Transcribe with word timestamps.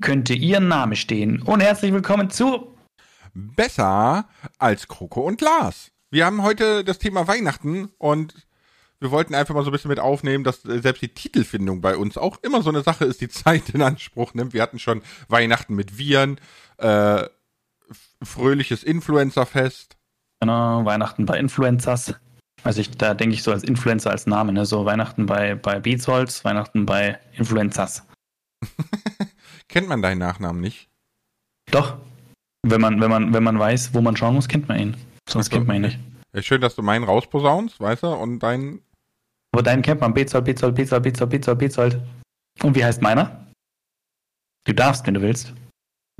Könnte 0.00 0.34
Ihr 0.34 0.60
Name 0.60 0.96
stehen. 0.96 1.42
Und 1.42 1.60
herzlich 1.60 1.92
willkommen 1.92 2.30
zu 2.30 2.74
Besser 3.34 4.28
als 4.58 4.88
Kroko 4.88 5.22
und 5.22 5.40
Lars. 5.40 5.90
Wir 6.10 6.26
haben 6.26 6.42
heute 6.42 6.84
das 6.84 6.98
Thema 6.98 7.26
Weihnachten 7.26 7.90
und 7.98 8.34
wir 9.00 9.10
wollten 9.10 9.34
einfach 9.34 9.54
mal 9.54 9.62
so 9.62 9.70
ein 9.70 9.72
bisschen 9.72 9.90
mit 9.90 10.00
aufnehmen, 10.00 10.44
dass 10.44 10.64
äh, 10.64 10.80
selbst 10.80 11.02
die 11.02 11.14
Titelfindung 11.14 11.80
bei 11.80 11.96
uns 11.96 12.18
auch 12.18 12.38
immer 12.42 12.62
so 12.62 12.70
eine 12.70 12.82
Sache 12.82 13.04
ist, 13.04 13.20
die 13.20 13.28
Zeit 13.28 13.70
in 13.70 13.82
Anspruch 13.82 14.34
nimmt. 14.34 14.52
Wir 14.52 14.62
hatten 14.62 14.78
schon 14.78 15.02
Weihnachten 15.28 15.74
mit 15.74 15.98
Viren, 15.98 16.40
äh, 16.78 17.24
fröhliches 18.22 18.84
Influencerfest. 18.84 19.96
Genau, 20.40 20.84
Weihnachten 20.84 21.26
bei 21.26 21.38
Influencers. 21.38 22.14
Also 22.64 22.80
ich, 22.80 22.90
da 22.90 23.14
denke 23.14 23.34
ich 23.34 23.42
so 23.42 23.52
als 23.52 23.62
Influencer 23.62 24.10
als 24.10 24.26
Name, 24.26 24.52
ne? 24.52 24.66
So 24.66 24.84
Weihnachten 24.84 25.26
bei, 25.26 25.54
bei 25.54 25.80
Beatsholz, 25.80 26.44
Weihnachten 26.44 26.86
bei 26.86 27.18
Influencers. 27.36 28.04
Kennt 29.68 29.88
man 29.88 30.02
deinen 30.02 30.18
Nachnamen 30.18 30.60
nicht? 30.60 30.88
Doch. 31.70 31.98
Wenn 32.66 32.80
man, 32.80 33.00
wenn 33.00 33.10
man, 33.10 33.32
wenn 33.32 33.42
man 33.42 33.58
weiß, 33.58 33.94
wo 33.94 34.00
man 34.00 34.16
schauen 34.16 34.34
muss, 34.34 34.48
kennt 34.48 34.68
man 34.68 34.78
ihn. 34.78 34.96
Sonst 35.28 35.46
Also, 35.48 35.50
kennt 35.56 35.66
man 35.68 35.76
ihn 35.76 35.82
nicht. 35.82 35.98
Ja, 36.34 36.42
schön, 36.42 36.60
dass 36.60 36.74
du 36.74 36.82
meinen 36.82 37.04
rausposaunst, 37.04 37.80
weißt 37.80 38.02
du, 38.02 38.08
und 38.08 38.40
deinen. 38.40 38.82
Aber 39.52 39.62
deinen 39.62 39.82
kennt 39.82 40.00
man. 40.00 40.12
Bezold, 40.14 40.44
Bezold, 40.44 40.74
Bezold, 40.74 41.02
Bezold, 41.02 41.30
Bezold, 41.30 41.58
Bezold. 41.58 42.00
Und 42.62 42.74
wie 42.74 42.84
heißt 42.84 43.00
meiner? 43.02 43.46
Du 44.64 44.72
darfst, 44.74 45.06
wenn 45.06 45.14
du 45.14 45.22
willst. 45.22 45.54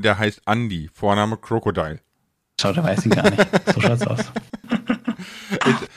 Der 0.01 0.19
heißt 0.19 0.42
Andy, 0.47 0.89
Vorname 0.92 1.37
Crocodile. 1.37 2.01
Schau, 2.61 2.73
der 2.73 2.84
weiß 2.84 3.06
ihn 3.06 3.11
gar 3.11 3.28
nicht. 3.30 3.47
So 3.75 3.80
schaut's 3.80 4.06
aus. 4.06 4.20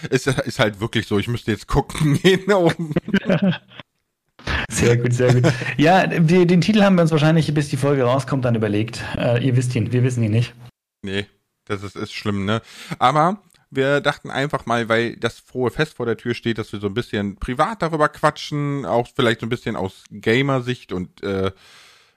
ist, 0.09 0.27
ist, 0.27 0.39
ist 0.39 0.59
halt 0.59 0.79
wirklich 0.79 1.07
so, 1.07 1.19
ich 1.19 1.27
müsste 1.27 1.51
jetzt 1.51 1.67
gucken 1.67 2.13
gehen 2.21 2.51
oben. 2.51 2.93
Sehr 4.71 4.97
gut, 4.97 5.13
sehr 5.13 5.33
gut. 5.33 5.51
Ja, 5.77 6.07
die, 6.07 6.47
den 6.47 6.61
Titel 6.61 6.81
haben 6.81 6.95
wir 6.95 7.01
uns 7.01 7.11
wahrscheinlich, 7.11 7.53
bis 7.53 7.69
die 7.69 7.77
Folge 7.77 8.03
rauskommt, 8.03 8.45
dann 8.45 8.55
überlegt. 8.55 9.03
Äh, 9.17 9.45
ihr 9.45 9.55
wisst 9.55 9.75
ihn, 9.75 9.91
wir 9.91 10.03
wissen 10.03 10.23
ihn 10.23 10.31
nicht. 10.31 10.53
Nee, 11.01 11.25
das 11.65 11.83
ist, 11.83 11.95
ist 11.95 12.13
schlimm, 12.13 12.45
ne? 12.45 12.61
Aber 12.99 13.41
wir 13.71 14.01
dachten 14.01 14.29
einfach 14.29 14.65
mal, 14.65 14.89
weil 14.89 15.15
das 15.15 15.39
frohe 15.39 15.71
Fest 15.71 15.95
vor 15.95 16.05
der 16.05 16.17
Tür 16.17 16.33
steht, 16.33 16.57
dass 16.57 16.71
wir 16.73 16.79
so 16.79 16.87
ein 16.87 16.93
bisschen 16.93 17.37
privat 17.37 17.81
darüber 17.81 18.09
quatschen, 18.09 18.85
auch 18.85 19.07
vielleicht 19.15 19.39
so 19.39 19.45
ein 19.45 19.49
bisschen 19.49 19.75
aus 19.75 20.03
Gamer-Sicht 20.11 20.91
und 20.91 21.23
äh, 21.23 21.51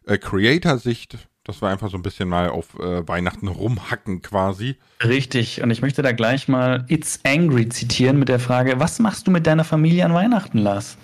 äh, 0.07 0.19
Creator-Sicht, 0.19 1.17
dass 1.45 1.63
wir 1.63 1.69
einfach 1.69 1.91
so 1.91 1.97
ein 1.97 2.03
bisschen 2.03 2.29
mal 2.29 2.49
auf 2.49 2.79
äh, 2.79 3.07
Weihnachten 3.07 3.49
rumhacken 3.49 4.21
quasi. 4.21 4.77
Richtig, 5.03 5.63
und 5.63 5.71
ich 5.71 5.81
möchte 5.81 6.03
da 6.03 6.13
gleich 6.13 6.49
mal 6.49 6.85
It's 6.89 7.21
Angry 7.25 7.69
zitieren 7.69 8.19
mit 8.19 8.29
der 8.29 8.41
Frage, 8.41 8.81
was 8.81 8.99
machst 8.99 9.27
du 9.27 9.31
mit 9.31 9.47
deiner 9.47 9.65
Familie 9.65 10.05
an 10.05 10.15
Weihnachten, 10.15 10.59
Lars? 10.59 10.99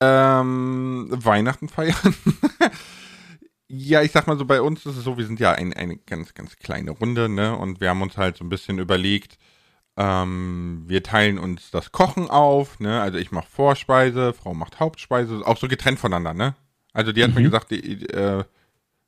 Ähm, 0.00 1.08
Weihnachten 1.10 1.68
feiern. 1.68 1.94
ja, 3.68 4.02
ich 4.02 4.12
sag 4.12 4.26
mal 4.26 4.38
so, 4.38 4.44
bei 4.44 4.60
uns 4.60 4.86
ist 4.86 4.96
es 4.96 5.04
so, 5.04 5.18
wir 5.18 5.26
sind 5.26 5.40
ja 5.40 5.52
ein, 5.52 5.72
eine 5.72 5.96
ganz, 5.96 6.34
ganz 6.34 6.56
kleine 6.56 6.92
Runde, 6.92 7.28
ne? 7.28 7.56
Und 7.56 7.80
wir 7.80 7.90
haben 7.90 8.02
uns 8.02 8.16
halt 8.16 8.36
so 8.36 8.44
ein 8.44 8.48
bisschen 8.48 8.78
überlegt, 8.78 9.38
ähm, 9.96 10.84
wir 10.86 11.02
teilen 11.02 11.38
uns 11.38 11.70
das 11.70 11.92
Kochen 11.92 12.30
auf, 12.30 12.80
ne? 12.80 13.00
Also 13.00 13.18
ich 13.18 13.32
mache 13.32 13.48
Vorspeise, 13.48 14.32
Frau 14.34 14.54
macht 14.54 14.80
Hauptspeise, 14.80 15.42
auch 15.46 15.56
so 15.58 15.68
getrennt 15.68 15.98
voneinander, 15.98 16.34
ne? 16.34 16.54
Also 16.92 17.12
die 17.12 17.24
hat 17.24 17.34
mir 17.34 17.40
Mhm. 17.40 17.44
gesagt, 17.44 17.70
die, 17.72 18.04
äh, 18.10 18.44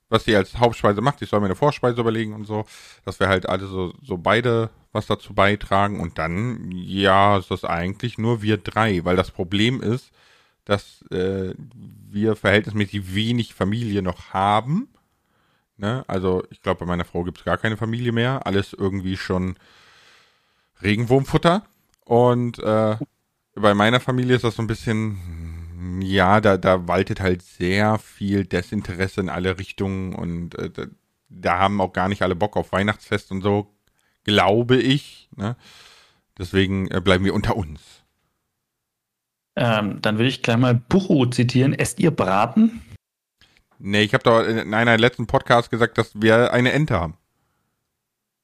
was 0.09 0.25
sie 0.25 0.35
als 0.35 0.57
Hauptspeise 0.59 1.01
macht, 1.01 1.21
ich 1.21 1.29
soll 1.29 1.39
mir 1.39 1.47
eine 1.47 1.55
Vorspeise 1.55 2.01
überlegen 2.01 2.33
und 2.33 2.45
so, 2.45 2.65
dass 3.05 3.19
wir 3.19 3.27
halt 3.29 3.47
alle 3.49 3.67
so, 3.67 3.93
so 4.03 4.17
beide 4.17 4.69
was 4.91 5.07
dazu 5.07 5.33
beitragen 5.35 5.99
und 5.99 6.17
dann, 6.17 6.71
ja, 6.71 7.37
ist 7.37 7.51
das 7.51 7.63
eigentlich 7.63 8.17
nur 8.17 8.41
wir 8.41 8.57
drei, 8.57 9.05
weil 9.05 9.15
das 9.15 9.31
Problem 9.31 9.81
ist, 9.81 10.11
dass 10.69 11.03
äh, 11.09 11.55
wir 12.11 12.35
verhältnismäßig 12.35 13.15
wenig 13.15 13.55
Familie 13.55 14.03
noch 14.03 14.33
haben. 14.33 14.87
Ne? 15.77 16.03
Also 16.07 16.43
ich 16.51 16.61
glaube, 16.61 16.81
bei 16.81 16.85
meiner 16.85 17.05
Frau 17.05 17.23
gibt 17.23 17.39
es 17.39 17.43
gar 17.43 17.57
keine 17.57 17.75
Familie 17.75 18.11
mehr. 18.11 18.45
Alles 18.45 18.73
irgendwie 18.73 19.17
schon 19.17 19.55
Regenwurmfutter. 20.83 21.63
Und 22.05 22.59
äh, 22.59 22.97
bei 23.55 23.73
meiner 23.73 23.99
Familie 23.99 24.35
ist 24.35 24.43
das 24.43 24.57
so 24.57 24.61
ein 24.61 24.67
bisschen, 24.67 26.01
ja, 26.03 26.39
da, 26.39 26.57
da 26.57 26.87
waltet 26.87 27.19
halt 27.19 27.41
sehr 27.41 27.97
viel 27.97 28.45
Desinteresse 28.45 29.21
in 29.21 29.29
alle 29.29 29.57
Richtungen 29.57 30.13
und 30.13 30.53
äh, 30.59 30.69
da, 30.69 30.83
da 31.29 31.57
haben 31.57 31.81
auch 31.81 31.93
gar 31.93 32.09
nicht 32.09 32.21
alle 32.21 32.35
Bock 32.35 32.55
auf 32.57 32.71
Weihnachtsfest 32.73 33.31
und 33.31 33.41
so, 33.41 33.73
glaube 34.23 34.77
ich. 34.77 35.29
Ne? 35.35 35.55
Deswegen 36.37 36.91
äh, 36.91 37.01
bleiben 37.01 37.25
wir 37.25 37.33
unter 37.33 37.55
uns. 37.55 37.98
Ähm, 39.61 40.01
dann 40.01 40.17
würde 40.17 40.29
ich 40.29 40.41
gleich 40.41 40.55
mal 40.55 40.73
Buchu 40.73 41.25
zitieren. 41.25 41.73
Esst 41.73 41.99
ihr 41.99 42.11
Braten? 42.11 42.81
Nee, 43.77 44.03
ich 44.03 44.13
habe 44.13 44.23
doch 44.23 44.41
in 44.41 44.73
einer 44.73 44.97
letzten 44.97 45.27
Podcast 45.27 45.69
gesagt, 45.69 45.97
dass 45.97 46.11
wir 46.13 46.53
eine 46.53 46.71
Ente 46.71 46.97
haben. 46.97 47.15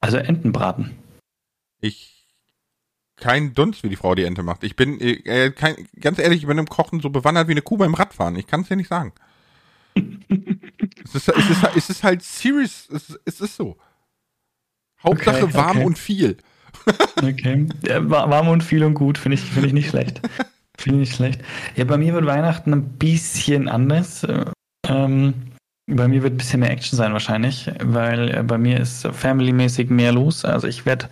Also 0.01 0.17
Entenbraten. 0.17 0.91
Ich 1.79 2.27
kein 3.15 3.53
Dunst, 3.53 3.83
wie 3.83 3.89
die 3.89 3.95
Frau 3.95 4.13
die 4.13 4.23
Ente 4.25 4.43
macht. 4.43 4.65
Ich 4.65 4.75
bin 4.75 4.99
äh, 4.99 5.51
kein, 5.51 5.87
ganz 6.01 6.19
ehrlich, 6.19 6.41
ich 6.41 6.47
bin 6.47 6.57
im 6.57 6.67
Kochen 6.67 6.99
so 6.99 7.09
bewandert 7.09 7.47
wie 7.47 7.51
eine 7.51 7.61
Kuh 7.61 7.77
beim 7.77 7.93
Radfahren. 7.93 8.35
Ich 8.35 8.45
kann 8.47 8.61
es 8.61 8.67
dir 8.67 8.75
nicht 8.75 8.89
sagen. 8.89 9.13
es, 9.95 11.15
ist, 11.15 11.29
es, 11.29 11.49
ist, 11.49 11.63
es 11.77 11.89
ist 11.89 12.03
halt 12.03 12.23
serious. 12.23 12.89
Es, 12.91 13.09
ist- 13.09 13.19
es 13.23 13.39
ist 13.39 13.55
so. 13.55 13.77
Hauptsache 15.01 15.43
Okay, 15.43 15.53
warm 15.53 15.77
okay. 15.77 15.85
und 15.85 15.97
viel. 15.97 16.37
Okay. 17.15 17.69
Warm 18.01 18.49
und 18.49 18.63
viel 18.63 18.83
und 18.83 18.95
gut, 18.95 19.17
finde 19.17 19.35
ich, 19.35 19.41
finde 19.41 19.67
ich 19.67 19.73
nicht 19.73 19.89
schlecht. 19.89 20.19
Finde 20.77 21.03
ich 21.03 21.13
schlecht. 21.13 21.41
Ja, 21.75 21.85
bei 21.85 21.97
mir 21.97 22.13
wird 22.13 22.25
Weihnachten 22.25 22.73
ein 22.73 22.83
bisschen 22.97 23.67
anders. 23.67 24.23
Äh, 24.23 24.45
Ähm, 24.87 25.33
bei 25.87 26.07
mir 26.07 26.21
wird 26.23 26.33
ein 26.33 26.37
bisschen 26.37 26.59
mehr 26.59 26.71
Action 26.71 26.97
sein 26.97 27.13
wahrscheinlich, 27.13 27.71
weil 27.83 28.29
äh, 28.35 28.43
bei 28.43 28.57
mir 28.57 28.79
ist 28.79 29.07
familymäßig 29.07 29.89
mehr 29.89 30.11
los. 30.11 30.45
Also 30.45 30.67
ich 30.67 30.85
werde 30.85 31.09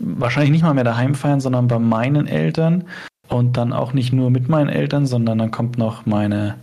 wahrscheinlich 0.00 0.52
nicht 0.52 0.62
mal 0.62 0.74
mehr 0.74 0.84
daheim 0.84 1.14
feiern, 1.14 1.40
sondern 1.40 1.66
bei 1.68 1.78
meinen 1.78 2.26
Eltern 2.28 2.84
und 3.28 3.56
dann 3.56 3.72
auch 3.72 3.92
nicht 3.92 4.12
nur 4.12 4.30
mit 4.30 4.48
meinen 4.48 4.68
Eltern, 4.68 5.06
sondern 5.06 5.38
dann 5.38 5.50
kommt 5.50 5.78
noch 5.78 6.06
meine 6.06 6.56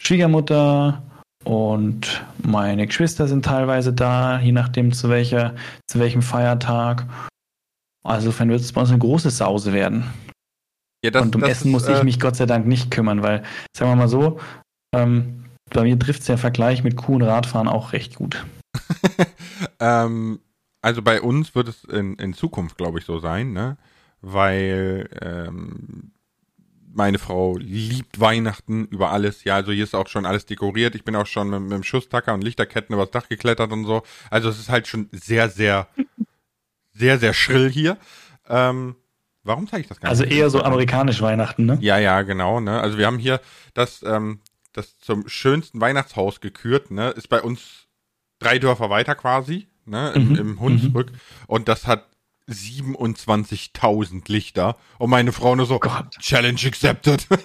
Schwiegermutter 0.00 1.02
und 1.44 2.24
meine 2.42 2.86
Geschwister 2.86 3.26
sind 3.26 3.44
teilweise 3.44 3.92
da, 3.92 4.38
je 4.40 4.52
nachdem 4.52 4.92
zu 4.92 5.08
welcher, 5.08 5.54
zu 5.88 5.98
welchem 5.98 6.22
Feiertag. 6.22 7.06
Also 8.04 8.26
insofern 8.26 8.48
wird 8.48 8.60
es 8.60 8.72
bei 8.72 8.80
uns 8.80 8.90
eine 8.90 8.98
große 8.98 9.30
Sause 9.30 9.72
werden. 9.72 10.04
Ja, 11.04 11.10
das, 11.10 11.22
und 11.22 11.36
um 11.36 11.42
Essen 11.42 11.68
ist, 11.68 11.72
muss 11.72 11.88
ich 11.88 12.00
äh, 12.00 12.04
mich 12.04 12.20
Gott 12.20 12.36
sei 12.36 12.46
Dank 12.46 12.66
nicht 12.66 12.90
kümmern, 12.90 13.22
weil, 13.22 13.42
sagen 13.76 13.90
wir 13.90 13.96
mal 13.96 14.08
so, 14.08 14.38
ähm, 14.94 15.44
bei 15.70 15.82
mir 15.82 15.98
trifft 15.98 16.20
es 16.20 16.26
der 16.26 16.38
Vergleich 16.38 16.84
mit 16.84 16.96
Kuh 16.96 17.14
und 17.14 17.22
Radfahren 17.22 17.68
auch 17.68 17.92
recht 17.92 18.14
gut. 18.14 18.44
ähm, 19.80 20.38
also 20.80 21.02
bei 21.02 21.20
uns 21.20 21.54
wird 21.54 21.68
es 21.68 21.84
in, 21.84 22.14
in 22.16 22.34
Zukunft, 22.34 22.76
glaube 22.76 22.98
ich, 22.98 23.04
so 23.04 23.18
sein, 23.18 23.52
ne? 23.52 23.78
Weil 24.20 25.08
ähm, 25.20 26.12
meine 26.94 27.18
Frau 27.18 27.56
liebt 27.56 28.20
Weihnachten 28.20 28.86
über 28.86 29.10
alles. 29.10 29.44
Ja, 29.44 29.56
also 29.56 29.72
hier 29.72 29.84
ist 29.84 29.94
auch 29.94 30.08
schon 30.08 30.26
alles 30.26 30.46
dekoriert. 30.46 30.94
Ich 30.94 31.04
bin 31.04 31.16
auch 31.16 31.26
schon 31.26 31.50
mit, 31.50 31.60
mit 31.62 31.72
dem 31.72 31.82
Schusstacker 31.82 32.34
und 32.34 32.44
Lichterketten 32.44 32.94
übers 32.94 33.10
Dach 33.10 33.28
geklettert 33.28 33.72
und 33.72 33.84
so. 33.84 34.02
Also 34.30 34.48
es 34.48 34.58
ist 34.58 34.68
halt 34.68 34.86
schon 34.86 35.08
sehr, 35.12 35.48
sehr, 35.48 35.88
sehr, 36.92 37.18
sehr 37.18 37.34
schrill 37.34 37.70
hier. 37.70 37.96
Ähm, 38.48 38.96
warum 39.44 39.66
zeige 39.68 39.82
ich 39.82 39.88
das 39.88 40.00
gar 40.00 40.10
Also 40.10 40.24
nicht? 40.24 40.34
eher 40.34 40.50
so 40.50 40.62
amerikanisch 40.62 41.20
Weihnachten, 41.22 41.66
ne? 41.66 41.78
Ja, 41.80 41.98
ja, 41.98 42.22
genau. 42.22 42.60
Ne? 42.60 42.80
Also 42.80 42.98
wir 42.98 43.06
haben 43.06 43.18
hier 43.18 43.40
das, 43.74 44.02
ähm, 44.02 44.40
das 44.72 44.98
zum 44.98 45.28
schönsten 45.28 45.80
Weihnachtshaus 45.80 46.40
gekürt. 46.40 46.90
Ne? 46.90 47.10
Ist 47.10 47.28
bei 47.28 47.42
uns 47.42 47.86
drei 48.38 48.58
Dörfer 48.58 48.90
weiter 48.90 49.14
quasi, 49.14 49.68
ne? 49.84 50.12
im, 50.14 50.28
Mhm, 50.30 50.34
im 50.36 50.60
Hunsrück. 50.60 51.12
Und 51.46 51.68
das 51.68 51.86
hat 51.86 52.06
27.000 52.48 54.22
Lichter. 54.30 54.76
Und 54.98 55.10
meine 55.10 55.32
Frau 55.32 55.54
nur 55.54 55.66
so, 55.66 55.78
Gott. 55.78 56.10
Challenge 56.20 56.60
accepted. 56.66 57.26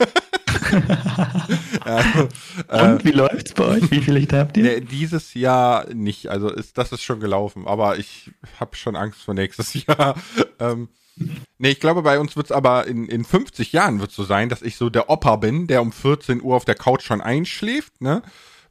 also, 1.84 2.28
äh, 2.70 2.92
Und 2.92 3.06
wie 3.06 3.12
läuft's 3.12 3.54
bei 3.54 3.64
euch? 3.66 3.92
Wie 3.92 4.02
viele 4.02 4.20
Lichter 4.20 4.40
habt 4.40 4.58
ihr? 4.58 4.64
nee, 4.64 4.82
dieses 4.82 5.34
Jahr 5.34 5.86
nicht. 5.94 6.28
Also 6.30 6.50
ist, 6.50 6.78
das 6.78 6.92
ist 6.92 7.04
schon 7.04 7.20
gelaufen. 7.20 7.68
Aber 7.68 7.98
ich 8.00 8.32
habe 8.60 8.76
schon 8.76 8.96
Angst 8.96 9.22
vor 9.22 9.34
nächstes 9.34 9.74
Jahr. 9.86 10.16
ähm, 10.60 10.90
Nee, 11.60 11.70
ich 11.70 11.80
glaube, 11.80 12.04
bei 12.04 12.20
uns 12.20 12.36
wird's 12.36 12.52
aber 12.52 12.86
in, 12.86 13.08
in 13.08 13.24
50 13.24 13.72
Jahren 13.74 14.00
wird's 14.00 14.16
so 14.16 14.24
sein, 14.24 14.48
dass 14.48 14.62
ich 14.62 14.78
so 14.78 14.92
der 14.92 15.10
Opa 15.10 15.38
bin, 15.38 15.66
der 15.66 15.82
um 15.82 15.92
14 15.92 16.40
Uhr 16.44 16.56
auf 16.56 16.66
der 16.66 16.76
Couch 16.76 17.02
schon 17.02 17.20
einschläft, 17.20 18.00
ne? 18.00 18.22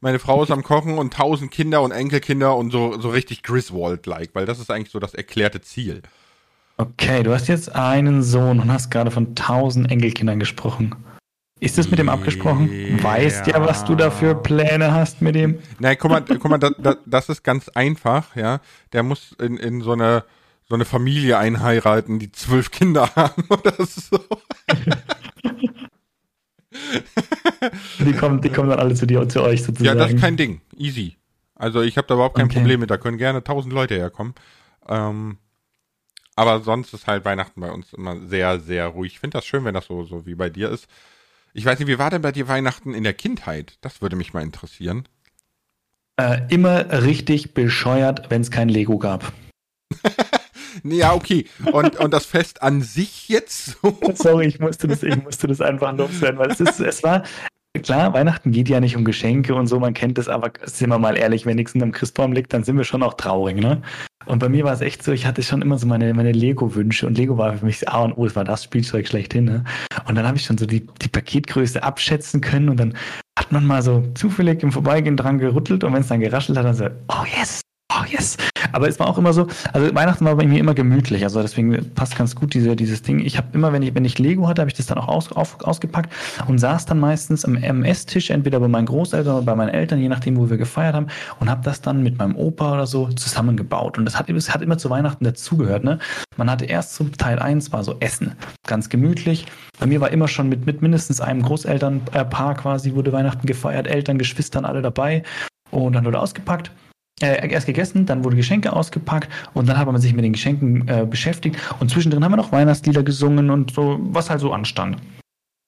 Meine 0.00 0.20
Frau 0.20 0.43
ist 0.43 0.52
am 0.52 0.62
Kochen 0.62 0.98
und 0.98 1.14
tausend 1.14 1.50
Kinder 1.50 1.82
und 1.82 1.90
Enkelkinder 1.90 2.54
und 2.56 2.70
so, 2.70 3.00
so 3.00 3.08
richtig 3.08 3.43
Griswold-like, 3.43 4.31
weil 4.34 4.46
das 4.46 4.60
ist 4.60 4.70
eigentlich 4.70 4.93
so 4.93 5.00
das 5.00 5.14
erklärte 5.14 5.62
Ziel. 5.62 6.02
Okay, 6.76 7.22
du 7.22 7.32
hast 7.32 7.48
jetzt 7.48 7.75
einen 7.75 8.22
Sohn 8.22 8.60
und 8.60 8.70
hast 8.70 8.90
gerade 8.90 9.10
von 9.10 9.34
tausend 9.34 9.90
Enkelkindern 9.90 10.38
gesprochen. 10.38 10.94
Ist 11.58 11.78
das 11.78 11.90
mit 11.90 11.98
dem 11.98 12.10
abgesprochen? 12.10 12.70
Ja. 12.70 13.02
Weißt 13.02 13.46
ja, 13.46 13.64
was 13.64 13.84
du 13.87 13.94
da 13.94 14.10
für 14.10 14.34
Pläne 14.34 14.93
hast 14.93 15.22
mit 15.22 15.34
dem? 15.34 15.58
Nein, 15.78 15.96
guck 15.98 16.10
mal, 16.10 16.20
guck 16.20 16.44
mal, 16.50 16.58
das, 16.58 16.72
das, 16.78 16.96
das 17.06 17.28
ist 17.31 17.43
ganz 17.43 17.70
einfach, 17.70 18.37
ja. 18.37 18.60
Der 18.93 19.02
muss 19.02 19.34
in, 19.40 19.56
in 19.56 19.81
so 19.81 19.93
eine 19.93 20.25
so 20.69 20.75
eine 20.75 20.85
Familie 20.85 21.39
einheiraten, 21.39 22.19
die 22.19 22.33
zwölf 22.33 22.71
Kinder 22.71 23.15
haben 23.15 23.45
oder 23.49 23.75
so. 23.85 24.19
die, 28.01 28.13
kommen, 28.13 28.41
die 28.41 28.51
kommen 28.51 28.71
dann 28.71 28.79
alle 28.81 28.95
zu 28.95 29.07
dir 29.07 29.29
zu 29.29 29.43
euch 29.43 29.63
sozusagen. 29.63 29.87
Ja, 29.99 30.05
das 30.05 30.15
ist 30.15 30.21
kein 30.21 30.37
Ding. 30.37 30.61
Easy. 30.77 31.17
Also 31.55 31.83
ich 31.83 31.97
habe 31.97 32.07
da 32.07 32.15
überhaupt 32.15 32.37
kein 32.37 32.47
Okay. 32.47 32.59
Problem 32.59 32.81
mit. 32.81 32.91
Da 32.91 32.99
können 32.99 33.19
gerne 33.19 33.43
tausend 33.43 33.73
Leute 33.73 33.95
herkommen. 33.95 34.35
Ähm, 34.89 35.39
aber 36.35 36.61
sonst 36.61 36.93
ist 36.93 37.07
halt 37.07 37.25
Weihnachten 37.25 37.61
bei 37.61 37.71
uns 37.71 37.93
immer 37.95 38.21
sehr, 38.27 38.61
sehr 38.61 38.89
ruhig. 38.89 39.15
Ich 39.15 39.21
finde 39.21 39.39
das 39.39 39.47
schön, 39.47 39.65
wenn 39.65 39.75
das 39.75 39.87
so, 39.87 40.05
so 40.05 40.27
wie 40.27 40.35
bei 40.35 40.51
dir 40.51 40.71
ist. 40.71 40.87
Ich 41.55 41.65
weiß 41.65 41.79
nicht, 41.79 41.89
wie 41.89 41.99
war 41.99 42.11
denn 42.11 42.21
bei 42.21 42.33
dir 42.33 42.49
Weihnachten 42.49 42.93
in 42.93 43.05
der 43.05 43.15
Kindheit? 43.15 43.79
Das 43.81 44.03
würde 44.03 44.17
mich 44.17 44.35
mal 44.35 44.43
interessieren. 44.43 45.09
Äh, 46.19 46.43
immer 46.51 47.03
richtig 47.03 47.55
bescheuert, 47.55 48.29
wenn 48.31 48.43
es 48.43 48.51
kein 48.51 48.69
Lego 48.69 48.99
gab. 48.99 49.33
Ja, 50.84 51.14
okay. 51.14 51.46
Und, 51.73 51.96
und 51.96 52.12
das 52.12 52.26
Fest 52.26 52.62
an 52.62 52.82
sich 52.82 53.28
jetzt 53.28 53.76
so? 53.82 53.99
Sorry, 54.14 54.46
ich 54.46 54.61
musste 54.61 54.88
das, 54.88 55.02
ich 55.02 55.23
musste 55.23 55.46
das 55.46 55.61
einfach 55.61 55.96
loswerden, 55.96 56.38
weil 56.38 56.50
es 56.50 56.61
ist, 56.61 56.81
es 56.81 57.02
war, 57.02 57.23
klar, 57.82 58.12
Weihnachten 58.12 58.52
geht 58.52 58.69
ja 58.69 58.81
nicht 58.81 58.96
um 58.96 59.05
Geschenke 59.05 59.55
und 59.55 59.67
so, 59.67 59.78
man 59.78 59.94
kennt 59.94 60.19
das, 60.19 60.28
aber 60.28 60.50
sind 60.64 60.88
wir 60.88 60.99
mal 60.99 61.17
ehrlich, 61.17 61.46
wenn 61.46 61.56
nichts 61.56 61.75
am 61.75 61.93
Christbaum 61.93 62.32
liegt, 62.32 62.52
dann 62.52 62.64
sind 62.64 62.76
wir 62.76 62.84
schon 62.84 63.02
auch 63.02 63.14
traurig, 63.14 63.56
ne? 63.56 63.82
Und 64.26 64.40
bei 64.40 64.49
mir 64.49 64.64
war 64.64 64.73
es 64.73 64.81
echt 64.81 65.05
so, 65.05 65.12
ich 65.12 65.25
hatte 65.25 65.43
schon 65.43 65.62
immer 65.62 65.78
so 65.78 65.87
meine, 65.87 66.12
meine 66.12 66.32
Lego-Wünsche 66.32 67.06
und 67.06 67.17
Lego 67.17 67.38
war 67.38 67.56
für 67.56 67.64
mich 67.64 67.88
A 67.88 68.00
und 68.00 68.14
O, 68.14 68.26
es 68.26 68.34
war 68.34 68.43
das 68.43 68.64
Spielzeug 68.64 69.06
schlechthin, 69.06 69.44
ne? 69.44 69.64
Und 70.08 70.17
dann 70.17 70.26
habe 70.26 70.37
ich 70.37 70.44
schon 70.44 70.58
so 70.58 70.67
die, 70.67 70.87
die 71.00 71.08
Paketgröße 71.08 71.82
abschätzen 71.82 72.40
können 72.40 72.69
und 72.69 72.79
dann 72.79 72.94
hat 73.38 73.52
man 73.52 73.64
mal 73.64 73.82
so 73.82 74.02
zufällig 74.14 74.62
im 74.62 74.72
Vorbeigehen 74.72 75.17
dran 75.17 75.38
gerüttelt 75.38 75.84
und 75.84 75.93
wenn 75.93 76.00
es 76.00 76.08
dann 76.08 76.20
geraschelt 76.20 76.58
hat, 76.58 76.64
dann 76.64 76.75
so, 76.75 76.87
oh 77.08 77.25
yes, 77.38 77.61
oh 77.93 78.05
yes. 78.08 78.37
Aber 78.73 78.89
es 78.89 78.99
war 78.99 79.09
auch 79.09 79.19
immer 79.19 79.33
so, 79.33 79.47
also 79.73 79.95
Weihnachten 79.95 80.25
war 80.25 80.37
bei 80.37 80.47
mir 80.47 80.59
immer 80.61 80.75
gemütlich, 80.75 81.25
also 81.25 81.43
deswegen 81.43 81.93
passt 81.95 82.17
ganz 82.17 82.35
gut 82.35 82.55
diese, 82.55 82.77
dieses 82.77 83.03
Ding. 83.03 83.21
Ich 83.21 83.37
habe 83.37 83.49
immer, 83.53 83.73
wenn 83.73 83.83
ich, 83.83 83.95
wenn 83.95 84.05
ich 84.05 84.19
Lego 84.19 84.49
hatte, 84.49 84.63
habe 84.63 84.71
ich 84.71 84.77
das 84.77 84.87
dann 84.87 84.99
auch 84.99 85.09
aus, 85.09 85.33
auf, 85.33 85.61
ausgepackt 85.63 86.13
und 86.47 86.59
saß 86.59 86.87
dann 86.87 86.99
meistens 86.99 87.45
am, 87.45 87.57
Esstisch, 87.85 88.31
entweder 88.31 88.61
bei 88.61 88.69
meinen 88.69 88.87
Großeltern 88.87 89.37
oder 89.37 89.45
bei 89.45 89.55
meinen 89.55 89.69
Eltern, 89.69 90.01
je 90.01 90.09
nachdem, 90.09 90.37
wo 90.37 90.51
wir 90.51 90.57
gefeiert 90.57 90.95
haben, 90.95 91.07
und 91.41 91.51
habe 91.51 91.63
das 91.63 91.81
dann 91.81 92.03
mit 92.03 92.19
meinem 92.19 92.37
Opa 92.37 92.75
oder 92.75 92.87
so 92.87 93.09
zusammengebaut. 93.09 93.99
Und 93.99 94.05
das 94.05 94.19
hat, 94.19 94.29
das 94.29 94.53
hat 94.53 94.63
immer 94.63 94.79
zu 94.79 94.91
Weihnachten 94.91 95.25
dazugehört. 95.25 95.85
Ne? 95.85 95.99
Man 96.37 96.51
hatte 96.51 96.65
erst 96.65 96.95
so 96.95 97.05
Teil 97.05 97.39
1 97.39 97.73
war 97.73 97.85
so 97.85 97.97
Essen, 98.01 98.33
ganz 98.67 98.89
gemütlich. 98.89 99.47
Bei 99.79 99.87
mir 99.87 100.01
war 100.01 100.11
immer 100.11 100.29
schon 100.29 100.49
mit, 100.49 100.67
mit 100.67 100.83
mindestens 100.83 101.21
einem 101.21 101.43
Großelternpaar 101.43 102.55
quasi, 102.55 102.95
wurde 102.95 103.13
Weihnachten 103.13 103.47
gefeiert, 103.47 103.87
Eltern, 103.87 104.19
Geschwistern, 104.19 104.65
alle 104.65 104.83
dabei. 104.83 105.23
Und 105.71 105.95
dann 105.95 106.05
wurde 106.05 106.21
ausgepackt 106.21 106.71
äh, 107.21 107.49
erst 107.51 107.67
gegessen, 107.67 108.07
dann 108.07 108.25
wurde 108.25 108.37
Geschenke 108.37 108.73
ausgepackt 108.73 109.31
und 109.55 109.69
dann 109.69 109.79
hat 109.79 109.87
man 109.87 110.01
sich 110.01 110.13
mit 110.15 110.25
den 110.25 110.33
Geschenken 110.33 110.87
äh, 110.89 111.07
beschäftigt 111.09 111.57
und 111.81 111.91
zwischendrin 111.91 112.23
haben 112.25 112.33
wir 112.33 112.37
noch 112.37 112.53
Weihnachtslieder 112.53 113.03
gesungen 113.03 113.51
und 113.51 113.73
so, 113.73 113.99
was 114.03 114.29
halt 114.31 114.41
so 114.41 114.53
anstand. 114.53 114.99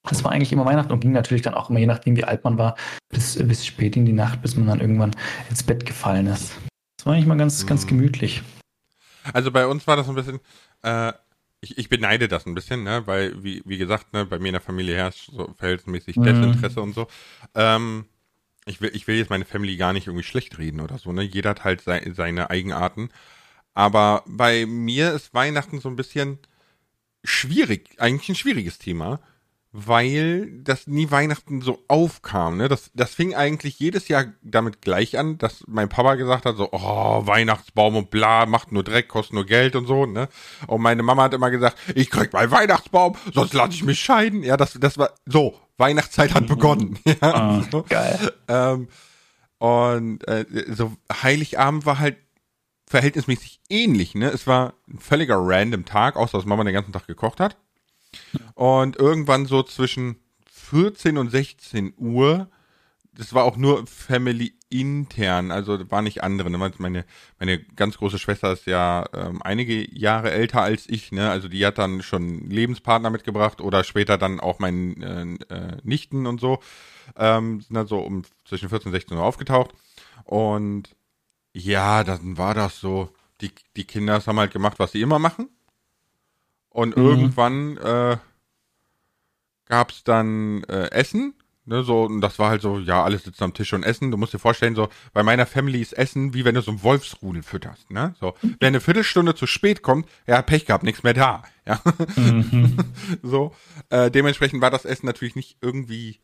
Das 0.09 0.25
war 0.25 0.33
eigentlich 0.33 0.53
immer 0.53 0.65
Weihnachten 0.65 0.93
und 0.93 1.01
ging 1.01 1.13
natürlich 1.13 1.43
dann 1.43 1.55
auch 1.55 1.71
immer, 1.71 1.79
je 1.81 1.87
nachdem 1.87 2.17
wie 2.17 2.25
alt 2.25 2.45
man 2.45 2.57
war, 2.59 2.77
bis, 3.11 3.37
bis 3.47 3.67
spät 3.67 3.97
in 3.97 4.07
die 4.07 4.13
Nacht, 4.13 4.41
bis 4.43 4.57
man 4.57 4.67
dann 4.67 4.81
irgendwann 4.81 5.11
ins 5.51 5.63
Bett 5.63 5.85
gefallen 5.85 6.27
ist. 6.27 6.53
Das 6.97 7.07
war 7.07 7.15
eigentlich 7.15 7.27
mal 7.27 7.37
ganz, 7.37 7.67
ganz 7.67 7.85
Mhm. 7.85 7.89
gemütlich. 7.89 8.43
Also 9.33 9.51
bei 9.51 9.67
uns 9.67 9.87
war 9.87 9.97
das 9.97 10.09
ein 10.09 10.15
bisschen, 10.15 10.41
äh, 10.83 11.13
ich, 11.61 11.77
ich 11.77 11.89
beneide 11.89 12.29
das 12.29 12.47
ein 12.47 12.55
bisschen, 12.55 12.85
ne, 12.85 13.03
weil, 13.07 13.43
wie, 13.43 13.63
wie 13.67 13.77
gesagt, 13.79 14.13
ne, 14.13 14.25
bei 14.25 14.39
mir 14.39 14.49
in 14.49 14.53
der 14.53 14.61
Familie 14.63 14.97
herrscht 14.97 15.31
so 15.33 15.53
verhältnismäßig 15.57 16.17
Mhm. 16.17 16.23
Desinteresse 16.25 16.81
und 16.81 16.95
so. 16.95 17.07
Ähm, 17.55 18.07
ich 18.69 18.81
will, 18.81 18.91
ich 18.95 19.07
will 19.07 19.17
jetzt 19.17 19.31
meine 19.31 19.45
Family 19.45 19.77
gar 19.77 19.93
nicht 19.93 20.07
irgendwie 20.07 20.25
schlecht 20.25 20.59
reden 20.59 20.81
oder 20.81 20.99
so, 20.99 21.13
ne? 21.13 21.23
Jeder 21.23 21.51
hat 21.51 21.65
halt 21.65 21.81
sei, 21.83 22.11
seine 22.15 22.51
Eigenarten. 22.51 23.11
Aber 23.75 24.25
bei 24.27 24.67
mir 24.67 25.13
ist 25.13 25.35
Weihnachten 25.35 25.81
so 25.81 25.89
ein 25.89 25.97
bisschen 25.97 26.39
schwierig, 27.25 27.91
eigentlich 27.99 28.29
ein 28.31 28.35
schwieriges 28.37 28.79
Thema, 28.79 29.21
weil 29.73 30.51
das 30.63 30.87
nie 30.87 31.11
Weihnachten 31.11 31.61
so 31.61 31.83
aufkam. 31.89 32.57
Ne? 32.57 32.69
Das, 32.69 32.91
das 32.95 33.15
fing 33.15 33.35
eigentlich 33.35 33.79
jedes 33.79 34.09
Jahr 34.09 34.25
damit 34.43 34.81
gleich 34.81 35.19
an, 35.19 35.37
dass 35.39 35.63
mein 35.67 35.89
Papa 35.91 36.15
gesagt 36.15 36.47
hat, 36.47 36.57
so, 36.57 36.71
oh, 36.73 37.27
Weihnachtsbaum 37.27 37.97
und 37.97 38.11
bla, 38.11 38.47
macht 38.47 38.73
nur 38.73 38.83
Dreck, 38.83 39.09
kostet 39.09 39.35
nur 39.35 39.45
Geld 39.45 39.77
und 39.77 39.87
so. 39.87 40.07
Ne? 40.07 40.29
Und 40.67 40.81
meine 40.81 41.03
Mama 41.03 41.25
hat 41.25 41.35
immer 41.35 41.51
gesagt, 41.51 41.77
ich 41.95 42.11
krieg 42.11 42.33
meinen 42.33 42.51
Weihnachtsbaum, 42.51 43.15
sonst 43.35 43.53
lasse 43.53 43.73
ich 43.75 43.85
mich 43.85 44.01
scheiden. 44.01 44.43
Ja, 44.43 44.57
das, 44.57 44.73
das 44.81 44.97
war 44.97 45.11
so, 45.27 45.55
Weihnachtszeit 45.77 46.35
hat 46.35 46.47
begonnen. 46.47 46.99
Ja, 47.07 47.17
Ah, 47.21 47.65
so. 47.71 47.85
geil. 47.89 48.33
Ähm, 48.49 48.89
und 49.59 50.27
äh, 50.29 50.47
so 50.69 50.93
Heiligabend 51.23 51.85
war 51.85 51.99
halt 51.99 52.17
verhältnismäßig 52.87 53.61
ähnlich, 53.69 54.15
ne? 54.15 54.29
Es 54.31 54.47
war 54.47 54.75
ein 54.89 54.99
völliger 54.99 55.37
random 55.39 55.85
Tag, 55.85 56.17
außer 56.17 56.39
dass 56.39 56.47
Mama 56.47 56.65
den 56.65 56.73
ganzen 56.73 56.93
Tag 56.93 57.07
gekocht 57.07 57.39
hat. 57.39 57.57
Und 58.55 58.97
irgendwann 58.97 59.47
so 59.47 59.63
zwischen 59.63 60.17
14 60.51 61.19
und 61.19 61.31
16 61.31 61.95
Uhr, 61.97 62.49
das 63.15 63.35
war 63.35 63.45
auch 63.45 63.57
nur 63.57 63.87
Family 63.87 64.55
intern, 64.71 65.51
also 65.51 65.91
war 65.91 66.03
nicht 66.03 66.23
andere. 66.23 66.51
Ne? 66.51 66.59
Meine, 66.79 67.05
meine 67.39 67.59
ganz 67.59 67.99
große 67.99 68.19
Schwester 68.19 68.53
ist 68.53 68.67
ja 68.67 69.07
ähm, 69.15 69.43
einige 69.43 69.91
Jahre 69.97 70.31
älter 70.31 70.63
als 70.63 70.89
ich, 70.89 71.11
ne? 71.11 71.31
Also 71.31 71.49
die 71.49 71.65
hat 71.65 71.79
dann 71.79 72.03
schon 72.03 72.49
Lebenspartner 72.51 73.11
mitgebracht 73.11 73.61
oder 73.61 73.83
später 73.83 74.19
dann 74.19 74.41
auch 74.41 74.59
meinen 74.59 75.03
äh, 75.03 75.55
äh, 75.55 75.77
Nichten 75.83 76.27
und 76.27 76.41
so. 76.41 76.61
Ähm, 77.17 77.61
sind 77.61 77.75
dann 77.75 77.87
so 77.87 78.01
um 78.01 78.23
zwischen 78.45 78.69
14 78.69 78.89
und 78.89 78.93
16 78.93 79.17
Uhr 79.17 79.25
aufgetaucht. 79.25 79.73
Und 80.25 80.95
ja, 81.55 82.05
dann 82.05 82.37
war 82.37 82.55
das 82.55 82.79
so, 82.79 83.11
die, 83.41 83.51
die 83.77 83.85
Kinder 83.85 84.23
haben 84.25 84.39
halt 84.39 84.53
gemacht, 84.53 84.79
was 84.79 84.93
sie 84.93 85.01
immer 85.01 85.19
machen. 85.19 85.49
Und 86.79 86.97
Mhm. 86.97 87.03
irgendwann 87.03 87.77
äh, 87.79 88.17
gab 89.67 89.91
es 89.91 90.05
dann 90.05 90.63
äh, 90.65 90.93
Essen. 90.93 91.35
Ne, 91.65 91.83
so, 91.83 92.05
und 92.05 92.21
das 92.21 92.39
war 92.39 92.51
halt 92.51 92.63
so, 92.63 92.79
ja, 92.79 93.03
alle 93.03 93.19
sitzen 93.19 93.43
am 93.45 93.53
Tisch 93.53 93.73
und 93.75 93.83
essen. 93.83 94.13
Du 94.13 94.17
musst 94.17 94.33
dir 94.33 94.39
vorstellen, 94.39 94.77
so, 94.77 94.89
bei 95.13 95.23
meiner 95.25 95.45
Family 95.45 95.83
ist 95.83 95.93
Essen, 95.93 96.33
wie 96.35 96.45
wenn 96.47 96.55
du 96.55 96.63
so 96.63 96.71
einen 96.71 96.83
Wolfsrudel 96.83 97.43
fütterst, 97.43 97.91
ne? 97.91 98.15
So, 98.21 98.35
wer 98.61 98.69
eine 98.69 98.81
Viertelstunde 98.81 99.35
zu 99.35 99.47
spät 99.49 99.83
kommt, 99.83 100.09
ja, 100.27 100.41
Pech 100.41 100.65
gehabt, 100.67 100.85
nichts 100.85 101.03
mehr 101.03 101.15
da. 101.15 101.43
Ja. 101.67 101.83
Mhm. 102.17 102.79
so. 103.23 103.55
Äh, 103.91 104.11
dementsprechend 104.11 104.63
war 104.63 104.71
das 104.71 104.85
Essen 104.87 105.05
natürlich 105.05 105.35
nicht 105.37 105.59
irgendwie 105.61 106.21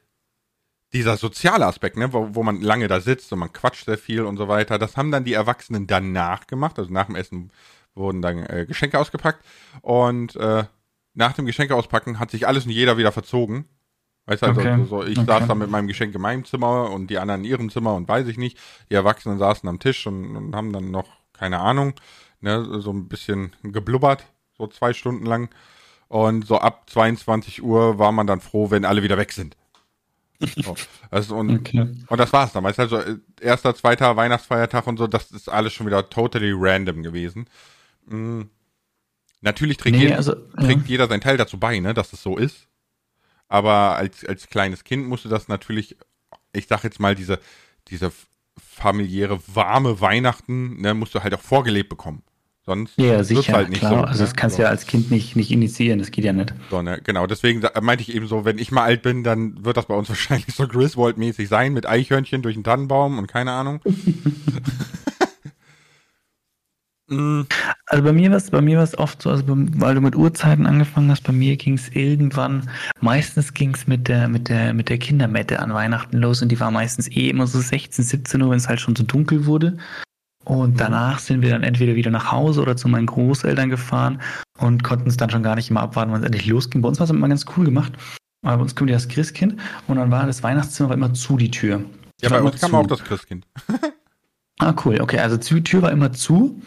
dieser 0.94 1.16
soziale 1.16 1.66
Aspekt, 1.66 1.96
ne, 1.96 2.12
wo, 2.12 2.28
wo 2.34 2.42
man 2.44 2.62
lange 2.62 2.86
da 2.88 3.00
sitzt 3.00 3.30
und 3.32 3.40
man 3.40 3.52
quatscht 3.52 3.84
sehr 3.86 3.98
viel 3.98 4.22
und 4.22 4.36
so 4.36 4.46
weiter. 4.48 4.78
Das 4.78 4.96
haben 4.96 5.10
dann 5.10 5.24
die 5.24 5.34
Erwachsenen 5.34 5.86
danach 5.88 6.46
gemacht. 6.46 6.78
Also 6.78 6.92
nach 6.92 7.06
dem 7.06 7.16
Essen 7.16 7.50
wurden 7.94 8.23
dann 8.23 8.38
äh, 8.46 8.67
Geschenke 8.67 8.99
ausgepackt. 8.99 9.44
Und 9.82 10.37
äh, 10.37 10.64
nach 11.14 11.32
dem 11.32 11.46
Geschenke 11.46 11.75
auspacken 11.75 12.19
hat 12.19 12.31
sich 12.31 12.46
alles 12.46 12.64
und 12.67 12.73
jeder 12.73 12.96
wieder 12.99 13.12
verzogen. 13.12 13.67
Weißt 14.26 14.43
du, 14.43 14.46
also 14.46 14.61
Okay. 14.61 14.76
so, 14.76 14.85
so, 14.87 15.05
ich 15.05 15.19
Okay. 15.19 15.26
saß 15.26 15.46
dann 15.49 15.58
mit 15.58 15.71
meinem 15.71 15.87
Geschenk 15.87 16.14
in 16.14 16.21
meinem 16.21 16.45
Zimmer 16.45 16.90
und 16.90 17.09
die 17.09 17.18
anderen 17.18 17.45
in 17.45 17.50
ihrem 17.50 17.71
Zimmer 17.71 17.95
und 17.95 18.09
weiß 18.09 18.26
ich 18.28 18.38
nicht. 18.38 18.59
Die 18.90 18.95
Erwachsenen 18.95 19.38
saßen 19.38 19.68
am 19.68 19.80
Tisch 19.80 20.07
und, 20.07 20.37
und 20.37 20.57
haben 20.57 20.73
dann 20.73 20.90
noch, 20.90 21.09
keine 21.35 21.61
Ahnung, 21.61 21.95
ne, 22.40 22.80
so 22.80 22.90
ein 22.92 23.09
bisschen 23.09 23.52
geblubbert, 23.62 24.26
so 24.57 24.66
zwei 24.66 24.92
Stunden 24.95 25.26
lang. 25.26 25.50
Und 26.09 26.47
so 26.47 26.59
ab 26.59 26.88
22 26.90 27.62
Uhr 27.62 27.99
war 27.99 28.12
man 28.12 28.26
dann 28.26 28.40
froh, 28.40 28.71
wenn 28.71 28.85
alle 28.85 29.02
wieder 29.02 29.18
weg 29.18 29.33
sind. 29.33 29.57
So. 30.61 30.78
Also 31.11 31.37
und, 31.37 31.61
Okay. 31.61 31.95
und 32.09 32.18
das 32.18 32.33
war's 32.33 32.52
dann. 32.52 32.64
Weißt 32.64 32.78
du, 32.78 32.83
also 32.83 32.99
äh, 32.99 33.18
erster, 33.40 33.75
zweiter 33.75 34.16
Weihnachtsfeiertag 34.16 34.87
und 34.87 34.99
so, 34.99 35.07
das 35.07 35.30
ist 35.30 35.49
alles 35.49 35.73
schon 35.73 35.87
wieder 35.87 36.09
totally 36.11 36.52
random 36.54 37.02
gewesen. 37.02 37.47
Mm. 38.06 38.42
Natürlich 39.40 39.76
trägt, 39.76 39.96
Nee, 39.96 40.04
jeder, 40.04 40.16
also, 40.16 40.34
trägt 40.34 40.88
jeder 40.88 41.06
seinen 41.06 41.20
Teil 41.20 41.37
dazu 41.37 41.58
bei, 41.58 41.78
ne, 41.78 41.92
dass 41.92 42.12
es 42.12 42.23
so 42.23 42.38
ist. 42.38 42.68
Aber 43.49 43.96
als, 43.96 44.25
als 44.25 44.49
kleines 44.49 44.84
Kind 44.84 45.06
musste 45.06 45.28
das 45.28 45.49
natürlich, 45.49 45.96
ich 46.54 46.66
sag 46.66 46.82
jetzt 46.82 46.99
mal, 46.99 47.14
diese, 47.14 47.38
diese 47.88 48.11
familiäre, 48.56 49.38
warme 49.46 50.00
Weihnachten, 50.00 50.80
ne, 50.80 50.94
musst 50.94 51.14
du 51.14 51.23
halt 51.23 51.34
auch 51.34 51.40
vorgelebt 51.40 51.90
bekommen. 51.90 52.23
Sonst 52.66 52.96
Ja, 52.96 53.23
sicher, 53.23 53.52
halt 53.52 53.68
nicht 53.68 53.80
klar. 53.80 53.90
so. 53.90 54.00
also 54.04 54.25
das 54.25 54.30
ne? 54.30 54.37
kannst 54.37 54.56
so. 54.56 54.62
du 54.62 54.64
ja 54.64 54.70
als 54.70 54.87
Kind 54.87 55.11
nicht, 55.11 55.37
nicht 55.37 55.50
initiieren, 55.50 55.99
das 55.99 56.11
geht 56.11 56.25
ja 56.25 56.32
nicht. 56.32 56.54
So, 56.70 56.80
ne, 56.80 56.99
genau, 57.04 57.26
deswegen 57.26 57.62
meinte 57.82 58.02
ich 58.02 58.14
eben 58.14 58.26
so, 58.26 58.46
wenn 58.46 58.56
ich 58.56 58.73
mal 58.73 58.84
alt 58.84 59.02
bin, 59.02 59.23
dann 59.23 59.62
wird 59.64 59.76
das 59.76 59.87
bei 59.87 59.94
uns 59.94 60.08
wahrscheinlich 60.14 60.54
so 60.54 60.66
Griswold-mäßig 60.66 61.49
sein, 61.49 61.75
mit 61.75 61.84
Eichhörnchen 61.84 62.40
durch 62.40 62.54
den 62.54 62.64
Tannenbaum 62.64 63.18
und 63.18 63.26
keine 63.26 63.52
Ahnung. 63.52 63.80
Also 67.87 68.04
bei 68.04 68.12
mir 68.12 68.30
war 68.30 68.37
es 68.37 68.50
bei 68.50 68.61
mir 68.61 68.78
war 68.78 68.85
es 68.85 68.97
oft 68.99 69.23
so, 69.23 69.30
also 69.30 69.44
weil 69.47 69.94
du 69.94 70.00
mit 70.00 70.16
Uhrzeiten 70.16 70.66
angefangen 70.66 71.11
hast, 71.11 71.23
bei 71.23 71.33
mir 71.33 71.56
ging 71.56 71.75
es 71.75 71.88
irgendwann, 71.90 72.68
meistens 73.00 73.52
ging 73.52 73.75
es 73.75 73.87
mit 73.87 74.09
der, 74.09 74.28
mit 74.28 74.49
der, 74.49 74.75
mit 74.75 74.88
der 74.88 74.99
Kindermette 74.99 75.61
an 75.61 75.75
Weihnachten 75.75 76.18
los 76.18 76.42
und 76.42 76.50
die 76.50 76.61
war 76.61 76.71
meistens 76.71 77.09
eh 77.09 77.28
immer 77.28 77.47
so 77.47 77.61
16, 77.61 78.04
17 78.04 78.42
Uhr, 78.42 78.50
wenn 78.50 78.59
es 78.59 78.68
halt 78.68 78.80
schon 78.80 78.97
so 78.97 79.04
dunkel 79.04 79.47
wurde. 79.47 79.76
Und 80.44 80.78
danach 80.78 81.21
sind 81.21 81.40
wir 81.40 81.50
dann 81.50 81.62
entweder 81.62 81.94
wieder 81.94 82.11
nach 82.11 82.30
Hause 82.30 82.61
oder 82.61 82.76
zu 82.76 82.87
meinen 82.87 83.06
Großeltern 83.06 83.71
gefahren 83.71 84.21
und 84.59 84.85
konnten 84.85 85.09
es 85.09 85.16
dann 85.16 85.30
schon 85.30 85.42
gar 85.42 85.56
nicht 85.56 85.71
immer 85.71 85.80
abwarten, 85.80 86.12
wann 86.12 86.21
es 86.21 86.26
endlich 86.26 86.47
losging. 86.47 86.83
Bei 86.83 86.88
uns 86.88 86.99
war 87.00 87.04
es 87.04 87.11
immer 87.11 87.28
ganz 87.28 87.47
cool 87.56 87.64
gemacht. 87.64 87.92
Aber 88.42 88.59
bei 88.59 88.62
uns 88.62 88.75
kommt 88.76 88.90
ja 88.90 88.97
das 88.97 89.09
Christkind 89.09 89.56
und 89.88 89.97
dann 89.97 90.11
war 90.11 90.26
das 90.26 90.42
Weihnachtszimmer 90.42 90.90
war 90.90 90.97
immer 90.97 91.14
zu, 91.14 91.38
die 91.38 91.50
Tür. 91.50 91.83
ja, 92.21 92.28
bei 92.28 92.42
uns 92.42 92.61
kam 92.61 92.71
zu. 92.71 92.76
auch 92.76 92.87
das 92.87 93.02
Christkind. 93.02 93.47
Ah, 94.61 94.73
cool. 94.85 95.00
Okay, 95.00 95.18
also 95.18 95.37
die 95.37 95.64
Tür 95.64 95.83
war 95.83 95.90
immer 95.90 96.12
zu 96.12 96.62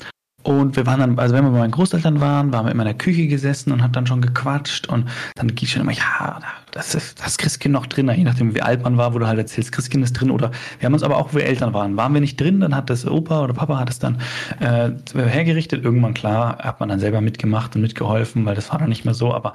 Und 0.48 0.77
wir 0.77 0.86
waren 0.86 1.01
dann, 1.01 1.20
also 1.20 1.36
wenn 1.36 1.44
wir 1.44 1.51
bei 1.51 1.58
meinen 1.58 1.72
Großeltern 1.72 2.22
waren, 2.22 2.54
waren 2.54 2.66
wir 2.66 2.72
immer 2.72 2.84
in 2.84 2.88
der 2.88 2.98
Küche 2.98 3.27
gesessen 3.27 3.74
und 3.74 3.84
hat 3.84 3.98
dann 3.98 4.08
schon 4.08 4.22
gequatscht 4.22 4.88
und 4.88 5.10
dann 5.36 5.54
ging 5.54 5.68
schon 5.68 5.82
immer, 5.82 5.92
ja, 5.92 6.39
das 6.72 6.96
ist 6.96 7.22
das 7.22 7.38
Christkind 7.38 7.74
noch 7.74 7.86
drin, 7.86 8.10
je 8.16 8.24
nachdem 8.24 8.56
wie 8.56 8.62
alt 8.62 8.82
man 8.82 8.96
war, 8.96 9.13
wo 9.13 9.20
du 9.20 9.27
halt 9.27 9.39
erzählst, 9.39 9.74
Christkind 9.74 10.06
ist 10.06 10.13
drin 10.13 10.32
oder 10.32 10.51
wir 10.80 10.86
haben 10.86 10.94
uns 10.94 11.04
aber 11.04 11.18
auch, 11.18 11.34
wo 11.34 11.39
wir 11.39 11.46
Eltern 11.46 11.74
waren, 11.74 11.98
waren 11.98 12.13
wir 12.13 12.22
nicht 12.22 12.39
drin, 12.39 12.62
dann 12.62 12.74
hat 12.74 12.89
das 12.89 13.06
Opa 13.06 13.44
oder 13.44 13.54
Papa 13.54 13.77
hat 13.77 13.89
es 13.89 14.00
dann 14.00 14.22
äh, 14.62 14.92
hergerichtet. 15.13 15.84
Irgendwann, 15.84 16.13
klar, 16.13 16.60
hat 16.60 16.80
man 16.80 16.88
dann 16.88 17.01
selber 17.01 17.20
mitgemacht 17.20 17.75
und 17.75 17.82
mitgeholfen, 17.82 18.46
weil 18.46 18.56
das 18.56 18.72
war 18.72 18.80
dann 18.80 18.88
nicht 18.88 19.04
mehr 19.04 19.13
so, 19.13 19.34
aber 19.34 19.51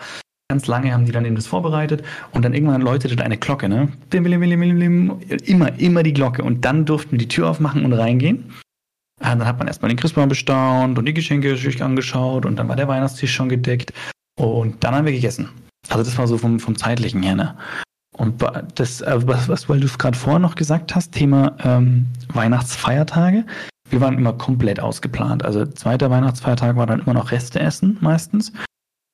ganz 0.50 0.66
lange 0.66 0.92
haben 0.92 1.06
die 1.06 1.12
dann 1.12 1.24
eben 1.24 1.36
das 1.36 1.46
vorbereitet 1.46 2.02
und 2.32 2.44
dann 2.44 2.52
irgendwann 2.52 2.82
läutete 2.82 3.24
eine 3.24 3.38
Glocke, 3.38 3.70
ne? 3.70 3.88
Immer, 5.46 5.72
immer 5.78 6.02
die 6.02 6.12
Glocke 6.12 6.44
und 6.44 6.66
dann 6.66 6.84
durften 6.84 7.12
wir 7.12 7.18
die 7.18 7.28
Tür 7.28 7.48
aufmachen 7.48 7.86
und 7.86 7.94
reingehen 7.94 8.52
ja, 9.22 9.34
dann 9.34 9.46
hat 9.46 9.58
man 9.58 9.68
erstmal 9.68 9.88
den 9.88 9.98
Christbaum 9.98 10.28
bestaunt 10.28 10.98
und 10.98 11.06
die 11.06 11.14
Geschenke 11.14 11.56
angeschaut 11.80 12.44
und 12.44 12.56
dann 12.56 12.68
war 12.68 12.76
der 12.76 12.88
Weihnachtstisch 12.88 13.32
schon 13.32 13.48
gedeckt 13.48 13.92
und 14.38 14.82
dann 14.82 14.94
haben 14.94 15.06
wir 15.06 15.12
gegessen. 15.12 15.48
Also 15.88 16.04
das 16.04 16.18
war 16.18 16.26
so 16.26 16.38
vom, 16.38 16.60
vom 16.60 16.76
zeitlichen 16.76 17.22
her, 17.22 17.34
ne? 17.34 17.56
Und 18.16 18.44
das, 18.74 19.00
äh, 19.00 19.26
was, 19.26 19.48
was 19.48 19.68
weil 19.68 19.80
du 19.80 19.88
gerade 19.88 20.16
vorher 20.16 20.38
noch 20.38 20.54
gesagt 20.54 20.94
hast, 20.94 21.12
Thema 21.12 21.56
ähm, 21.64 22.06
Weihnachtsfeiertage. 22.32 23.46
Wir 23.88 24.00
waren 24.00 24.18
immer 24.18 24.34
komplett 24.34 24.80
ausgeplant. 24.80 25.44
Also 25.44 25.64
zweiter 25.66 26.10
Weihnachtsfeiertag 26.10 26.76
war 26.76 26.86
dann 26.86 27.00
immer 27.00 27.14
noch 27.14 27.30
Reste 27.30 27.60
essen 27.60 27.96
meistens 28.00 28.52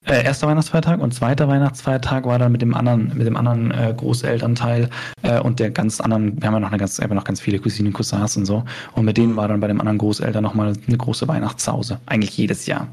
äh, 0.08 0.24
erster 0.24 0.46
Weihnachtsfeiertag 0.46 1.00
und 1.00 1.12
zweiter 1.12 1.48
Weihnachtsfeiertag 1.48 2.24
war 2.24 2.38
dann 2.38 2.52
mit 2.52 2.62
dem 2.62 2.74
anderen, 2.74 3.16
mit 3.16 3.26
dem 3.26 3.36
anderen 3.36 3.70
äh, 3.70 3.94
Großelternteil 3.96 4.90
äh, 5.22 5.40
und 5.40 5.60
der 5.60 5.70
ganz 5.70 6.00
anderen, 6.00 6.40
wir 6.40 6.46
haben 6.46 6.54
ja 6.54 6.60
noch 6.60 6.68
eine 6.68 6.78
ganz, 6.78 6.98
wir 6.98 7.08
noch 7.08 7.24
ganz 7.24 7.40
viele 7.40 7.58
Cousinen, 7.58 7.92
Cousins 7.92 8.36
und 8.36 8.46
so. 8.46 8.64
Und 8.92 9.04
mit 9.04 9.16
denen 9.16 9.36
war 9.36 9.48
dann 9.48 9.60
bei 9.60 9.68
dem 9.68 9.80
anderen 9.80 9.98
Großeltern 9.98 10.42
nochmal 10.42 10.74
eine 10.86 10.96
große 10.96 11.28
Weihnachtshause. 11.28 12.00
Eigentlich 12.06 12.36
jedes 12.36 12.66
Jahr. 12.66 12.88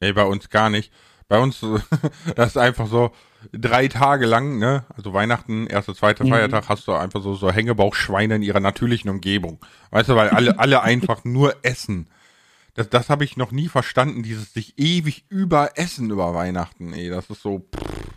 Nee, 0.00 0.12
bei 0.12 0.24
uns 0.24 0.48
gar 0.48 0.70
nicht. 0.70 0.92
Bei 1.28 1.38
uns, 1.38 1.60
das 2.36 2.48
ist 2.48 2.56
einfach 2.56 2.88
so 2.88 3.12
drei 3.52 3.88
Tage 3.88 4.26
lang, 4.26 4.58
ne? 4.58 4.84
Also 4.96 5.12
Weihnachten, 5.12 5.66
erster, 5.66 5.94
zweiter 5.94 6.24
mhm. 6.24 6.30
Feiertag, 6.30 6.68
hast 6.68 6.86
du 6.88 6.92
einfach 6.92 7.22
so, 7.22 7.34
so 7.34 7.50
Hängebauchschweine 7.50 8.36
in 8.36 8.42
ihrer 8.42 8.60
natürlichen 8.60 9.10
Umgebung. 9.10 9.58
Weißt 9.90 10.08
du, 10.08 10.16
weil 10.16 10.28
alle, 10.30 10.58
alle 10.58 10.82
einfach 10.82 11.24
nur 11.24 11.54
essen. 11.62 12.08
Das, 12.74 12.88
das 12.88 13.08
habe 13.08 13.24
ich 13.24 13.36
noch 13.36 13.52
nie 13.52 13.68
verstanden, 13.68 14.22
dieses 14.22 14.52
sich 14.52 14.78
ewig 14.78 15.24
überessen 15.28 16.10
über 16.10 16.34
Weihnachten. 16.34 16.92
Ey, 16.92 17.08
das 17.10 17.28
ist 17.30 17.42
so. 17.42 17.68
Pff, 17.74 18.10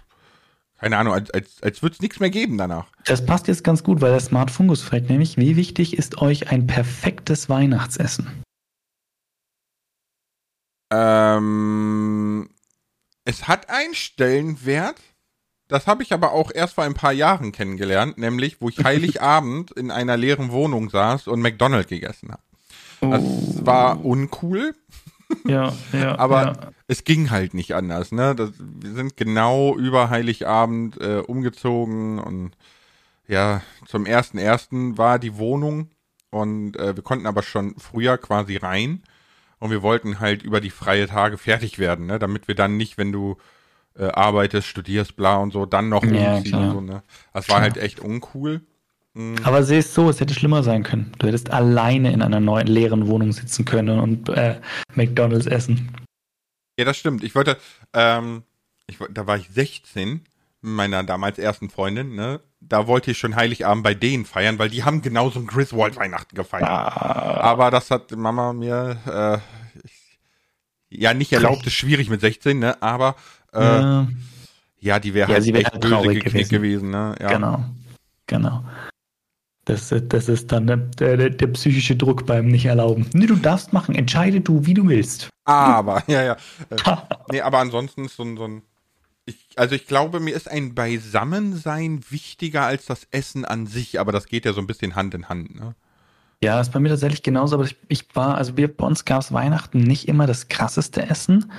keine 0.84 0.98
Ahnung, 0.98 1.14
als, 1.14 1.32
als, 1.32 1.64
als 1.64 1.82
würde 1.82 1.94
es 1.94 2.02
nichts 2.02 2.20
mehr 2.20 2.30
geben 2.30 2.58
danach. 2.58 2.88
Das 3.06 3.26
passt 3.26 3.48
jetzt 3.48 3.64
ganz 3.64 3.84
gut, 3.84 4.02
weil 4.02 4.12
der 4.12 4.20
Smart 4.20 4.52
Fungus 4.52 4.82
fragt 4.82 5.10
nämlich, 5.10 5.38
wie 5.38 5.56
wichtig 5.56 5.98
ist 5.98 6.22
euch 6.22 6.52
ein 6.52 6.68
perfektes 6.68 7.48
Weihnachtsessen? 7.48 8.44
Ähm, 10.92 12.50
es 13.24 13.48
hat 13.48 13.70
einen 13.70 13.96
Stellenwert. 13.96 15.00
Das 15.70 15.88
habe 15.88 16.04
ich 16.04 16.12
aber 16.12 16.34
auch 16.34 16.52
erst 16.54 16.76
vor 16.76 16.84
ein 16.84 16.94
paar 16.94 17.14
Jahren 17.14 17.54
kennengelernt, 17.54 18.18
nämlich 18.18 18.60
wo 18.60 18.68
ich 18.68 18.84
Heiligabend 18.84 19.72
in 19.78 19.90
einer 19.90 20.18
leeren 20.18 20.52
Wohnung 20.52 20.90
saß 20.90 21.30
und 21.30 21.40
McDonald's 21.40 21.88
gegessen 21.88 22.34
habe. 22.34 22.44
Das 23.12 23.24
oh. 23.24 23.66
war 23.66 24.06
uncool. 24.06 24.76
Ja, 25.46 25.74
ja. 25.92 26.16
Aber 26.20 26.44
ja. 26.44 26.54
es 26.88 27.04
ging 27.04 27.32
halt 27.32 27.54
nicht 27.54 27.74
anders, 27.74 28.12
ne? 28.12 28.36
Das, 28.36 28.52
wir 28.60 28.94
sind 28.94 29.18
genau 29.18 29.76
über 29.76 30.10
Heiligabend 30.10 31.00
äh, 31.02 31.20
umgezogen 31.26 32.20
und 32.20 32.52
ja, 33.28 33.62
zum 33.86 34.06
ersten 34.06 34.38
ersten 34.38 34.98
war 34.98 35.18
die 35.18 35.38
Wohnung 35.38 35.90
und 36.30 36.78
äh, 36.78 36.96
wir 36.96 37.04
konnten 37.04 37.26
aber 37.26 37.42
schon 37.42 37.76
früher 37.78 38.18
quasi 38.18 38.58
rein 38.58 39.02
und 39.60 39.72
wir 39.72 39.82
wollten 39.82 40.20
halt 40.20 40.44
über 40.44 40.60
die 40.60 40.72
freie 40.72 41.08
Tage 41.08 41.38
fertig 41.38 41.80
werden, 41.80 42.06
ne? 42.06 42.20
Damit 42.20 42.48
wir 42.48 42.56
dann 42.56 42.76
nicht, 42.78 42.98
wenn 42.98 43.12
du 43.12 43.38
äh, 43.98 44.06
arbeitest, 44.06 44.68
studierst, 44.68 45.16
bla 45.16 45.38
und 45.38 45.54
so, 45.54 45.66
dann 45.66 45.90
noch 45.90 46.04
ja, 46.04 46.36
umziehen 46.36 46.56
und 46.56 46.72
so, 46.72 46.82
ne? 46.82 47.04
Das 47.34 47.50
war 47.50 47.62
halt 47.62 47.78
echt 47.78 48.00
uncool. 48.00 48.62
Mhm. 49.14 49.36
Aber 49.44 49.64
sieh 49.64 49.78
es 49.78 49.94
so, 49.94 50.10
es 50.10 50.20
hätte 50.20 50.34
schlimmer 50.34 50.64
sein 50.64 50.84
können. 50.84 51.12
Du 51.20 51.28
hättest 51.28 51.52
alleine 51.52 52.12
in 52.12 52.22
einer 52.22 52.40
neuen 52.40 52.68
leeren 52.68 53.08
Wohnung 53.08 53.32
sitzen 53.32 53.66
können 53.66 54.00
und 54.00 54.30
äh, 54.30 54.60
McDonalds 54.96 55.46
essen. 55.46 55.90
Ja, 56.78 56.86
das 56.86 56.98
stimmt. 56.98 57.24
Ich 57.24 57.36
wollte, 57.36 57.58
ähm, 57.94 58.44
ich, 58.88 58.98
da 59.12 59.28
war 59.28 59.38
ich 59.38 59.50
16 59.50 60.22
mit 60.62 60.72
meiner 60.72 61.04
damals 61.04 61.38
ersten 61.38 61.70
Freundin, 61.70 62.16
ne? 62.16 62.40
Da 62.60 62.88
wollte 62.88 63.12
ich 63.12 63.18
schon 63.18 63.36
Heiligabend 63.36 63.84
bei 63.84 63.94
denen 63.94 64.26
feiern, 64.26 64.58
weil 64.58 64.70
die 64.70 64.84
haben 64.84 65.02
genauso 65.02 65.40
ein 65.40 65.48
Griswold 65.48 65.98
Weihnachten 65.98 66.36
gefeiert. 66.36 66.70
Ah. 66.70 67.42
Aber 67.42 67.70
das 67.70 67.92
hat 67.92 68.16
Mama 68.16 68.54
mir 68.54 68.98
äh, 69.06 69.80
ich, 69.84 70.20
ja 70.90 71.14
nicht 71.14 71.34
erlaubt, 71.34 71.68
ist 71.68 71.74
schwierig 71.74 72.10
mit 72.10 72.22
16, 72.22 72.58
ne? 72.58 72.82
Aber 72.82 73.16
äh, 73.54 73.60
ja. 73.60 74.08
ja 74.80 75.00
die 75.00 75.14
wäre 75.14 75.30
ja, 75.30 75.36
halt 75.36 75.56
echt 75.56 75.80
böse 75.80 76.20
gewesen. 76.20 76.50
gewesen, 76.50 76.90
ne? 76.90 77.16
Ja. 77.20 77.34
Genau. 77.34 77.66
Genau. 78.26 78.64
Das, 79.66 79.94
das 80.10 80.28
ist 80.28 80.52
dann 80.52 80.68
der, 80.68 80.78
der, 80.78 81.30
der, 81.30 81.48
psychische 81.48 81.96
Druck 81.96 82.26
beim 82.26 82.48
nicht 82.48 82.66
erlauben. 82.66 83.10
Nee, 83.14 83.28
du 83.28 83.36
darfst 83.36 83.72
machen, 83.72 83.96
entscheide 83.96 84.42
du, 84.42 84.66
wie 84.66 84.74
du 84.74 84.90
willst. 84.90 85.30
Aber, 85.46 86.04
ja, 86.08 86.24
ja. 86.24 86.38
Äh, 86.70 86.98
nee, 87.32 87.42
aber 87.42 87.60
ansonsten 87.60 88.06
ist 88.06 88.18
so 88.18 88.24
ein, 88.24 88.36
so 88.36 88.44
ein 88.44 88.62
ich, 89.26 89.38
also 89.56 89.74
ich 89.76 89.88
glaube, 89.88 90.20
mir 90.20 90.36
ist 90.36 90.52
ein 90.52 90.76
Beisammensein 90.76 92.02
wichtiger 92.10 92.64
als 92.64 92.86
das 92.86 93.08
Essen 93.12 93.46
an 93.46 93.68
sich, 93.68 94.00
aber 94.00 94.12
das 94.12 94.26
geht 94.26 94.44
ja 94.44 94.52
so 94.52 94.60
ein 94.60 94.68
bisschen 94.68 94.96
Hand 94.96 95.14
in 95.14 95.30
Hand, 95.30 95.56
ne? 95.56 95.76
Ja, 96.44 96.60
ist 96.60 96.74
bei 96.74 96.82
mir 96.82 96.90
tatsächlich 96.90 97.24
genauso, 97.24 97.56
aber 97.56 97.64
ich, 97.64 97.78
ich 97.88 98.14
war, 98.16 98.36
also 98.36 98.58
wir, 98.58 98.76
bei 98.76 98.86
uns 98.86 99.06
gab 99.06 99.22
es 99.22 99.32
Weihnachten 99.32 99.80
nicht 99.80 100.10
immer 100.10 100.28
das 100.28 100.50
krasseste 100.50 101.02
Essen, 101.04 101.50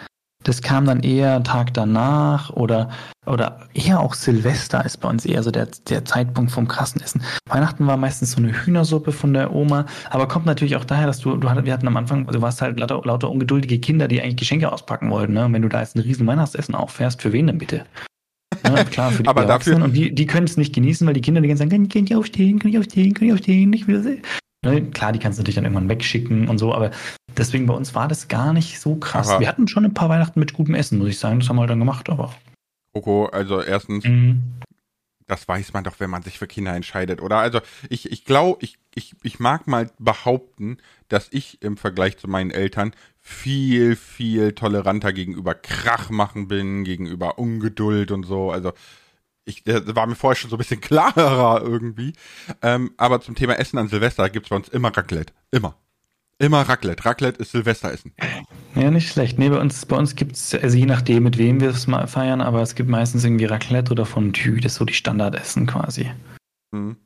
das 0.44 0.62
kam 0.62 0.84
dann 0.84 1.00
eher 1.00 1.42
Tag 1.42 1.74
danach 1.74 2.50
oder, 2.50 2.90
oder 3.26 3.66
eher 3.74 4.00
auch 4.00 4.14
Silvester 4.14 4.84
ist 4.84 4.98
bei 4.98 5.08
uns 5.08 5.24
eher 5.24 5.42
so 5.42 5.50
der, 5.50 5.68
der 5.88 6.04
Zeitpunkt 6.04 6.52
vom 6.52 6.68
krassen 6.68 7.00
Essen. 7.00 7.22
Weihnachten 7.48 7.86
war 7.86 7.96
meistens 7.96 8.32
so 8.32 8.38
eine 8.38 8.52
Hühnersuppe 8.52 9.12
von 9.12 9.34
der 9.34 9.52
Oma, 9.52 9.86
aber 10.10 10.28
kommt 10.28 10.46
natürlich 10.46 10.76
auch 10.76 10.84
daher, 10.84 11.06
dass 11.06 11.18
du, 11.18 11.36
du 11.36 11.48
wir 11.64 11.72
hatten 11.72 11.88
am 11.88 11.96
Anfang, 11.96 12.26
du 12.26 12.40
warst 12.40 12.62
halt 12.62 12.78
lauter, 12.78 13.00
lauter 13.04 13.30
ungeduldige 13.30 13.78
Kinder, 13.78 14.06
die 14.06 14.20
eigentlich 14.20 14.36
Geschenke 14.36 14.70
auspacken 14.70 15.10
wollten. 15.10 15.32
Ne? 15.32 15.46
Und 15.46 15.52
wenn 15.54 15.62
du 15.62 15.68
da 15.68 15.80
jetzt 15.80 15.96
ein 15.96 16.00
riesen 16.00 16.26
Weihnachtsessen 16.26 16.74
auffährst, 16.74 17.22
für 17.22 17.32
wen 17.32 17.46
denn 17.46 17.58
bitte? 17.58 17.84
Ja, 18.64 18.84
klar, 18.84 19.10
für 19.12 19.22
die 19.22 19.28
aber 19.30 19.46
dafür 19.46 19.82
und 19.82 19.94
die, 19.94 20.14
die 20.14 20.26
können 20.26 20.46
es 20.46 20.56
nicht 20.56 20.74
genießen, 20.74 21.06
weil 21.06 21.14
die 21.14 21.20
Kinder 21.20 21.40
die 21.40 21.48
ganze 21.48 21.64
sagen, 21.64 21.88
kann 21.88 22.04
ich 22.04 22.14
aufstehen, 22.14 22.58
kann 22.58 22.70
ich 22.70 22.78
aufstehen, 22.78 23.14
kann 23.14 23.28
ich 23.28 23.34
aufstehen, 23.34 23.72
ich 23.72 23.86
will 23.88 24.20
Ne, 24.64 24.82
klar, 24.82 25.12
die 25.12 25.18
kannst 25.18 25.38
du 25.38 25.42
natürlich 25.42 25.56
dann 25.56 25.64
irgendwann 25.64 25.90
wegschicken 25.90 26.48
und 26.48 26.56
so, 26.56 26.74
aber 26.74 26.90
deswegen 27.36 27.66
bei 27.66 27.74
uns 27.74 27.94
war 27.94 28.08
das 28.08 28.28
gar 28.28 28.52
nicht 28.52 28.80
so 28.80 28.96
krass. 28.96 29.28
Aber 29.28 29.40
wir 29.40 29.48
hatten 29.48 29.68
schon 29.68 29.84
ein 29.84 29.94
paar 29.94 30.08
Weihnachten 30.08 30.40
mit 30.40 30.52
gutem 30.52 30.74
Essen, 30.74 30.98
muss 30.98 31.08
ich 31.08 31.18
sagen. 31.18 31.40
Das 31.40 31.48
haben 31.48 31.56
wir 31.56 31.60
halt 31.60 31.70
dann 31.70 31.78
gemacht, 31.78 32.08
aber. 32.10 32.34
Coco, 32.92 33.26
also 33.26 33.60
erstens, 33.60 34.04
mhm. 34.04 34.42
das 35.26 35.48
weiß 35.48 35.72
man 35.72 35.84
doch, 35.84 35.98
wenn 35.98 36.10
man 36.10 36.22
sich 36.22 36.38
für 36.38 36.46
Kinder 36.46 36.74
entscheidet, 36.74 37.20
oder? 37.20 37.38
Also 37.38 37.60
ich, 37.88 38.10
ich 38.10 38.24
glaube, 38.24 38.64
ich, 38.64 38.78
ich, 38.94 39.14
ich 39.22 39.40
mag 39.40 39.66
mal 39.66 39.90
behaupten, 39.98 40.78
dass 41.08 41.28
ich 41.30 41.60
im 41.62 41.76
Vergleich 41.76 42.18
zu 42.18 42.28
meinen 42.28 42.50
Eltern 42.50 42.92
viel, 43.20 43.96
viel 43.96 44.52
toleranter 44.52 45.12
gegenüber 45.12 45.54
Krach 45.54 46.10
machen 46.10 46.46
bin, 46.46 46.84
gegenüber 46.84 47.38
Ungeduld 47.38 48.10
und 48.10 48.24
so. 48.24 48.50
Also 48.50 48.72
ich, 49.44 49.64
das 49.64 49.94
war 49.94 50.06
mir 50.06 50.14
vorher 50.14 50.36
schon 50.36 50.50
so 50.50 50.56
ein 50.56 50.58
bisschen 50.58 50.80
klarer 50.82 51.62
irgendwie. 51.62 52.12
Ähm, 52.62 52.92
aber 52.96 53.20
zum 53.20 53.34
Thema 53.34 53.54
Essen 53.58 53.78
an 53.78 53.88
Silvester 53.88 54.30
gibt's 54.30 54.50
bei 54.50 54.56
uns 54.56 54.68
immer 54.68 54.96
Raclette. 54.96 55.32
Immer. 55.50 55.76
Immer 56.38 56.62
Raclette. 56.62 57.04
Raclette 57.04 57.40
ist 57.40 57.52
Silvesteressen. 57.52 58.12
Ja, 58.74 58.90
nicht 58.90 59.08
schlecht. 59.08 59.38
Nee, 59.38 59.48
bei 59.48 59.58
uns, 59.60 59.86
bei 59.86 59.96
uns 59.96 60.16
gibt's, 60.16 60.54
also 60.54 60.76
je 60.76 60.86
nachdem, 60.86 61.22
mit 61.22 61.38
wem 61.38 61.60
wir 61.60 61.70
es 61.70 61.86
mal 61.86 62.08
feiern, 62.08 62.40
aber 62.40 62.60
es 62.60 62.74
gibt 62.74 62.90
meistens 62.90 63.24
irgendwie 63.24 63.44
Raclette 63.44 63.92
oder 63.92 64.04
Fondue. 64.04 64.60
Das 64.60 64.72
ist 64.72 64.78
so 64.78 64.84
die 64.84 64.94
Standardessen 64.94 65.66
quasi. 65.66 66.10
Mhm. 66.72 66.96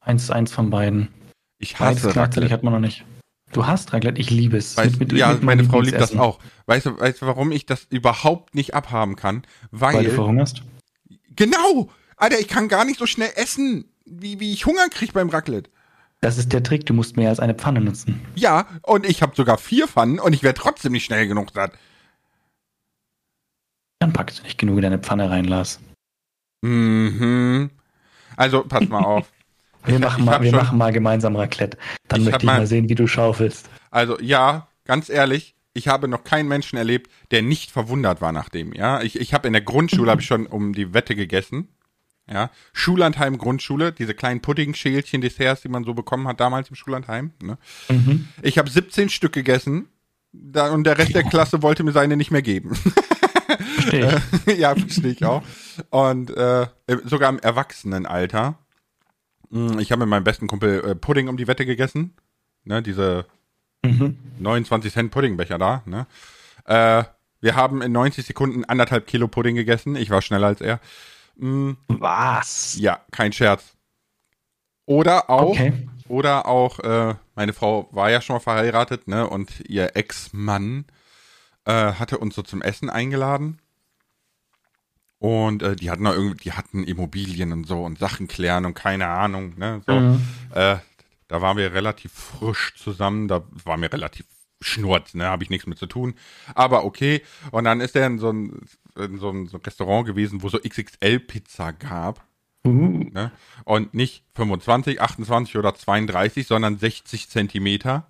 Eins, 0.00 0.30
eins 0.30 0.52
von 0.52 0.70
beiden. 0.70 1.08
Ich 1.58 1.78
hasse 1.78 2.06
Beides 2.06 2.16
Raclette. 2.16 2.52
hat 2.52 2.62
man 2.62 2.72
noch 2.72 2.80
nicht. 2.80 3.04
Du 3.52 3.66
hast 3.66 3.92
Raclette, 3.92 4.20
ich 4.20 4.30
liebe 4.30 4.56
es. 4.56 4.76
Weißt, 4.76 4.98
mit, 4.98 5.12
mit, 5.12 5.18
ja, 5.18 5.32
mit 5.32 5.42
meine 5.42 5.64
Frau 5.64 5.80
liebt 5.80 6.00
das 6.00 6.16
auch. 6.16 6.38
Weißt 6.66 6.86
du, 6.86 6.98
weißt 6.98 7.20
warum 7.22 7.52
ich 7.52 7.66
das 7.66 7.86
überhaupt 7.90 8.54
nicht 8.54 8.74
abhaben 8.74 9.16
kann? 9.16 9.42
Weil, 9.70 9.96
Weil 9.96 10.04
du 10.04 10.10
verhungerst? 10.12 10.62
Genau! 11.36 11.90
Alter, 12.16 12.38
ich 12.38 12.48
kann 12.48 12.68
gar 12.68 12.84
nicht 12.84 12.98
so 12.98 13.06
schnell 13.06 13.30
essen, 13.34 13.86
wie, 14.04 14.40
wie 14.40 14.52
ich 14.52 14.66
Hunger 14.66 14.88
kriege 14.90 15.12
beim 15.12 15.28
Raclette. 15.28 15.70
Das 16.20 16.36
ist 16.36 16.52
der 16.52 16.62
Trick, 16.62 16.84
du 16.84 16.92
musst 16.92 17.16
mehr 17.16 17.30
als 17.30 17.40
eine 17.40 17.54
Pfanne 17.54 17.80
nutzen. 17.80 18.20
Ja, 18.34 18.66
und 18.82 19.06
ich 19.06 19.22
habe 19.22 19.34
sogar 19.34 19.56
vier 19.56 19.88
Pfannen 19.88 20.20
und 20.20 20.34
ich 20.34 20.42
werde 20.42 20.60
trotzdem 20.60 20.92
nicht 20.92 21.04
schnell 21.04 21.26
genug 21.26 21.52
satt. 21.52 21.72
Dann 24.00 24.12
packst 24.12 24.38
du 24.38 24.42
nicht 24.42 24.58
genug 24.58 24.76
in 24.76 24.82
deine 24.82 24.98
Pfanne 24.98 25.30
rein, 25.30 25.44
Lars. 25.44 25.80
Mhm. 26.62 27.70
Also, 28.36 28.64
pass 28.64 28.88
mal 28.88 29.04
auf. 29.04 29.30
wir 29.84 29.94
ich, 29.94 30.00
machen, 30.00 30.20
ich 30.20 30.26
mal, 30.26 30.42
wir 30.42 30.52
machen 30.52 30.78
mal 30.78 30.92
gemeinsam 30.92 31.36
Raclette. 31.36 31.78
Dann 32.08 32.24
möchte 32.24 32.40
ich 32.40 32.44
mal, 32.44 32.58
mal 32.58 32.66
sehen, 32.66 32.88
wie 32.90 32.94
du 32.94 33.06
schaufelst. 33.06 33.70
Also, 33.90 34.20
ja, 34.20 34.68
ganz 34.84 35.08
ehrlich, 35.08 35.54
ich 35.72 35.88
habe 35.88 36.08
noch 36.08 36.24
keinen 36.24 36.48
Menschen 36.48 36.76
erlebt, 36.76 37.10
der 37.30 37.42
nicht 37.42 37.70
verwundert 37.70 38.20
war 38.20 38.32
nach 38.32 38.50
dem. 38.50 38.72
Ja, 38.74 39.00
ich, 39.00 39.18
ich 39.18 39.32
habe 39.32 39.46
in 39.46 39.52
der 39.54 39.62
Grundschule 39.62 40.10
habe 40.10 40.20
ich 40.20 40.26
schon 40.26 40.46
um 40.46 40.74
die 40.74 40.92
Wette 40.92 41.14
gegessen. 41.14 41.68
Ja, 42.32 42.50
Schullandheim 42.72 43.38
Grundschule, 43.38 43.92
diese 43.92 44.14
kleinen 44.14 44.40
Pudding-Schälchen, 44.40 45.20
Desserts, 45.20 45.62
die 45.62 45.68
man 45.68 45.84
so 45.84 45.94
bekommen 45.94 46.28
hat 46.28 46.38
damals 46.40 46.68
im 46.68 46.76
Schullandheim. 46.76 47.32
Ne? 47.42 47.58
Mhm. 47.88 48.28
Ich 48.42 48.56
habe 48.58 48.70
17 48.70 49.08
Stück 49.08 49.32
gegessen 49.32 49.88
Da, 50.32 50.70
und 50.70 50.84
der 50.84 50.96
Rest 50.96 51.14
der 51.14 51.24
Klasse 51.24 51.62
wollte 51.62 51.82
mir 51.82 51.92
seine 51.92 52.16
nicht 52.16 52.30
mehr 52.30 52.42
geben. 52.42 52.74
Verstehe 53.74 54.22
ich. 54.46 54.56
ja, 54.58 54.74
verstehe 54.74 55.10
ich 55.12 55.24
auch. 55.24 55.42
Und 55.90 56.30
äh, 56.36 56.66
sogar 57.04 57.30
im 57.30 57.38
Erwachsenenalter. 57.40 58.54
Hm, 59.50 59.78
Ich 59.80 59.90
habe 59.90 60.00
mit 60.00 60.08
meinem 60.08 60.24
besten 60.24 60.46
Kumpel 60.46 60.84
äh, 60.84 60.94
Pudding 60.94 61.28
um 61.28 61.36
die 61.36 61.48
Wette 61.48 61.66
gegessen. 61.66 62.14
Ne, 62.64 62.82
diese 62.82 63.26
Mhm. 63.82 64.18
29 64.38 64.92
Cent 64.92 65.10
Puddingbecher 65.10 65.56
da. 65.56 65.82
Ne? 65.86 66.06
Äh, 66.66 67.04
wir 67.40 67.56
haben 67.56 67.80
in 67.80 67.92
90 67.92 68.26
Sekunden 68.26 68.66
anderthalb 68.66 69.06
Kilo 69.06 69.26
Pudding 69.26 69.56
gegessen. 69.56 69.96
Ich 69.96 70.10
war 70.10 70.20
schneller 70.20 70.48
als 70.48 70.60
er. 70.60 70.80
Mm, 71.36 71.72
Was? 71.88 72.76
ja, 72.78 73.00
kein 73.10 73.32
Scherz. 73.32 73.76
Oder 74.86 75.30
auch, 75.30 75.50
Okay. 75.50 75.88
oder 76.08 76.46
auch, 76.46 76.78
äh, 76.80 77.14
meine 77.34 77.52
Frau 77.52 77.88
war 77.92 78.10
ja 78.10 78.20
schon 78.20 78.34
mal 78.36 78.40
verheiratet, 78.40 79.06
ne? 79.08 79.28
Und 79.28 79.60
ihr 79.68 79.96
Ex-Mann 79.96 80.84
äh, 81.64 81.92
hatte 81.92 82.18
uns 82.18 82.34
so 82.34 82.42
zum 82.42 82.60
Essen 82.62 82.90
eingeladen. 82.90 83.60
Und 85.18 85.62
äh, 85.62 85.76
die 85.76 85.90
hatten 85.90 86.04
da 86.04 86.14
irgendwie, 86.14 86.42
die 86.44 86.52
hatten 86.52 86.82
Immobilien 86.84 87.52
und 87.52 87.66
so 87.66 87.84
und 87.84 87.98
Sachen 87.98 88.26
klären 88.26 88.64
und 88.64 88.74
keine 88.74 89.06
Ahnung, 89.06 89.54
ne? 89.58 89.82
So. 89.86 89.92
Mhm. 89.92 90.22
Äh, 90.54 90.76
da 91.28 91.40
waren 91.40 91.56
wir 91.56 91.72
relativ 91.72 92.12
frisch 92.12 92.74
zusammen, 92.76 93.28
da 93.28 93.44
war 93.64 93.76
mir 93.76 93.92
relativ 93.92 94.26
schnurz, 94.60 95.14
ne, 95.14 95.26
habe 95.26 95.42
ich 95.42 95.50
nichts 95.50 95.66
mit 95.66 95.78
zu 95.78 95.86
tun. 95.86 96.14
Aber 96.54 96.84
okay. 96.84 97.22
Und 97.50 97.64
dann 97.64 97.80
ist 97.80 97.96
er 97.96 98.06
in 98.06 98.18
so 98.18 98.30
ein, 98.30 98.60
in 98.96 99.18
so 99.18 99.30
ein, 99.30 99.46
so 99.46 99.56
ein 99.56 99.62
Restaurant 99.62 100.06
gewesen, 100.06 100.42
wo 100.42 100.48
so 100.48 100.58
XXL-Pizza 100.58 101.72
gab. 101.72 102.24
Uh, 102.66 103.04
Ne? 103.12 103.32
Und 103.64 103.94
nicht 103.94 104.22
25, 104.34 105.00
28 105.00 105.56
oder 105.56 105.74
32, 105.74 106.46
sondern 106.46 106.78
60 106.78 107.28
Zentimeter. 107.30 108.06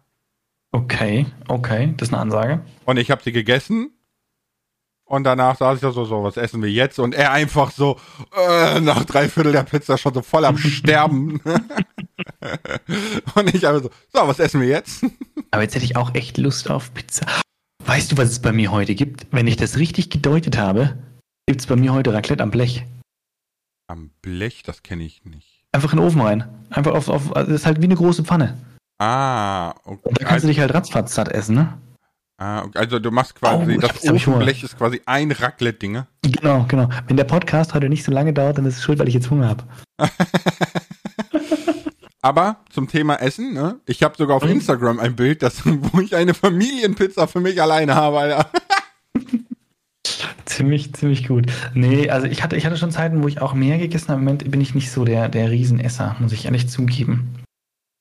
okay, 0.73 1.27
okay, 1.49 1.95
das 1.97 2.09
ist 2.09 2.15
eine 2.15 2.23
Ansage. 2.23 2.61
Und 2.85 2.97
ich 2.97 3.11
habe 3.11 3.23
sie 3.23 3.33
gegessen. 3.33 3.93
Und 5.05 5.25
danach 5.25 5.57
saß 5.57 5.75
ich 5.77 5.81
da 5.81 5.91
so, 5.91 6.05
so, 6.05 6.23
was 6.23 6.37
essen 6.37 6.63
wir 6.63 6.71
jetzt? 6.71 7.01
Und 7.01 7.17
er 7.17 7.33
einfach 7.33 7.73
so, 7.73 7.99
äh, 8.37 8.79
nach 8.79 9.05
drei 9.05 9.29
Viertel 9.29 9.51
der 9.51 9.65
Pizza 9.65 9.99
schon 9.99 10.15
so 10.15 10.23
voll 10.23 10.45
am 10.45 10.57
Sterben. 10.59 11.41
und 13.35 13.55
ich 13.55 13.67
einfach 13.67 13.83
so, 13.83 13.91
so, 14.13 14.29
was 14.29 14.39
essen 14.39 14.61
wir 14.61 14.69
jetzt? 14.69 15.05
Aber 15.51 15.63
jetzt 15.63 15.75
hätte 15.75 15.85
ich 15.85 15.97
auch 15.97 16.15
echt 16.15 16.39
Lust 16.39 16.71
auf 16.71 16.95
Pizza. 16.95 17.27
Weißt 17.85 18.13
du, 18.13 18.17
was 18.17 18.31
es 18.31 18.39
bei 18.41 18.53
mir 18.53 18.71
heute 18.71 18.95
gibt? 18.95 19.27
Wenn 19.33 19.47
ich 19.47 19.57
das 19.57 19.79
richtig 19.79 20.11
gedeutet 20.11 20.57
habe, 20.59 20.97
gibt 21.47 21.61
es 21.61 21.67
bei 21.67 21.77
mir 21.77 21.93
heute 21.93 22.13
Raclette 22.13 22.43
am 22.43 22.51
Blech. 22.51 22.85
Am 23.89 24.11
Blech, 24.23 24.63
das 24.63 24.83
kenne 24.83 25.03
ich 25.05 25.25
nicht. 25.25 25.65
Einfach 25.73 25.93
in 25.93 25.99
den 25.99 26.07
Ofen 26.07 26.21
rein. 26.21 26.45
Einfach 26.71 26.93
auf, 26.93 27.09
auf 27.09 27.35
also 27.35 27.51
das 27.51 27.63
ist 27.63 27.67
halt 27.67 27.81
wie 27.81 27.87
eine 27.87 27.97
große 27.97 28.25
Pfanne. 28.25 28.57
Ah, 29.01 29.71
okay. 29.85 30.09
Und 30.09 30.21
da 30.21 30.25
kannst 30.25 30.45
du 30.45 30.49
dich 30.49 30.61
halt 30.61 30.75
ratzfatz 30.75 31.15
satt 31.15 31.29
essen, 31.31 31.55
ne? 31.55 31.79
ah, 32.39 32.63
okay. 32.63 32.79
also 32.79 32.99
du 32.99 33.11
machst 33.11 33.35
quasi, 33.35 33.77
Oh, 33.77 33.81
das. 33.81 34.09
Ofenblech 34.09 34.63
ist 34.63 34.77
quasi 34.79 35.01
ein 35.07 35.31
Raclette-Dinge. 35.31 36.07
Genau, 36.23 36.65
genau. 36.69 36.89
Wenn 37.07 37.17
der 37.17 37.25
Podcast 37.25 37.75
heute 37.75 37.89
nicht 37.89 38.05
so 38.05 38.13
lange 38.13 38.33
dauert, 38.33 38.59
dann 38.59 38.67
ist 38.67 38.77
es 38.77 38.83
schuld, 38.83 38.99
weil 38.99 39.09
ich 39.09 39.15
jetzt 39.15 39.31
Hunger 39.31 39.49
habe. 39.49 39.65
Aber 42.23 42.59
zum 42.71 42.87
Thema 42.89 43.17
Essen, 43.17 43.55
ne? 43.55 43.81
Ich 43.87 44.03
habe 44.03 44.17
sogar 44.17 44.37
auf 44.37 44.45
Mhm. 44.45 44.51
Instagram 44.53 44.99
ein 45.01 45.17
Bild, 45.17 45.43
das, 45.43 45.63
wo 45.65 46.01
ich 46.01 46.15
eine 46.17 46.35
Familienpizza 46.35 47.27
für 47.27 47.41
mich 47.41 47.61
alleine 47.63 47.95
habe, 47.95 48.19
Alter. 48.19 48.51
Ziemlich, 50.45 50.93
ziemlich 50.95 51.29
gut. 51.29 51.47
Nee, 51.75 52.11
also 52.11 52.27
ich 52.27 52.43
hatte, 52.43 52.57
ich 52.57 52.67
hatte 52.67 52.77
schon 52.77 52.91
Zeiten, 52.91 53.23
wo 53.23 53.29
ich 53.29 53.41
auch 53.41 53.55
mehr 53.55 53.79
gegessen 53.79 54.09
habe. 54.09 54.19
Im 54.19 54.25
Moment 54.25 54.51
bin 54.51 54.61
ich 54.61 54.75
nicht 54.75 54.91
so 54.91 55.05
der, 55.05 55.29
der 55.29 55.51
Riesenesser, 55.51 56.17
muss 56.19 56.33
ich 56.33 56.45
ehrlich 56.47 56.69
zugeben. 56.69 57.37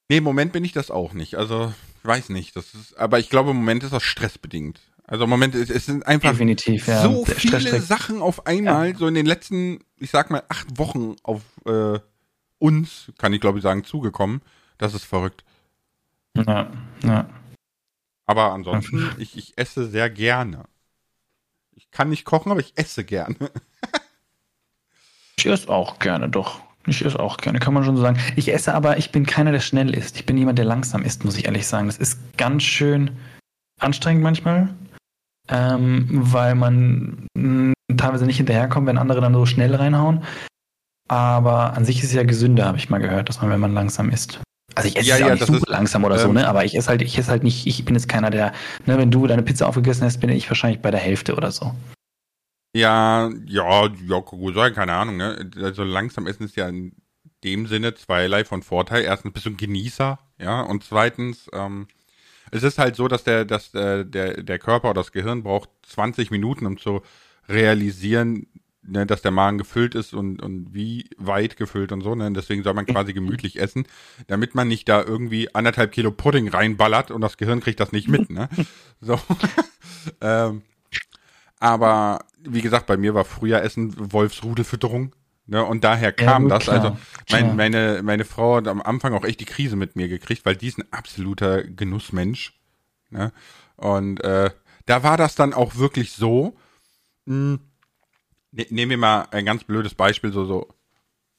Nee, 0.09 0.17
im 0.17 0.23
Moment 0.23 0.51
bin 0.51 0.65
ich 0.65 0.71
das 0.71 0.89
auch 0.89 1.13
nicht. 1.13 1.35
Also, 1.35 1.71
ich 2.01 2.07
weiß 2.07 2.29
nicht. 2.29 2.55
Das 2.55 2.73
ist, 2.73 2.97
aber 2.97 3.19
ich 3.19 3.29
glaube, 3.29 3.51
im 3.51 3.57
Moment 3.57 3.83
ist 3.83 3.93
das 3.93 4.03
stressbedingt. 4.03 4.81
Also 5.05 5.25
im 5.25 5.29
Moment, 5.29 5.53
es, 5.55 5.69
es 5.69 5.85
sind 5.85 6.05
einfach 6.07 6.31
Definitiv, 6.31 6.87
ja. 6.87 7.01
so 7.03 7.23
viele 7.25 7.81
Sachen 7.81 8.21
auf 8.21 8.45
einmal, 8.47 8.95
so 8.95 9.07
in 9.07 9.13
den 9.13 9.25
letzten, 9.25 9.79
ich 9.97 10.09
sag 10.11 10.29
mal, 10.31 10.43
acht 10.49 10.77
Wochen 10.77 11.15
auf 11.23 11.41
äh, 11.65 11.99
uns, 12.59 13.11
kann 13.17 13.33
ich 13.33 13.41
glaube 13.41 13.59
ich 13.59 13.63
sagen, 13.63 13.83
zugekommen. 13.83 14.41
Das 14.77 14.93
ist 14.93 15.05
verrückt. 15.05 15.43
Ja, 16.35 16.71
ja. 17.03 17.29
Aber 18.25 18.51
ansonsten, 18.53 19.11
ich, 19.17 19.37
ich 19.37 19.57
esse 19.57 19.87
sehr 19.87 20.09
gerne. 20.09 20.65
Ich 21.71 21.89
kann 21.91 22.09
nicht 22.09 22.25
kochen, 22.25 22.51
aber 22.51 22.59
ich 22.59 22.73
esse 22.75 23.03
gerne. 23.03 23.35
Ich 25.37 25.45
esse 25.45 25.69
auch 25.69 25.99
gerne, 25.99 26.29
doch. 26.29 26.61
Ich 26.85 27.03
esse 27.03 27.19
auch 27.19 27.37
gerne, 27.37 27.59
kann 27.59 27.73
man 27.73 27.83
schon 27.83 27.95
so 27.95 28.01
sagen. 28.01 28.19
Ich 28.35 28.51
esse 28.53 28.73
aber, 28.73 28.97
ich 28.97 29.11
bin 29.11 29.25
keiner, 29.25 29.51
der 29.51 29.59
schnell 29.59 29.93
isst. 29.95 30.17
Ich 30.17 30.25
bin 30.25 30.37
jemand, 30.37 30.57
der 30.57 30.65
langsam 30.65 31.03
isst, 31.03 31.25
muss 31.25 31.37
ich 31.37 31.45
ehrlich 31.45 31.67
sagen. 31.67 31.87
Das 31.87 31.97
ist 31.97 32.19
ganz 32.37 32.63
schön 32.63 33.11
anstrengend 33.79 34.23
manchmal, 34.23 34.73
ähm, 35.47 36.07
weil 36.09 36.55
man 36.55 37.27
mh, 37.35 37.73
teilweise 37.97 38.25
nicht 38.25 38.37
hinterherkommt, 38.37 38.87
wenn 38.87 38.97
andere 38.97 39.21
dann 39.21 39.33
so 39.33 39.45
schnell 39.45 39.75
reinhauen. 39.75 40.23
Aber 41.09 41.73
an 41.73 41.85
sich 41.85 41.97
ist 41.97 42.09
es 42.09 42.13
ja 42.13 42.23
gesünder, 42.23 42.65
habe 42.65 42.77
ich 42.77 42.89
mal 42.89 42.99
gehört, 42.99 43.29
dass 43.29 43.41
man, 43.41 43.49
wenn 43.49 43.59
man 43.59 43.73
langsam 43.73 44.09
isst. 44.09 44.39
Also 44.75 44.89
ich 44.89 44.95
esse 44.95 45.09
Ja, 45.09 45.17
ja, 45.17 45.27
ja, 45.27 45.33
nicht 45.33 45.45
super 45.45 45.57
ist, 45.57 45.69
langsam 45.69 46.03
oder 46.03 46.19
so, 46.19 46.27
ähm, 46.27 46.35
ne? 46.35 46.47
Aber 46.47 46.63
ich 46.63 46.75
esse 46.75 46.87
halt, 46.87 47.01
ich 47.01 47.17
esse 47.17 47.31
halt 47.31 47.43
nicht, 47.43 47.65
ich 47.65 47.83
bin 47.83 47.95
jetzt 47.95 48.07
keiner, 48.07 48.29
der, 48.29 48.53
ne, 48.85 48.97
wenn 48.97 49.09
du 49.09 49.25
deine 49.25 49.41
Pizza 49.41 49.67
aufgegessen 49.67 50.05
hast, 50.05 50.19
bin 50.19 50.29
ich 50.29 50.47
wahrscheinlich 50.49 50.81
bei 50.81 50.91
der 50.91 50.99
Hälfte 50.99 51.35
oder 51.35 51.51
so. 51.51 51.73
Ja, 52.75 53.31
ja, 53.47 53.87
ja, 53.87 54.19
gut 54.19 54.53
sein, 54.53 54.75
keine 54.75 54.93
Ahnung, 54.93 55.17
ne? 55.17 55.49
Also 55.59 55.83
langsam 55.83 56.27
essen 56.27 56.43
ist 56.43 56.55
ja 56.55 56.69
in 56.69 56.93
dem 57.43 57.65
Sinne 57.65 57.95
zweierlei 57.95 58.45
von 58.45 58.61
Vorteil. 58.61 59.03
Erstens 59.03 59.33
bist 59.33 59.47
du 59.47 59.49
ein 59.49 59.57
Genießer, 59.57 60.19
ja, 60.37 60.61
und 60.61 60.83
zweitens, 60.83 61.49
ähm, 61.53 61.87
es 62.51 62.61
ist 62.61 62.77
halt 62.77 62.95
so, 62.95 63.07
dass 63.07 63.23
der, 63.23 63.45
dass 63.45 63.73
äh, 63.73 64.05
der, 64.05 64.43
der 64.43 64.59
Körper 64.59 64.91
oder 64.91 65.01
das 65.01 65.11
Gehirn 65.11 65.41
braucht 65.41 65.69
20 65.87 66.29
Minuten, 66.29 66.67
um 66.67 66.77
zu 66.77 67.01
realisieren, 67.47 68.45
ne, 68.89 69.05
dass 69.05 69.21
der 69.21 69.31
Magen 69.31 69.57
gefüllt 69.57 69.95
ist 69.95 70.13
und, 70.13 70.41
und 70.41 70.73
wie 70.73 71.09
weit 71.17 71.57
gefüllt 71.57 71.91
und 71.91 72.01
so, 72.01 72.15
ne? 72.15 72.31
Deswegen 72.31 72.63
soll 72.63 72.73
man 72.73 72.85
quasi 72.85 73.13
gemütlich 73.13 73.59
essen, 73.59 73.85
damit 74.27 74.55
man 74.55 74.67
nicht 74.67 74.89
da 74.89 75.03
irgendwie 75.03 75.53
anderthalb 75.53 75.91
Kilo 75.91 76.11
Pudding 76.11 76.49
reinballert 76.49 77.11
und 77.11 77.21
das 77.21 77.37
Gehirn 77.37 77.59
kriegt 77.61 77.79
das 77.79 77.91
nicht 77.91 78.07
mit, 78.07 78.29
ne? 78.29 78.49
So. 79.01 79.17
ähm, 80.21 80.63
aber 81.59 82.19
wie 82.43 82.61
gesagt, 82.61 82.85
bei 82.85 82.97
mir 82.97 83.13
war 83.13 83.25
früher 83.25 83.61
Essen 83.61 83.93
Wolfsrudelfütterung. 84.11 85.15
Ne, 85.45 85.63
und 85.65 85.83
daher 85.83 86.11
kam 86.11 86.43
gut, 86.43 86.51
das. 86.51 86.63
klar, 86.65 86.75
Also 86.75 86.97
mein, 87.31 87.43
klar. 87.43 87.55
meine, 87.55 88.01
meine 88.03 88.23
Frau 88.23 88.57
hat 88.57 88.67
am 88.67 88.83
Anfang 88.83 89.15
auch 89.15 89.23
echt 89.23 89.39
die 89.39 89.45
Krise 89.45 89.75
mit 89.75 89.95
mir 89.95 90.07
gekriegt, 90.07 90.45
weil 90.45 90.55
die 90.55 90.67
ist 90.67 90.77
ein 90.77 90.85
absoluter 90.91 91.63
Genussmensch. 91.63 92.53
Ne? 93.09 93.31
Und 93.75 94.23
äh, 94.23 94.51
da 94.85 95.01
war 95.01 95.17
das 95.17 95.33
dann 95.33 95.55
auch 95.55 95.75
wirklich 95.75 96.11
so. 96.11 96.55
Mh, 97.25 97.57
ne, 98.51 98.65
nehmen 98.69 98.89
wir 98.91 98.97
mal 98.97 99.27
ein 99.31 99.45
ganz 99.45 99.63
blödes 99.63 99.93
Beispiel, 99.95 100.31
so, 100.31 100.45
so 100.45 100.67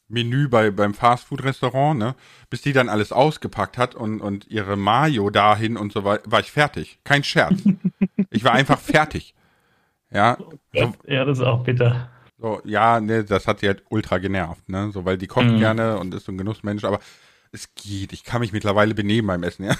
Menü 0.08 0.48
bei, 0.48 0.70
beim 0.70 0.92
Fastfood-Restaurant, 0.94 1.98
ne? 1.98 2.14
Bis 2.50 2.62
die 2.62 2.72
dann 2.72 2.88
alles 2.88 3.12
ausgepackt 3.12 3.78
hat 3.78 3.94
und, 3.94 4.20
und 4.20 4.48
ihre 4.48 4.76
Mayo 4.76 5.30
dahin 5.30 5.76
und 5.76 5.92
so 5.92 6.04
weiter, 6.04 6.30
war 6.30 6.40
ich 6.40 6.50
fertig. 6.50 6.98
Kein 7.04 7.22
Scherz. 7.22 7.62
ich 8.30 8.42
war 8.44 8.52
einfach 8.52 8.80
fertig. 8.80 9.34
Ja, 10.12 10.36
so, 10.74 10.92
Ja, 11.06 11.24
das 11.24 11.38
ist 11.38 11.44
auch 11.44 11.62
bitter. 11.62 12.10
so, 12.38 12.60
ja, 12.64 13.00
ne, 13.00 13.22
das 13.24 13.46
hat 13.46 13.60
sie 13.60 13.68
halt 13.68 13.84
ultra 13.90 14.18
genervt, 14.18 14.68
ne? 14.68 14.90
So, 14.92 15.04
weil 15.04 15.16
die 15.18 15.28
kocht 15.28 15.46
Mhm. 15.52 15.58
gerne 15.58 15.98
und 15.98 16.12
ist 16.14 16.24
so 16.24 16.32
ein 16.32 16.38
Genussmensch, 16.38 16.82
aber 16.84 16.98
es 17.52 17.72
geht. 17.76 18.12
Ich 18.12 18.24
kann 18.24 18.40
mich 18.40 18.52
mittlerweile 18.52 18.94
benehmen 18.94 19.28
beim 19.28 19.42
Essen, 19.44 19.66
ja. 19.66 19.76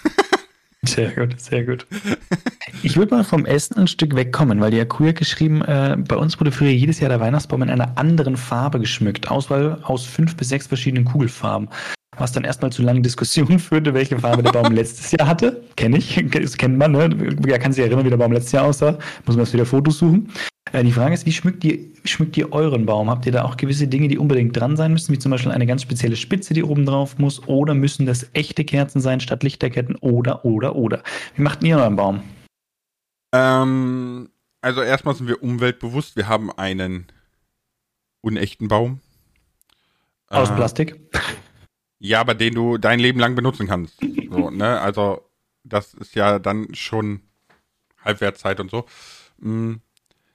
Sehr 0.85 1.11
gut, 1.13 1.41
sehr 1.41 1.65
gut. 1.65 1.87
Ich 2.83 2.97
würde 2.97 3.15
mal 3.15 3.25
vom 3.25 3.45
Essen 3.45 3.77
ein 3.79 3.87
Stück 3.87 4.17
wegkommen, 4.17 4.61
weil 4.61 4.71
die 4.71 4.79
ja 4.79 4.85
cool 4.99 5.13
geschrieben, 5.13 5.63
äh, 5.63 5.97
bei 5.97 6.17
uns 6.17 6.39
wurde 6.41 6.53
früher 6.53 6.71
jedes 6.71 7.01
Jahr 7.01 7.11
der 7.11 7.21
Weihnachtsbaum 7.21 7.63
in 7.63 7.71
einer 7.71 7.97
anderen 7.99 8.37
Farbe 8.37 8.81
geschmückt. 8.81 9.31
Auswahl 9.31 9.79
aus 9.83 10.07
fünf 10.07 10.37
bis 10.37 10.49
sechs 10.49 10.67
verschiedenen 10.67 11.05
Kugelfarben. 11.05 11.69
Was 12.17 12.33
dann 12.33 12.45
erstmal 12.45 12.73
zu 12.73 12.83
langen 12.83 13.03
Diskussionen 13.03 13.59
führte, 13.61 13.95
welche 13.95 14.19
Farbe 14.19 14.43
der 14.43 14.53
Baum 14.53 14.73
letztes 14.73 15.13
Jahr 15.13 15.29
hatte. 15.29 15.63
Kenne 15.77 15.99
ich, 15.99 16.23
das 16.31 16.57
kennt 16.57 16.79
man, 16.79 16.93
ne? 16.93 17.09
Wer 17.41 17.59
kann 17.59 17.73
sich 17.73 17.85
erinnern, 17.85 18.05
wie 18.05 18.11
der 18.11 18.17
Baum 18.17 18.33
letztes 18.33 18.53
Jahr 18.53 18.65
aussah? 18.65 18.99
Muss 19.27 19.37
man 19.37 19.41
erst 19.41 19.53
wieder 19.53 19.67
Fotos 19.67 19.99
suchen. 19.99 20.29
Äh, 20.73 20.85
die 20.85 20.93
Frage 20.93 21.15
ist, 21.15 21.27
wie 21.27 21.33
schmückt 21.33 21.65
ihr, 21.65 21.79
schmückt 22.05 22.37
ihr 22.37 22.53
euren 22.53 22.87
Baum? 22.87 23.11
Habt 23.11 23.27
ihr 23.27 23.33
da 23.33 23.45
auch 23.45 23.57
gewisse 23.57 23.89
Dinge, 23.89 24.09
die 24.09 24.19
unbedingt 24.19 24.57
dran 24.57 24.77
sein 24.77 24.93
müssen, 24.93 25.13
wie 25.13 25.19
zum 25.19 25.31
Beispiel 25.31 25.53
eine 25.53 25.67
ganz 25.67 25.83
spezielle 25.83 26.17
Spitze, 26.17 26.55
die 26.55 26.65
oben 26.65 26.87
drauf 26.87 27.19
muss? 27.19 27.47
Oder 27.47 27.75
müssen 27.75 28.07
das 28.07 28.29
echte 28.33 28.65
Kerzen 28.65 29.01
sein 29.01 29.21
statt 29.21 29.43
Lichterketten? 29.43 29.97
Oder, 29.97 30.45
oder, 30.45 30.77
oder. 30.77 31.03
Wie 31.37 31.43
macht 31.43 31.63
ihr 31.63 31.77
euren 31.77 31.97
Baum? 31.97 32.23
Ähm, 33.33 34.31
also 34.61 34.83
erstmal 34.83 35.15
sind 35.15 35.29
wir 35.29 35.43
umweltbewusst. 35.43 36.17
Wir 36.17 36.29
haben 36.29 36.51
einen 36.53 37.07
unechten 38.21 38.69
Baum. 38.69 39.01
Aus 40.29 40.51
Äh, 40.51 40.55
Plastik? 40.55 41.01
Ja, 41.99 42.21
aber 42.21 42.35
den 42.35 42.55
du 42.55 42.79
dein 42.79 42.99
Leben 43.01 43.21
lang 43.21 43.35
benutzen 43.35 43.67
kannst. 43.67 43.99
So, 44.31 44.49
ne? 44.49 44.81
Also, 44.81 45.29
das 45.65 45.93
ist 45.93 46.15
ja 46.15 46.39
dann 46.39 46.73
schon 46.73 47.21
Halbwertszeit 48.05 48.61
und 48.61 48.71
so. 48.71 48.87
Mm. 49.39 49.79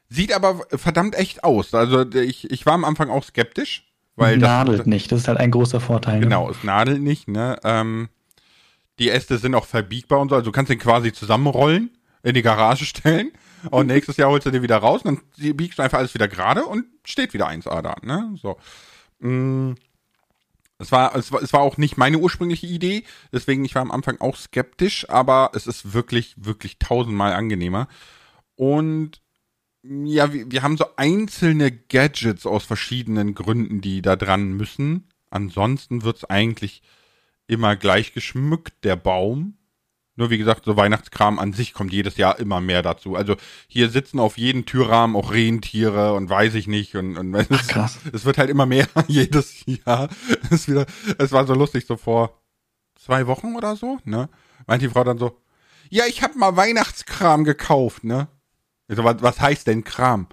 Sieht 0.10 0.34
aber 0.34 0.60
verdammt 0.70 1.16
echt 1.16 1.46
aus. 1.46 1.74
Also, 1.74 2.02
ich, 2.12 2.52
ich 2.52 2.66
war 2.66 2.74
am 2.74 2.84
Anfang 2.84 3.10
auch 3.10 3.24
skeptisch, 3.24 3.88
weil 4.18 4.38
das. 4.38 4.50
Nadelt 4.50 4.86
nicht, 4.86 5.14
das 5.14 5.22
ist 5.22 5.28
halt 5.30 5.38
ein 5.40 5.52
großer 5.52 5.80
Vorteil. 5.80 6.16
ne? 6.16 6.26
Genau, 6.26 6.50
es 6.50 6.62
nadelt 6.66 7.02
nicht, 7.02 7.30
ne? 7.30 7.58
Ähm, 7.64 8.10
die 9.00 9.10
Äste 9.10 9.38
sind 9.38 9.56
auch 9.56 9.66
verbiegbar 9.66 10.20
und 10.20 10.28
so, 10.28 10.36
also 10.36 10.44
du 10.44 10.52
kannst 10.52 10.70
den 10.70 10.80
quasi 10.80 11.14
zusammenrollen. 11.14 11.95
In 12.26 12.34
die 12.34 12.42
Garage 12.42 12.86
stellen 12.86 13.32
und 13.70 13.88
nächstes 13.88 14.18
Jahr 14.18 14.30
holst 14.30 14.46
du 14.46 14.52
den 14.52 14.64
wieder 14.64 14.78
raus 14.78 15.04
und 15.04 15.22
dann 15.38 15.56
biegst 15.56 15.80
du 15.80 15.84
einfach 15.84 16.00
alles 16.00 16.14
wieder 16.14 16.28
gerade 16.28 16.66
und 16.66 16.86
steht 17.06 17.34
wieder 17.34 17.48
1A 17.48 17.82
da, 17.82 17.96
ne? 18.02 18.36
So. 18.42 18.58
Mm. 19.20 19.76
Es 20.78 20.92
war, 20.92 21.16
es 21.16 21.32
war, 21.32 21.42
es 21.42 21.54
war 21.54 21.62
auch 21.62 21.78
nicht 21.78 21.96
meine 21.96 22.18
ursprüngliche 22.18 22.68
Idee, 22.68 23.06
deswegen 23.32 23.64
ich 23.64 23.76
war 23.76 23.82
am 23.82 23.92
Anfang 23.92 24.20
auch 24.20 24.36
skeptisch, 24.36 25.10
aber 25.10 25.52
es 25.54 25.68
ist 25.68 25.94
wirklich, 25.94 26.36
wirklich 26.38 26.80
tausendmal 26.80 27.32
angenehmer. 27.32 27.88
Und 28.56 29.22
ja, 29.84 30.34
wir, 30.34 30.52
wir 30.52 30.64
haben 30.64 30.76
so 30.76 30.86
einzelne 30.98 31.72
Gadgets 31.72 32.46
aus 32.46 32.66
verschiedenen 32.66 33.36
Gründen, 33.36 33.80
die 33.80 34.02
da 34.02 34.18
dran 34.18 34.52
müssen. 34.52 35.08
Ansonsten 35.30 36.04
wird's 36.04 36.26
eigentlich 36.26 36.82
immer 37.48 37.78
gleich 37.78 38.14
geschmückt, 38.14 38.84
der 38.84 38.98
Baum. 38.98 39.58
Nur 40.18 40.30
wie 40.30 40.38
gesagt, 40.38 40.64
so 40.64 40.78
Weihnachtskram 40.78 41.40
an 41.40 41.52
sich 41.52 41.74
kommt 41.74 41.92
jedes 41.92 42.16
Jahr 42.16 42.40
immer 42.40 42.62
mehr 42.62 42.82
dazu. 42.82 43.16
Also 43.16 43.36
hier 43.68 43.90
sitzen 43.90 44.20
auf 44.20 44.38
jedem 44.38 44.66
Türrahmen 44.66 45.16
auch 45.16 45.32
Rentiere 45.32 46.14
und 46.14 46.30
weiß 46.30 46.54
ich 46.56 46.68
nicht. 46.68 46.96
Und, 46.96 47.18
und 47.18 47.36
Ach, 47.52 47.62
es, 47.62 47.68
krass. 47.68 47.98
es 48.14 48.24
wird 48.24 48.38
halt 48.38 48.50
immer 48.50 48.66
mehr 48.66 48.88
jedes 49.08 49.66
Jahr. 49.66 50.10
Es, 50.52 50.68
wieder, 50.68 50.86
es 51.18 51.32
war 51.32 51.46
so 51.46 51.54
lustig, 51.54 51.86
so 51.86 51.98
vor 51.98 52.40
zwei 52.96 53.28
Wochen 53.28 53.56
oder 53.56 53.76
so, 53.76 53.98
ne? 54.06 54.30
Meint 54.68 54.82
die 54.82 54.90
Frau 54.90 55.04
dann 55.04 55.18
so, 55.18 55.38
ja, 55.90 56.06
ich 56.08 56.24
hab 56.24 56.36
mal 56.36 56.56
Weihnachtskram 56.56 57.44
gekauft, 57.44 58.04
ne? 58.04 58.28
Ich 58.88 58.96
so, 58.96 59.04
was, 59.04 59.22
was 59.22 59.42
heißt 59.42 59.68
denn 59.68 59.84
Kram? 59.84 60.28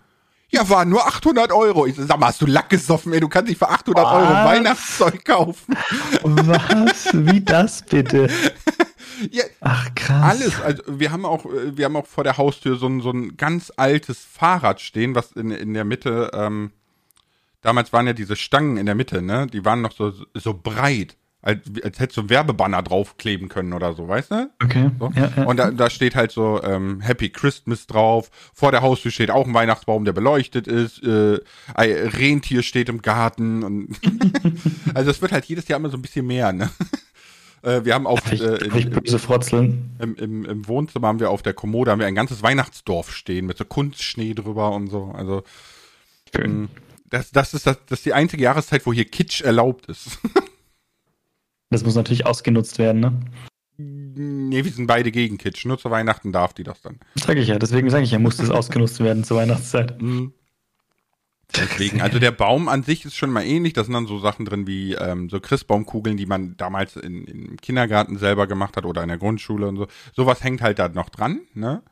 Ja, 0.50 0.68
war 0.68 0.84
nur 0.84 1.06
800 1.06 1.50
Euro. 1.50 1.86
Ich 1.86 1.96
so, 1.96 2.04
sag 2.04 2.20
mal, 2.20 2.26
hast 2.26 2.42
du 2.42 2.46
Lack 2.46 2.68
gesoffen, 2.68 3.12
ey? 3.14 3.20
Du 3.20 3.28
kannst 3.28 3.48
nicht 3.48 3.58
für 3.58 3.70
800 3.70 4.04
Euro 4.04 4.28
Was? 4.28 4.46
Weihnachtszeug 4.46 5.24
kaufen. 5.24 5.74
Was? 6.22 7.08
Wie 7.14 7.40
das 7.40 7.82
bitte? 7.82 8.28
Ja, 9.30 9.44
Ach, 9.60 9.94
krass. 9.94 10.40
Alles, 10.40 10.60
also 10.60 10.82
wir 10.88 11.12
haben 11.12 11.24
auch, 11.24 11.46
äh, 11.46 11.76
wir 11.76 11.84
haben 11.84 11.96
auch 11.96 12.06
vor 12.06 12.24
der 12.24 12.36
Haustür 12.36 12.76
so 12.76 12.86
ein, 12.86 13.00
so 13.00 13.10
ein 13.10 13.36
ganz 13.36 13.72
altes 13.76 14.24
Fahrrad 14.24 14.80
stehen, 14.80 15.14
was 15.14 15.32
in, 15.32 15.50
in 15.50 15.74
der 15.74 15.84
Mitte, 15.84 16.30
ähm, 16.34 16.72
damals 17.60 17.92
waren 17.92 18.06
ja 18.06 18.12
diese 18.12 18.36
Stangen 18.36 18.76
in 18.76 18.86
der 18.86 18.94
Mitte, 18.94 19.22
ne? 19.22 19.46
Die 19.46 19.64
waren 19.64 19.82
noch 19.82 19.92
so, 19.92 20.12
so 20.34 20.54
breit, 20.54 21.16
als, 21.42 21.60
als 21.82 21.98
hättest 21.98 22.16
du 22.16 22.20
einen 22.22 22.30
Werbebanner 22.30 22.82
draufkleben 22.82 23.48
können 23.48 23.72
oder 23.72 23.94
so, 23.94 24.06
weißt 24.06 24.30
du? 24.30 24.50
Okay. 24.62 24.90
So. 24.98 25.10
Ja, 25.16 25.32
ja. 25.36 25.44
Und 25.44 25.56
da, 25.56 25.72
da 25.72 25.90
steht 25.90 26.14
halt 26.14 26.30
so 26.30 26.62
ähm, 26.62 27.00
Happy 27.00 27.30
Christmas 27.30 27.88
drauf. 27.88 28.30
Vor 28.54 28.70
der 28.70 28.82
Haustür 28.82 29.10
steht 29.10 29.30
auch 29.30 29.46
ein 29.46 29.52
Weihnachtsbaum, 29.52 30.04
der 30.04 30.12
beleuchtet 30.12 30.68
ist. 30.68 31.02
Äh, 31.02 31.40
Rentier 31.76 32.62
steht 32.62 32.88
im 32.88 33.02
Garten. 33.02 33.64
Und 33.64 33.88
also 34.94 35.10
es 35.10 35.20
wird 35.20 35.32
halt 35.32 35.46
jedes 35.46 35.66
Jahr 35.66 35.80
immer 35.80 35.90
so 35.90 35.96
ein 35.96 36.02
bisschen 36.02 36.28
mehr. 36.28 36.52
Ne? 36.52 36.70
Äh, 37.62 37.84
wir 37.84 37.94
haben 37.94 38.06
ich, 38.30 38.42
äh, 38.42 38.66
ich 38.76 38.90
böse 38.90 39.18
frotzeln? 39.18 39.96
im, 40.00 40.16
im, 40.16 40.44
im 40.44 40.68
Wohnzimmer 40.68 41.08
haben 41.08 41.20
wir 41.20 41.30
auf 41.30 41.42
der 41.42 41.54
Kommode 41.54 41.90
haben 41.90 42.00
wir 42.00 42.06
ein 42.06 42.14
ganzes 42.14 42.42
Weihnachtsdorf 42.42 43.12
stehen 43.12 43.46
mit 43.46 43.58
so 43.58 43.64
Kunstschnee 43.64 44.34
drüber 44.34 44.72
und 44.72 44.88
so. 44.88 45.12
Also 45.14 45.44
Schön. 46.34 46.68
das, 47.08 47.30
das 47.30 47.54
ist 47.54 47.66
das, 47.66 47.78
das 47.86 48.00
ist 48.00 48.06
die 48.06 48.14
einzige 48.14 48.42
Jahreszeit, 48.42 48.84
wo 48.86 48.92
hier 48.92 49.04
Kitsch 49.04 49.40
erlaubt 49.42 49.86
ist. 49.86 50.18
Das 51.70 51.84
muss 51.84 51.94
natürlich 51.94 52.26
ausgenutzt 52.26 52.78
werden, 52.78 53.00
ne? 53.00 53.20
nee, 53.78 54.64
wir 54.64 54.70
sind 54.70 54.86
beide 54.86 55.10
gegen 55.10 55.38
Kitsch. 55.38 55.64
Nur 55.64 55.78
zu 55.78 55.90
Weihnachten 55.90 56.32
darf 56.32 56.52
die 56.52 56.64
das 56.64 56.82
dann. 56.82 56.98
Sag 57.14 57.36
ich 57.36 57.48
ja, 57.48 57.58
deswegen 57.58 57.90
sage 57.90 58.04
ich 58.04 58.10
ja, 58.10 58.18
muss 58.18 58.36
das 58.36 58.50
ausgenutzt 58.50 59.00
werden 59.00 59.24
zur 59.24 59.38
Weihnachtszeit. 59.38 60.00
Mhm. 60.00 60.34
Deswegen, 61.56 62.00
also 62.00 62.18
der 62.18 62.30
Baum 62.30 62.68
an 62.68 62.82
sich 62.82 63.04
ist 63.04 63.16
schon 63.16 63.30
mal 63.30 63.42
ähnlich. 63.44 63.72
Da 63.74 63.84
sind 63.84 63.92
dann 63.94 64.06
so 64.06 64.18
Sachen 64.18 64.44
drin 64.44 64.66
wie 64.66 64.94
ähm, 64.94 65.28
so 65.28 65.38
Christbaumkugeln, 65.40 66.16
die 66.16 66.26
man 66.26 66.56
damals 66.56 66.96
in, 66.96 67.24
im 67.24 67.56
Kindergarten 67.58 68.16
selber 68.18 68.46
gemacht 68.46 68.76
hat 68.76 68.84
oder 68.86 69.02
in 69.02 69.08
der 69.08 69.18
Grundschule 69.18 69.68
und 69.68 69.76
so. 69.76 69.86
Sowas 70.14 70.42
hängt 70.42 70.62
halt 70.62 70.78
da 70.78 70.88
noch 70.88 71.10
dran, 71.10 71.40
ne? 71.54 71.82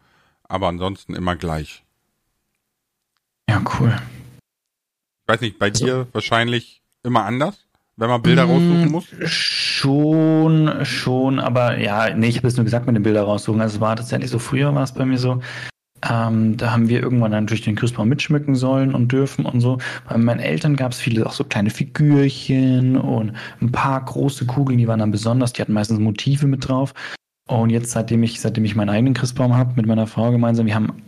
Aber 0.44 0.68
ansonsten 0.68 1.14
immer 1.14 1.36
gleich. 1.36 1.84
Ja, 3.48 3.62
cool. 3.78 3.94
Ich 5.24 5.32
weiß 5.32 5.40
nicht, 5.42 5.58
bei 5.58 5.72
So. 5.72 5.84
dir 5.84 6.06
wahrscheinlich 6.12 6.82
immer 7.02 7.24
anders, 7.24 7.66
wenn 7.96 8.08
man 8.08 8.22
Bilder 8.22 8.44
raussuchen 8.44 8.90
muss. 8.90 9.12
Mm, 9.12 9.26
Schon, 9.26 10.84
schon, 10.84 11.38
aber 11.38 11.78
ja, 11.78 12.14
nee, 12.14 12.28
ich 12.28 12.36
habe 12.38 12.48
es 12.48 12.56
nur 12.56 12.64
gesagt 12.64 12.86
mit 12.86 12.94
den 12.96 13.02
Bilder 13.02 13.22
raussuchen. 13.22 13.60
Also 13.60 13.76
es 13.76 13.80
war 13.80 13.96
tatsächlich 13.96 14.30
so, 14.30 14.38
früher 14.38 14.74
war 14.74 14.82
es 14.82 14.92
bei 14.92 15.04
mir 15.04 15.18
so, 15.18 15.40
ähm, 16.08 16.56
da 16.56 16.72
haben 16.72 16.88
wir 16.88 17.02
irgendwann 17.02 17.32
natürlich 17.32 17.64
den 17.64 17.76
Christbaum 17.76 18.08
mitschmücken 18.08 18.54
sollen 18.54 18.94
und 18.94 19.12
dürfen 19.12 19.44
und 19.44 19.60
so. 19.60 19.78
Bei 20.08 20.16
meinen 20.16 20.40
Eltern 20.40 20.76
gab 20.76 20.92
es 20.92 21.00
viele 21.00 21.26
auch 21.26 21.32
so 21.32 21.44
kleine 21.44 21.70
Figürchen 21.70 22.96
und 22.96 23.32
ein 23.60 23.72
paar 23.72 24.04
große 24.04 24.46
Kugeln, 24.46 24.78
die 24.78 24.88
waren 24.88 25.00
dann 25.00 25.10
besonders, 25.10 25.52
die 25.52 25.62
hatten 25.62 25.72
meistens 25.72 25.98
Motive 25.98 26.46
mit 26.46 26.68
drauf. 26.68 26.94
Und 27.48 27.70
jetzt, 27.70 27.90
seitdem 27.90 28.22
ich, 28.22 28.40
seitdem 28.40 28.64
ich 28.64 28.76
meinen 28.76 28.90
eigenen 28.90 29.14
Christbaum 29.14 29.56
habe, 29.56 29.72
mit 29.76 29.86
meiner 29.86 30.06
Frau 30.06 30.30
gemeinsam, 30.30 30.66
wir 30.66 30.74
haben 30.74 31.02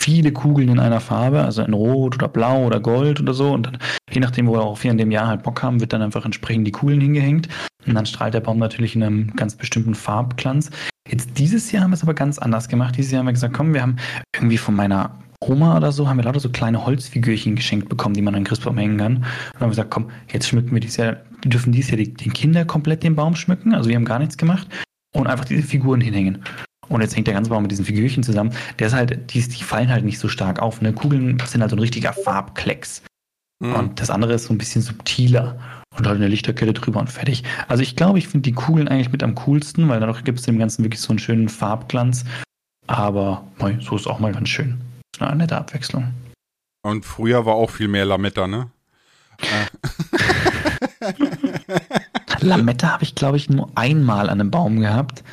viele 0.00 0.32
Kugeln 0.32 0.68
in 0.68 0.78
einer 0.78 1.00
Farbe, 1.00 1.42
also 1.42 1.62
in 1.62 1.74
Rot 1.74 2.14
oder 2.14 2.28
Blau 2.28 2.64
oder 2.64 2.80
Gold 2.80 3.20
oder 3.20 3.34
so. 3.34 3.50
Und 3.50 3.66
dann, 3.66 3.78
je 4.10 4.20
nachdem, 4.20 4.46
wo 4.46 4.56
auch 4.56 4.82
wir 4.82 4.92
in 4.92 4.98
dem 4.98 5.10
Jahr 5.10 5.26
halt 5.26 5.42
Bock 5.42 5.62
haben, 5.62 5.80
wird 5.80 5.92
dann 5.92 6.02
einfach 6.02 6.24
entsprechend 6.24 6.66
die 6.66 6.72
Kugeln 6.72 7.00
hingehängt. 7.00 7.48
Und 7.86 7.94
dann 7.94 8.06
strahlt 8.06 8.34
der 8.34 8.40
Baum 8.40 8.58
natürlich 8.58 8.94
in 8.94 9.02
einem 9.02 9.34
ganz 9.34 9.56
bestimmten 9.56 9.94
Farbglanz. 9.94 10.70
Jetzt 11.08 11.38
dieses 11.38 11.72
Jahr 11.72 11.82
haben 11.82 11.90
wir 11.90 11.96
es 11.96 12.02
aber 12.02 12.14
ganz 12.14 12.38
anders 12.38 12.68
gemacht. 12.68 12.96
Dieses 12.96 13.12
Jahr 13.12 13.20
haben 13.20 13.26
wir 13.26 13.32
gesagt, 13.32 13.54
komm, 13.54 13.74
wir 13.74 13.82
haben 13.82 13.96
irgendwie 14.34 14.58
von 14.58 14.74
meiner 14.76 15.18
Oma 15.40 15.76
oder 15.76 15.92
so, 15.92 16.08
haben 16.08 16.16
wir 16.16 16.24
lauter 16.24 16.40
so 16.40 16.50
kleine 16.50 16.84
Holzfigürchen 16.84 17.56
geschenkt 17.56 17.88
bekommen, 17.88 18.14
die 18.14 18.22
man 18.22 18.34
an 18.34 18.40
den 18.42 18.46
Christbaum 18.46 18.76
hängen 18.76 18.98
kann. 18.98 19.16
Und 19.16 19.22
dann 19.22 19.60
haben 19.60 19.66
wir 19.66 19.70
gesagt, 19.70 19.90
komm, 19.90 20.10
jetzt 20.32 20.48
schmücken 20.48 20.72
wir 20.72 20.80
dieses 20.80 20.96
Jahr, 20.96 21.16
dürfen 21.44 21.72
dieses 21.72 21.90
Jahr 21.90 21.98
die, 21.98 22.12
den 22.12 22.32
Kinder 22.32 22.64
komplett 22.64 23.02
den 23.02 23.16
Baum 23.16 23.36
schmücken. 23.36 23.74
Also 23.74 23.88
wir 23.88 23.96
haben 23.96 24.04
gar 24.04 24.18
nichts 24.18 24.36
gemacht. 24.36 24.68
Und 25.14 25.26
einfach 25.26 25.44
diese 25.44 25.62
Figuren 25.62 26.00
hinhängen. 26.00 26.44
Und 26.88 27.00
jetzt 27.00 27.16
hängt 27.16 27.26
der 27.26 27.34
ganze 27.34 27.50
Baum 27.50 27.62
mit 27.62 27.70
diesen 27.70 27.84
Figürchen 27.84 28.22
zusammen. 28.22 28.52
Der 28.78 28.88
ist 28.88 28.94
halt, 28.94 29.32
die, 29.32 29.40
die 29.40 29.62
fallen 29.62 29.88
halt 29.88 30.04
nicht 30.04 30.18
so 30.18 30.28
stark 30.28 30.60
auf. 30.60 30.80
Ne? 30.80 30.92
Kugeln 30.92 31.38
sind 31.44 31.60
halt 31.60 31.70
so 31.70 31.76
ein 31.76 31.80
richtiger 31.80 32.12
Farbklecks. 32.12 33.02
Mhm. 33.60 33.74
Und 33.74 34.00
das 34.00 34.10
andere 34.10 34.34
ist 34.34 34.44
so 34.44 34.54
ein 34.54 34.58
bisschen 34.58 34.82
subtiler. 34.82 35.58
Und 35.98 36.06
halt 36.06 36.16
eine 36.16 36.28
Lichterkette 36.28 36.72
drüber 36.72 37.00
und 37.00 37.10
fertig. 37.10 37.42
Also 37.66 37.82
ich 37.82 37.96
glaube, 37.96 38.18
ich 38.18 38.28
finde 38.28 38.48
die 38.48 38.54
Kugeln 38.54 38.86
eigentlich 38.86 39.10
mit 39.10 39.24
am 39.24 39.34
coolsten, 39.34 39.88
weil 39.88 39.98
dadurch 39.98 40.22
gibt 40.22 40.38
es 40.38 40.44
dem 40.44 40.58
Ganzen 40.58 40.84
wirklich 40.84 41.00
so 41.00 41.10
einen 41.10 41.18
schönen 41.18 41.48
Farbglanz. 41.48 42.24
Aber 42.86 43.44
mei, 43.58 43.76
so 43.80 43.96
ist 43.96 44.06
auch 44.06 44.20
mal 44.20 44.32
ganz 44.32 44.48
schön. 44.48 44.80
Ist 45.14 45.20
eine 45.20 45.36
nette 45.36 45.56
Abwechslung. 45.56 46.14
Und 46.82 47.04
früher 47.04 47.44
war 47.44 47.54
auch 47.54 47.70
viel 47.70 47.88
mehr 47.88 48.04
Lametta, 48.04 48.46
ne? 48.46 48.70
Lametta 52.40 52.92
habe 52.92 53.02
ich, 53.02 53.14
glaube 53.14 53.36
ich, 53.36 53.50
nur 53.50 53.70
einmal 53.74 54.30
an 54.30 54.40
einem 54.40 54.50
Baum 54.50 54.80
gehabt. 54.80 55.24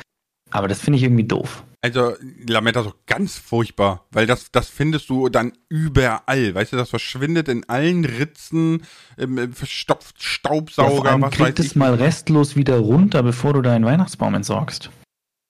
Aber 0.50 0.68
das 0.68 0.80
finde 0.80 0.98
ich 0.98 1.04
irgendwie 1.04 1.24
doof. 1.24 1.64
Also 1.82 2.14
Lametta 2.48 2.80
ist 2.80 2.86
auch 2.88 2.96
ganz 3.06 3.36
furchtbar, 3.38 4.06
weil 4.10 4.26
das, 4.26 4.50
das 4.50 4.68
findest 4.68 5.08
du 5.08 5.28
dann 5.28 5.52
überall. 5.68 6.54
Weißt 6.54 6.72
du, 6.72 6.76
das 6.76 6.90
verschwindet 6.90 7.48
in 7.48 7.68
allen 7.68 8.04
Ritzen, 8.04 8.82
im, 9.16 9.52
verstopft 9.52 10.16
Ja, 10.18 10.24
Staubsauger, 10.24 11.10
allem 11.10 11.22
was 11.22 11.30
krieg 11.34 11.46
weiß 11.46 11.54
das 11.54 11.66
ich. 11.66 11.76
mal 11.76 11.94
restlos 11.94 12.56
wieder 12.56 12.78
runter, 12.78 13.22
bevor 13.22 13.52
du 13.52 13.62
deinen 13.62 13.84
Weihnachtsbaum 13.84 14.34
entsorgst. 14.34 14.90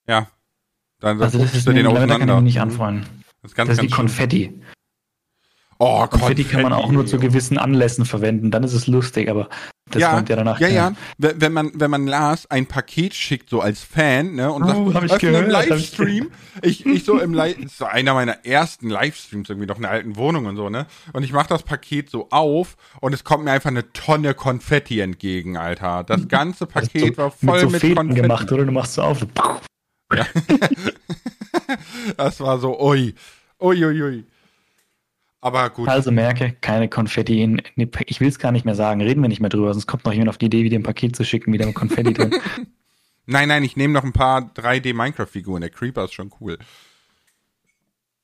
Ja. 0.08 0.28
Dann, 1.00 1.20
Also 1.22 1.38
das 1.38 1.54
ist 1.54 1.66
du 1.66 1.72
den 1.72 1.84
Lametta 1.84 2.00
kann 2.00 2.08
ich 2.08 2.14
auseinander. 2.16 2.40
nicht 2.42 2.60
anfreuen. 2.60 3.06
Das 3.42 3.52
ist 3.52 3.54
ganz, 3.56 3.68
Das 3.68 3.78
ist 3.78 3.82
wie 3.82 3.86
ganz 3.88 3.94
schlimm. 3.96 4.06
Konfetti. 4.08 4.62
Oh, 5.78 6.06
Konfetti 6.06 6.44
kann 6.44 6.62
man 6.62 6.72
auch 6.72 6.90
nur 6.90 7.06
zu 7.06 7.18
gewissen 7.18 7.58
Anlässen 7.58 8.06
verwenden, 8.06 8.50
dann 8.50 8.62
ist 8.64 8.72
es 8.72 8.86
lustig, 8.86 9.28
aber 9.28 9.48
das 9.90 10.02
ja, 10.02 10.14
kommt 10.14 10.28
ja 10.28 10.36
danach. 10.36 10.58
ja, 10.58 10.66
ja. 10.68 10.92
Wenn 11.18 11.52
man, 11.52 11.70
wenn 11.74 11.90
man 11.92 12.06
Lars 12.08 12.50
ein 12.50 12.66
Paket 12.66 13.14
schickt, 13.14 13.48
so 13.48 13.60
als 13.60 13.82
Fan, 13.82 14.34
ne, 14.34 14.50
und 14.52 14.64
Oh, 14.64 14.92
hab 14.92 15.08
sagt, 15.08 15.22
ich 15.22 15.28
öffne 15.28 15.28
im 15.38 15.48
gehört, 15.48 15.54
hab 15.54 15.62
ich 15.62 15.68
Livestream, 15.70 16.30
ich, 16.62 16.84
ich 16.86 17.04
so 17.04 17.20
im 17.20 17.32
Live, 17.32 17.56
das 17.62 17.78
so 17.78 17.84
einer 17.84 18.12
meiner 18.14 18.44
ersten 18.44 18.90
Livestreams 18.90 19.48
irgendwie 19.48 19.68
noch 19.68 19.76
in 19.76 19.82
der 19.82 19.92
alten 19.92 20.16
Wohnung 20.16 20.46
und 20.46 20.56
so, 20.56 20.70
ne, 20.70 20.86
und 21.12 21.22
ich 21.22 21.32
mach 21.32 21.46
das 21.46 21.62
Paket 21.62 22.10
so 22.10 22.28
auf 22.30 22.76
und 23.00 23.12
es 23.12 23.22
kommt 23.22 23.44
mir 23.44 23.52
einfach 23.52 23.70
eine 23.70 23.92
Tonne 23.92 24.34
Konfetti 24.34 24.98
entgegen, 25.00 25.56
Alter. 25.56 26.02
Das 26.02 26.26
ganze 26.26 26.66
Paket 26.66 27.14
so, 27.14 27.22
war 27.22 27.30
voll 27.30 27.52
mit 27.52 27.60
so 27.60 27.68
mit, 27.70 27.80
Fäden 27.80 27.96
Konfetti. 27.96 28.22
gemacht, 28.22 28.50
oder? 28.50 28.64
Du 28.64 28.72
machst 28.72 28.94
so 28.94 29.02
auf. 29.02 29.20
so, 29.20 29.26
Das 32.16 32.40
war 32.40 32.58
so, 32.58 32.78
ui, 32.80 33.14
ui, 33.60 33.84
ui, 33.84 34.02
ui. 34.02 34.24
Aber 35.46 35.70
gut. 35.70 35.88
Also 35.88 36.10
merke, 36.10 36.56
keine 36.60 36.88
Konfetti 36.88 37.40
in, 37.40 37.62
in 37.76 37.88
Ich 38.06 38.18
will 38.18 38.26
es 38.26 38.40
gar 38.40 38.50
nicht 38.50 38.64
mehr 38.64 38.74
sagen, 38.74 39.00
reden 39.00 39.22
wir 39.22 39.28
nicht 39.28 39.38
mehr 39.38 39.48
drüber, 39.48 39.72
sonst 39.72 39.86
kommt 39.86 40.04
noch 40.04 40.12
jemand 40.12 40.30
auf 40.30 40.38
die 40.38 40.46
Idee, 40.46 40.64
wieder 40.64 40.76
ein 40.76 40.82
Paket 40.82 41.14
zu 41.14 41.24
schicken, 41.24 41.52
wieder 41.52 41.66
mit 41.66 41.76
Konfetti 41.76 42.12
drin. 42.14 42.34
Nein, 43.28 43.48
nein, 43.48 43.64
ich 43.64 43.76
nehme 43.76 43.92
noch 43.92 44.04
ein 44.04 44.12
paar 44.12 44.40
3D 44.40 44.94
Minecraft-Figuren. 44.94 45.60
Der 45.60 45.70
Creeper 45.70 46.04
ist 46.04 46.14
schon 46.14 46.32
cool. 46.40 46.58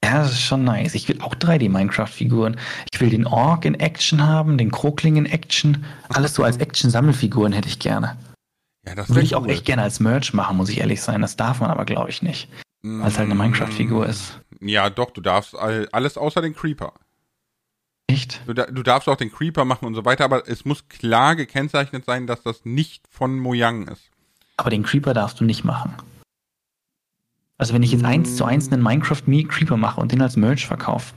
Ja, 0.05 0.23
das 0.23 0.31
ist 0.33 0.43
schon 0.43 0.63
nice. 0.63 0.95
Ich 0.95 1.09
will 1.09 1.21
auch 1.21 1.35
3D-Minecraft-Figuren. 1.35 2.57
Ich 2.93 3.01
will 3.01 3.11
den 3.11 3.27
Ork 3.27 3.65
in 3.65 3.75
Action 3.75 4.25
haben, 4.25 4.59
den 4.59 4.71
Krokling 4.71 5.17
in 5.17 5.27
Action. 5.27 5.85
Alles 6.09 6.35
so 6.35 6.45
als 6.45 6.59
Action-Sammelfiguren 6.59 7.53
hätte 7.53 7.69
ich 7.69 7.81
gerne. 7.81 8.17
Ja, 8.87 8.95
das 8.95 9.09
Würde 9.09 9.23
ich 9.23 9.35
auch 9.35 9.43
cool. 9.43 9.51
echt 9.51 9.65
gerne 9.65 9.83
als 9.83 9.99
Merch 9.99 10.33
machen, 10.35 10.57
muss 10.57 10.69
ich 10.69 10.79
ehrlich 10.79 11.03
sein. 11.03 11.21
Das 11.21 11.35
darf 11.37 11.59
man 11.59 11.71
aber, 11.71 11.85
glaube 11.85 12.11
ich, 12.11 12.23
nicht. 12.23 12.49
Weil 12.83 13.09
es 13.09 13.19
halt 13.19 13.27
eine 13.27 13.37
Minecraft-Figur 13.37 14.07
ist. 14.07 14.41
Ja, 14.61 14.89
doch, 14.89 15.11
du 15.11 15.21
darfst 15.21 15.57
all, 15.57 15.89
alles 15.91 16.17
außer 16.17 16.43
den 16.43 16.55
Creeper. 16.55 16.93
Echt? 18.07 18.43
Du, 18.47 18.55
du 18.55 18.83
darfst 18.83 19.09
auch 19.09 19.17
den 19.17 19.33
Creeper 19.33 19.65
machen 19.65 19.87
und 19.87 19.95
so 19.95 20.05
weiter, 20.05 20.25
aber 20.25 20.49
es 20.49 20.65
muss 20.65 20.89
klar 20.89 21.37
gekennzeichnet 21.37 22.05
sein, 22.05 22.27
dass 22.27 22.43
das 22.43 22.65
nicht 22.65 23.07
von 23.09 23.39
Mojang 23.39 23.89
ist. 23.89 24.11
Aber 24.57 24.71
den 24.71 24.83
Creeper 24.83 25.15
darfst 25.15 25.41
du 25.41 25.45
nicht 25.45 25.65
machen. 25.65 25.95
Also 27.59 27.75
wenn 27.75 27.83
ich 27.83 27.93
jetzt 27.93 28.05
eins 28.05 28.37
zu 28.37 28.45
eins 28.45 28.73
einen 28.73 28.83
Minecraft 28.83 29.23
Me 29.27 29.45
Creeper 29.45 29.77
mache 29.77 30.01
und 30.01 30.13
den 30.13 30.21
als 30.21 30.37
Merch 30.37 30.67
verkaufe. 30.67 31.15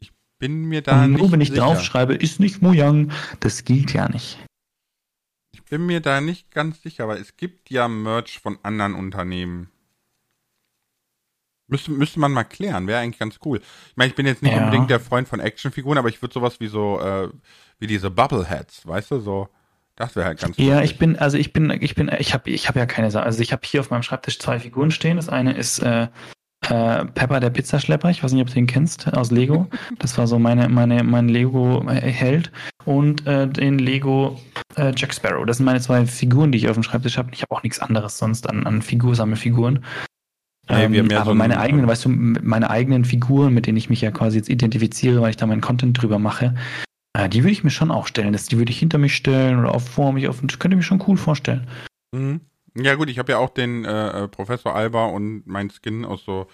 Ich 0.00 0.12
bin 0.38 0.64
mir 0.64 0.82
da 0.82 1.04
und 1.04 1.12
nicht 1.12 1.20
nur 1.20 1.32
wenn 1.32 1.40
ich 1.40 1.50
sicher. 1.50 1.60
draufschreibe, 1.60 2.14
ist 2.14 2.40
nicht 2.40 2.62
Mojang, 2.62 3.12
das 3.40 3.64
gilt 3.64 3.92
ja 3.92 4.08
nicht. 4.08 4.38
Ich 5.52 5.62
bin 5.64 5.84
mir 5.84 6.00
da 6.00 6.20
nicht 6.20 6.50
ganz 6.50 6.80
sicher, 6.82 7.04
aber 7.04 7.20
es 7.20 7.36
gibt 7.36 7.70
ja 7.70 7.86
Merch 7.88 8.38
von 8.38 8.58
anderen 8.62 8.94
Unternehmen. 8.94 9.70
Müsste, 11.68 11.90
müsste 11.90 12.18
man 12.18 12.32
mal 12.32 12.44
klären, 12.44 12.86
wäre 12.86 13.00
eigentlich 13.00 13.18
ganz 13.18 13.38
cool. 13.44 13.58
Ich 13.90 13.96
meine, 13.96 14.08
ich 14.10 14.16
bin 14.16 14.26
jetzt 14.26 14.42
nicht 14.42 14.54
Ja. 14.54 14.64
unbedingt 14.64 14.88
der 14.90 15.00
Freund 15.00 15.28
von 15.28 15.38
Actionfiguren, 15.40 15.98
aber 15.98 16.08
ich 16.08 16.20
würde 16.22 16.32
sowas 16.32 16.60
wie 16.60 16.68
so, 16.68 16.98
äh, 17.00 17.28
wie 17.78 17.86
diese 17.86 18.10
Bubbleheads, 18.10 18.86
weißt 18.86 19.10
du, 19.10 19.20
so, 19.20 19.48
das 19.96 20.16
wäre 20.16 20.26
halt 20.26 20.40
ganz 20.40 20.56
Ja, 20.56 20.76
lustig. 20.76 20.92
ich 20.92 20.98
bin, 20.98 21.18
also 21.18 21.36
ich 21.36 21.52
bin, 21.52 21.70
ich 21.80 21.94
bin, 21.94 22.10
ich 22.18 22.32
habe 22.32 22.48
ich 22.50 22.68
hab 22.68 22.76
ja 22.76 22.86
keine 22.86 23.10
Sache. 23.10 23.24
Also 23.24 23.40
ich 23.42 23.52
habe 23.52 23.62
hier 23.64 23.80
auf 23.80 23.90
meinem 23.90 24.02
Schreibtisch 24.02 24.38
zwei 24.38 24.58
Figuren 24.60 24.90
stehen. 24.90 25.16
Das 25.16 25.28
eine 25.28 25.52
ist 25.54 25.80
äh, 25.80 26.08
äh, 26.68 27.04
Pepper 27.04 27.40
der 27.40 27.50
Pizzaschlepper. 27.50 28.08
Ich 28.10 28.22
weiß 28.22 28.32
nicht, 28.32 28.42
ob 28.42 28.48
du 28.48 28.54
den 28.54 28.66
kennst, 28.66 29.12
aus 29.12 29.30
Lego. 29.30 29.66
Das 29.98 30.16
war 30.16 30.26
so 30.26 30.38
meine, 30.38 30.68
meine, 30.68 31.02
mein 31.02 31.28
Lego-Held. 31.28 32.50
Und 32.84 33.26
äh, 33.26 33.46
den 33.48 33.78
Lego 33.78 34.40
äh, 34.76 34.92
Jack 34.96 35.12
Sparrow. 35.12 35.44
Das 35.44 35.58
sind 35.58 35.66
meine 35.66 35.80
zwei 35.80 36.06
Figuren, 36.06 36.52
die 36.52 36.58
ich 36.58 36.68
auf 36.68 36.74
dem 36.74 36.82
Schreibtisch 36.82 37.18
habe. 37.18 37.30
Ich 37.32 37.42
habe 37.42 37.54
auch 37.54 37.62
nichts 37.62 37.78
anderes 37.80 38.16
sonst 38.18 38.48
an, 38.48 38.66
an 38.66 38.80
Figursammelfiguren. 38.82 39.74
Nee, 39.76 39.80
wir 40.76 41.00
haben 41.00 41.10
ja 41.10 41.16
aber 41.18 41.24
so 41.26 41.30
ein- 41.32 41.38
meine 41.38 41.58
eigenen, 41.60 41.86
weißt 41.86 42.04
du, 42.04 42.08
meine 42.10 42.70
eigenen 42.70 43.04
Figuren, 43.04 43.54
mit 43.54 43.66
denen 43.66 43.78
ich 43.78 43.88
mich 43.90 44.00
ja 44.00 44.10
quasi 44.10 44.36
jetzt 44.38 44.48
identifiziere, 44.50 45.20
weil 45.20 45.30
ich 45.30 45.36
da 45.36 45.46
meinen 45.46 45.60
Content 45.62 46.00
drüber 46.00 46.18
mache, 46.18 46.54
äh, 47.14 47.28
die 47.28 47.42
würde 47.42 47.52
ich 47.52 47.64
mir 47.64 47.70
schon 47.70 47.90
auch 47.90 48.06
stellen. 48.06 48.32
Das, 48.32 48.46
die 48.46 48.58
würde 48.58 48.70
ich 48.70 48.78
hinter 48.78 48.98
mich 48.98 49.14
stellen 49.16 49.58
oder 49.58 49.74
auf 49.74 49.88
vor 49.88 50.12
mich 50.12 50.28
auf. 50.28 50.40
Das 50.42 50.58
könnte 50.58 50.74
ich 50.74 50.78
mir 50.78 50.82
schon 50.82 51.02
cool 51.06 51.16
vorstellen. 51.16 51.66
Mhm. 52.12 52.40
Ja 52.76 52.94
gut, 52.94 53.08
ich 53.10 53.18
habe 53.18 53.32
ja 53.32 53.38
auch 53.38 53.50
den 53.50 53.84
äh, 53.84 54.24
äh, 54.24 54.28
Professor 54.28 54.74
Alba 54.76 55.06
und 55.06 55.46
mein 55.46 55.70
Skin 55.70 56.04
aus 56.04 56.24
so 56.24 56.46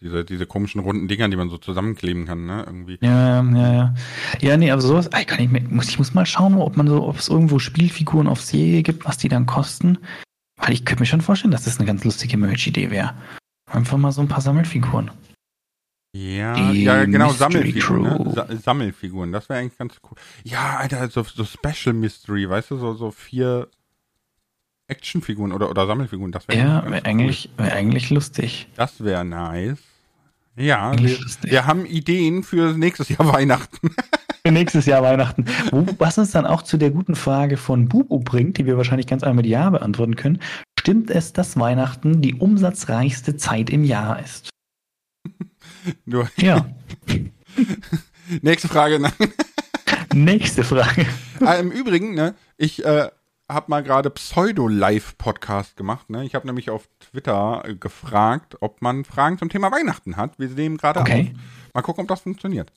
diese, 0.00 0.24
diese 0.24 0.46
komischen 0.46 0.80
runden 0.80 1.08
Dingern, 1.08 1.30
die 1.30 1.36
man 1.36 1.50
so 1.50 1.58
zusammenkleben 1.58 2.24
kann, 2.24 2.46
ne? 2.46 2.62
Irgendwie. 2.66 2.98
Ja, 3.00 3.42
ja, 3.42 3.72
ja. 3.72 3.94
Ja, 4.40 4.56
nee, 4.56 4.70
aber 4.70 4.80
sowas, 4.80 5.08
ey, 5.08 5.24
kann 5.24 5.40
ich, 5.40 5.50
mir, 5.50 5.60
muss, 5.62 5.88
ich 5.88 5.98
muss 5.98 6.14
mal 6.14 6.24
schauen, 6.26 6.54
ob 6.56 6.76
man 6.76 6.86
so, 6.86 7.04
ob 7.06 7.18
es 7.18 7.28
irgendwo 7.28 7.58
Spielfiguren 7.58 8.28
auf 8.28 8.40
Serie 8.40 8.82
gibt, 8.84 9.04
was 9.06 9.18
die 9.18 9.28
dann 9.28 9.46
kosten. 9.46 9.98
Weil 10.58 10.72
ich 10.72 10.84
könnte 10.84 11.02
mir 11.02 11.06
schon 11.06 11.20
vorstellen, 11.20 11.52
dass 11.52 11.64
das 11.64 11.78
eine 11.78 11.86
ganz 11.86 12.04
lustige 12.04 12.36
Merch-Idee 12.36 12.90
wäre. 12.90 13.14
Einfach 13.70 13.96
mal 13.96 14.12
so 14.12 14.20
ein 14.20 14.28
paar 14.28 14.40
Sammelfiguren. 14.40 15.10
Ja, 16.12 16.54
Die 16.72 16.84
ja 16.84 17.04
genau, 17.04 17.28
Mystery 17.28 17.38
Sammelfiguren. 17.38 18.34
Ne? 18.34 18.58
Sammelfiguren, 18.62 19.32
das 19.32 19.48
wäre 19.48 19.60
eigentlich 19.60 19.78
ganz 19.78 19.96
cool. 20.04 20.16
Ja, 20.42 20.78
Alter, 20.78 21.08
so, 21.10 21.22
so 21.22 21.44
Special 21.44 21.94
Mystery, 21.94 22.48
weißt 22.48 22.70
du, 22.70 22.76
so, 22.78 22.94
so 22.94 23.10
vier 23.10 23.68
Actionfiguren 24.88 25.52
oder, 25.52 25.70
oder 25.70 25.86
Sammelfiguren, 25.86 26.32
das 26.32 26.48
wäre 26.48 26.58
Ja, 26.58 26.90
wäre 26.90 27.04
eigentlich, 27.04 27.50
wär 27.58 27.74
eigentlich 27.74 28.10
lustig. 28.10 28.68
Das 28.74 29.04
wäre 29.04 29.24
nice. 29.24 29.78
Ja, 30.56 30.98
wir, 30.98 31.18
wir 31.42 31.66
haben 31.66 31.84
Ideen 31.86 32.42
für 32.42 32.72
nächstes 32.76 33.10
Jahr 33.10 33.26
Weihnachten. 33.32 33.94
Für 34.44 34.52
nächstes 34.52 34.86
Jahr 34.86 35.02
Weihnachten. 35.02 35.44
Was 35.98 36.18
uns 36.18 36.30
dann 36.30 36.46
auch 36.46 36.62
zu 36.62 36.76
der 36.78 36.90
guten 36.90 37.14
Frage 37.16 37.56
von 37.56 37.88
Bubu 37.88 38.20
bringt, 38.20 38.58
die 38.58 38.66
wir 38.66 38.76
wahrscheinlich 38.76 39.06
ganz 39.06 39.22
einmal 39.22 39.42
mit 39.42 39.46
Ja 39.46 39.68
beantworten 39.70 40.16
können. 40.16 40.40
Stimmt 40.80 41.10
es, 41.10 41.32
dass 41.32 41.58
Weihnachten 41.58 42.22
die 42.22 42.34
umsatzreichste 42.34 43.36
Zeit 43.36 43.68
im 43.70 43.84
Jahr 43.84 44.20
ist? 44.20 44.48
Nur, 46.04 46.30
Ja. 46.36 46.66
nächste 48.42 48.68
Frage. 48.68 48.98
Nein. 49.00 49.12
Nächste 50.14 50.64
Frage. 50.64 51.06
Ah, 51.40 51.54
Im 51.54 51.70
Übrigen, 51.70 52.14
ne, 52.14 52.34
ich 52.56 52.84
äh, 52.84 53.08
habe 53.48 53.66
mal 53.70 53.82
gerade 53.82 54.08
Pseudo-Live-Podcast 54.10 55.76
gemacht. 55.76 56.08
Ne? 56.10 56.24
Ich 56.24 56.34
habe 56.34 56.46
nämlich 56.46 56.70
auf 56.70 56.88
Twitter 56.98 57.62
äh, 57.66 57.74
gefragt, 57.74 58.56
ob 58.60 58.80
man 58.82 59.04
Fragen 59.04 59.38
zum 59.38 59.48
Thema 59.50 59.70
Weihnachten 59.70 60.16
hat. 60.16 60.38
Wir 60.38 60.48
nehmen 60.48 60.78
gerade 60.78 61.00
Okay. 61.00 61.32
auf. 61.34 61.40
Mal 61.74 61.82
gucken, 61.82 62.02
ob 62.02 62.08
das 62.08 62.20
funktioniert. 62.22 62.72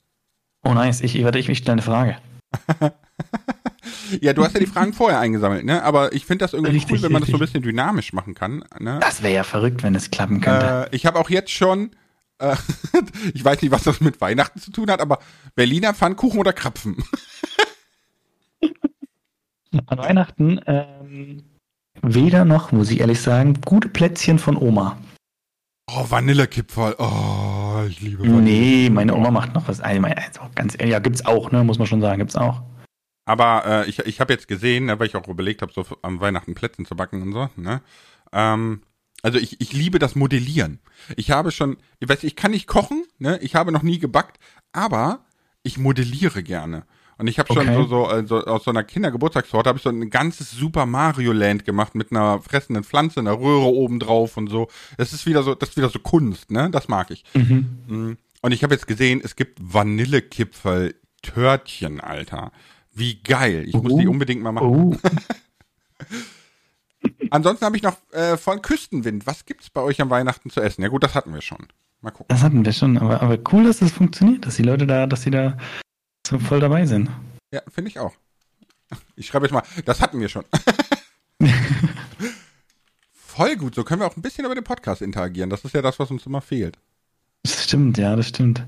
Oh 0.64 0.74
nice, 0.74 1.00
ich, 1.00 1.16
ich 1.16 1.24
warte, 1.24 1.38
ich, 1.38 1.48
ich 1.48 1.58
stelle 1.58 1.74
eine 1.74 1.82
Frage. 1.82 2.16
Ja, 4.20 4.32
du 4.32 4.44
hast 4.44 4.52
ja 4.54 4.60
die 4.60 4.66
Fragen 4.66 4.92
vorher 4.92 5.18
eingesammelt, 5.20 5.64
ne? 5.64 5.82
Aber 5.82 6.12
ich 6.12 6.26
finde 6.26 6.44
das 6.44 6.52
irgendwie 6.52 6.72
Richtig, 6.72 6.92
cool, 6.96 7.02
wenn 7.02 7.12
man 7.12 7.22
das 7.22 7.30
so 7.30 7.36
ein 7.36 7.40
richtig. 7.40 7.62
bisschen 7.62 7.70
dynamisch 7.70 8.12
machen 8.12 8.34
kann. 8.34 8.64
Ne? 8.78 8.98
Das 9.00 9.22
wäre 9.22 9.34
ja 9.34 9.42
verrückt, 9.42 9.82
wenn 9.82 9.94
es 9.94 10.10
klappen 10.10 10.40
könnte. 10.40 10.88
Äh, 10.90 10.94
ich 10.94 11.06
habe 11.06 11.18
auch 11.18 11.30
jetzt 11.30 11.50
schon, 11.50 11.90
äh, 12.38 12.54
ich 13.34 13.44
weiß 13.44 13.62
nicht, 13.62 13.70
was 13.70 13.84
das 13.84 14.00
mit 14.00 14.20
Weihnachten 14.20 14.60
zu 14.60 14.70
tun 14.70 14.90
hat, 14.90 15.00
aber 15.00 15.18
Berliner 15.54 15.94
Pfannkuchen 15.94 16.38
oder 16.38 16.52
Krapfen? 16.52 17.02
An 19.86 19.98
Weihnachten 19.98 20.60
ähm, 20.66 21.44
weder 22.02 22.44
noch, 22.44 22.72
muss 22.72 22.90
ich 22.90 23.00
ehrlich 23.00 23.20
sagen, 23.20 23.58
gute 23.64 23.88
Plätzchen 23.88 24.38
von 24.38 24.56
Oma. 24.56 24.98
Oh, 25.94 26.06
Vanillekipferl. 26.08 26.94
Oh, 26.98 27.84
ich 27.88 28.00
liebe 28.00 28.22
Vanille. 28.22 28.40
Nee, 28.40 28.90
meine 28.90 29.14
Oma 29.14 29.30
macht 29.30 29.54
noch 29.54 29.68
was. 29.68 29.80
Also, 29.80 30.00
ganz 30.54 30.74
ehrlich, 30.74 30.92
ja, 30.92 30.98
gibt's 31.00 31.26
auch, 31.26 31.50
ne? 31.50 31.64
Muss 31.64 31.78
man 31.78 31.86
schon 31.86 32.00
sagen, 32.00 32.18
gibt's 32.18 32.36
auch. 32.36 32.62
Aber 33.26 33.64
äh, 33.66 33.88
ich, 33.88 33.98
ich 34.00 34.20
habe 34.20 34.32
jetzt 34.32 34.48
gesehen, 34.48 34.86
ne, 34.86 34.98
weil 34.98 35.06
ich 35.06 35.16
auch 35.16 35.28
überlegt 35.28 35.62
habe, 35.62 35.72
so 35.72 35.84
am 36.02 36.20
Weihnachten 36.20 36.54
Plätzchen 36.54 36.86
zu 36.86 36.96
backen 36.96 37.22
und 37.22 37.32
so, 37.32 37.48
ne? 37.56 37.82
Ähm, 38.32 38.82
also 39.22 39.38
ich, 39.38 39.60
ich 39.60 39.72
liebe 39.72 39.98
das 39.98 40.16
Modellieren. 40.16 40.80
Ich 41.16 41.30
habe 41.30 41.52
schon, 41.52 41.76
ich 42.00 42.08
weiß, 42.08 42.24
ich 42.24 42.36
kann 42.36 42.50
nicht 42.52 42.66
kochen, 42.66 43.04
ne? 43.18 43.38
Ich 43.42 43.54
habe 43.54 43.70
noch 43.70 43.82
nie 43.82 43.98
gebackt, 43.98 44.38
aber 44.72 45.24
ich 45.62 45.78
modelliere 45.78 46.42
gerne. 46.42 46.84
Und 47.22 47.28
ich 47.28 47.38
habe 47.38 47.54
schon 47.54 47.68
Okay. 47.68 47.76
so, 47.76 47.86
so, 47.86 48.10
äh, 48.10 48.26
so 48.26 48.44
aus 48.46 48.64
so 48.64 48.72
einer 48.72 48.82
Kindergeburtstagstorte 48.82 49.68
habe 49.68 49.76
ich 49.78 49.84
so 49.84 49.90
ein 49.90 50.10
ganzes 50.10 50.50
Super 50.50 50.86
Mario 50.86 51.30
Land 51.30 51.64
gemacht 51.64 51.94
mit 51.94 52.10
einer 52.10 52.42
fressenden 52.42 52.82
Pflanze, 52.82 53.20
einer 53.20 53.38
Röhre 53.38 53.66
oben 53.72 54.00
drauf 54.00 54.36
und 54.36 54.50
so. 54.50 54.66
Das 54.96 55.12
ist 55.12 55.24
wieder 55.24 55.44
so, 55.44 55.54
das 55.54 55.68
ist 55.68 55.76
wieder 55.76 55.88
so 55.88 56.00
Kunst, 56.00 56.50
ne? 56.50 56.68
Das 56.72 56.88
mag 56.88 57.12
ich. 57.12 57.22
Mhm. 57.34 57.68
Mm. 57.86 58.16
Und 58.40 58.50
ich 58.50 58.64
habe 58.64 58.74
jetzt 58.74 58.88
gesehen, 58.88 59.20
es 59.22 59.36
gibt 59.36 59.60
Vanillekipferl 59.62 60.96
Törtchen, 61.22 62.00
Alter. 62.00 62.50
Wie 62.92 63.22
geil. 63.22 63.66
Ich 63.68 63.74
muss 63.74 63.92
Oh. 63.92 64.00
die 64.00 64.08
unbedingt 64.08 64.42
mal 64.42 64.50
machen. 64.50 64.66
Oh, 64.66 64.96
Ansonsten 67.30 67.64
habe 67.64 67.76
ich 67.76 67.84
noch 67.84 67.98
äh, 68.10 68.36
von 68.36 68.62
Küstenwind. 68.62 69.28
Was 69.28 69.44
gibt's 69.46 69.70
bei 69.70 69.80
euch 69.80 70.00
am 70.00 70.10
Weihnachten 70.10 70.50
zu 70.50 70.60
essen? 70.60 70.82
Ja 70.82 70.88
gut, 70.88 71.04
das 71.04 71.14
hatten 71.14 71.32
wir 71.32 71.40
schon. 71.40 71.68
Mal 72.00 72.10
gucken. 72.10 72.26
das 72.30 72.42
hatten 72.42 72.64
wir 72.64 72.72
schon, 72.72 72.98
aber, 72.98 73.22
aber 73.22 73.38
cool, 73.52 73.62
dass 73.62 73.78
das 73.78 73.92
funktioniert, 73.92 74.44
dass 74.44 74.56
die 74.56 74.64
Leute 74.64 74.88
da, 74.88 75.06
dass 75.06 75.22
sie 75.22 75.30
da 75.30 75.56
so 76.32 76.38
voll 76.38 76.60
dabei 76.60 76.86
sind. 76.86 77.10
Ja, 77.52 77.62
finde 77.68 77.90
ich 77.90 77.98
auch. 77.98 78.14
Ich 79.16 79.26
schreibe 79.26 79.46
jetzt 79.46 79.52
mal, 79.52 79.62
das 79.84 80.00
hatten 80.00 80.20
wir 80.20 80.28
schon. 80.28 80.44
Voll 83.12 83.56
gut, 83.56 83.74
so 83.74 83.84
können 83.84 84.02
wir 84.02 84.06
auch 84.06 84.16
ein 84.16 84.22
bisschen 84.22 84.44
über 84.44 84.54
den 84.54 84.64
Podcast 84.64 85.00
interagieren. 85.00 85.48
Das 85.48 85.64
ist 85.64 85.74
ja 85.74 85.80
das, 85.80 85.98
was 85.98 86.10
uns 86.10 86.26
immer 86.26 86.42
fehlt. 86.42 86.76
Das 87.42 87.64
stimmt, 87.64 87.96
ja, 87.96 88.14
das 88.14 88.28
stimmt. 88.28 88.66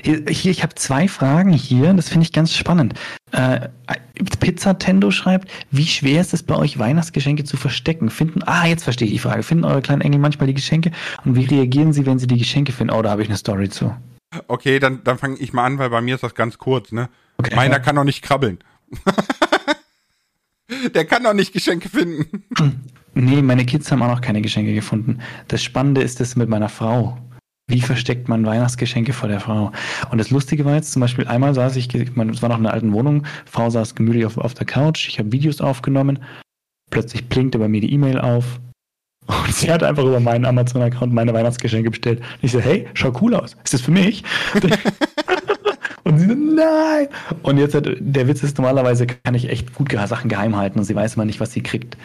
Hier, 0.00 0.24
hier 0.28 0.50
ich 0.50 0.64
habe 0.64 0.74
zwei 0.74 1.06
Fragen 1.06 1.52
hier, 1.52 1.94
das 1.94 2.08
finde 2.08 2.24
ich 2.24 2.32
ganz 2.32 2.52
spannend. 2.52 2.94
Äh, 3.30 3.68
Pizzatendo 4.40 5.12
schreibt, 5.12 5.48
wie 5.70 5.86
schwer 5.86 6.20
ist 6.20 6.34
es 6.34 6.42
bei 6.42 6.56
euch, 6.56 6.78
Weihnachtsgeschenke 6.78 7.44
zu 7.44 7.56
verstecken? 7.56 8.10
Finden, 8.10 8.42
ah, 8.42 8.66
jetzt 8.66 8.82
verstehe 8.82 9.06
ich 9.06 9.14
die 9.14 9.20
Frage. 9.20 9.44
Finden 9.44 9.64
eure 9.64 9.82
kleinen 9.82 10.02
Engel 10.02 10.18
manchmal 10.18 10.48
die 10.48 10.54
Geschenke? 10.54 10.90
Und 11.24 11.36
wie 11.36 11.44
reagieren 11.44 11.92
sie, 11.92 12.04
wenn 12.04 12.18
sie 12.18 12.26
die 12.26 12.38
Geschenke 12.38 12.72
finden? 12.72 12.92
Oh, 12.92 13.02
da 13.02 13.10
habe 13.10 13.22
ich 13.22 13.28
eine 13.28 13.38
Story 13.38 13.68
zu. 13.68 13.94
Okay, 14.48 14.78
dann, 14.78 15.04
dann 15.04 15.18
fange 15.18 15.36
ich 15.38 15.52
mal 15.52 15.64
an, 15.64 15.78
weil 15.78 15.90
bei 15.90 16.00
mir 16.00 16.14
ist 16.14 16.24
das 16.24 16.34
ganz 16.34 16.58
kurz, 16.58 16.92
ne? 16.92 17.08
Okay. 17.38 17.54
Meiner 17.54 17.80
kann 17.80 17.94
noch 17.94 18.04
nicht 18.04 18.22
krabbeln. 18.22 18.58
Der 20.94 21.04
kann 21.04 21.24
doch 21.24 21.34
nicht 21.34 21.52
Geschenke 21.52 21.88
finden. 21.88 22.44
Nee, 23.14 23.42
meine 23.42 23.66
Kids 23.66 23.92
haben 23.92 24.00
auch 24.00 24.08
noch 24.08 24.22
keine 24.22 24.40
Geschenke 24.40 24.72
gefunden. 24.72 25.18
Das 25.48 25.62
Spannende 25.62 26.00
ist 26.00 26.18
das 26.18 26.34
mit 26.34 26.48
meiner 26.48 26.70
Frau. 26.70 27.18
Wie 27.66 27.82
versteckt 27.82 28.26
man 28.28 28.46
Weihnachtsgeschenke 28.46 29.12
vor 29.12 29.28
der 29.28 29.38
Frau? 29.38 29.70
Und 30.10 30.16
das 30.16 30.30
Lustige 30.30 30.64
war 30.64 30.76
jetzt 30.76 30.92
zum 30.92 31.00
Beispiel, 31.00 31.26
einmal 31.26 31.52
saß 31.52 31.76
ich, 31.76 31.94
ich 31.94 32.16
meine, 32.16 32.32
es 32.32 32.40
war 32.40 32.48
noch 32.48 32.58
in 32.58 32.64
einer 32.64 32.72
alten 32.72 32.94
Wohnung, 32.94 33.26
Frau 33.44 33.68
saß 33.68 33.94
gemütlich 33.94 34.24
auf, 34.24 34.38
auf 34.38 34.54
der 34.54 34.64
Couch, 34.64 35.08
ich 35.08 35.18
habe 35.18 35.30
Videos 35.30 35.60
aufgenommen, 35.60 36.24
plötzlich 36.90 37.28
blinkte 37.28 37.58
bei 37.58 37.68
mir 37.68 37.82
die 37.82 37.92
E-Mail 37.92 38.18
auf 38.18 38.58
und 39.26 39.54
sie 39.54 39.70
hat 39.70 39.82
einfach 39.82 40.04
über 40.04 40.20
meinen 40.20 40.44
Amazon-Account 40.44 41.12
meine 41.12 41.32
Weihnachtsgeschenke 41.32 41.90
bestellt. 41.90 42.20
Und 42.20 42.26
ich 42.42 42.52
so, 42.52 42.60
hey, 42.60 42.86
schau 42.94 43.12
cool 43.20 43.34
aus. 43.34 43.56
Ist 43.64 43.74
das 43.74 43.80
für 43.80 43.90
mich? 43.90 44.24
Und 46.04 46.18
sie 46.18 46.26
so, 46.26 46.34
nein! 46.34 47.08
Und 47.42 47.58
jetzt, 47.58 47.74
hat, 47.74 47.86
der 47.98 48.26
Witz 48.26 48.42
ist, 48.42 48.58
normalerweise 48.58 49.06
kann 49.06 49.34
ich 49.34 49.48
echt 49.48 49.72
gut 49.74 49.92
Sachen 50.06 50.28
geheim 50.28 50.56
halten 50.56 50.78
und 50.78 50.84
sie 50.84 50.96
weiß 50.96 51.14
immer 51.14 51.24
nicht, 51.24 51.40
was 51.40 51.52
sie 51.52 51.62
kriegt. 51.62 51.96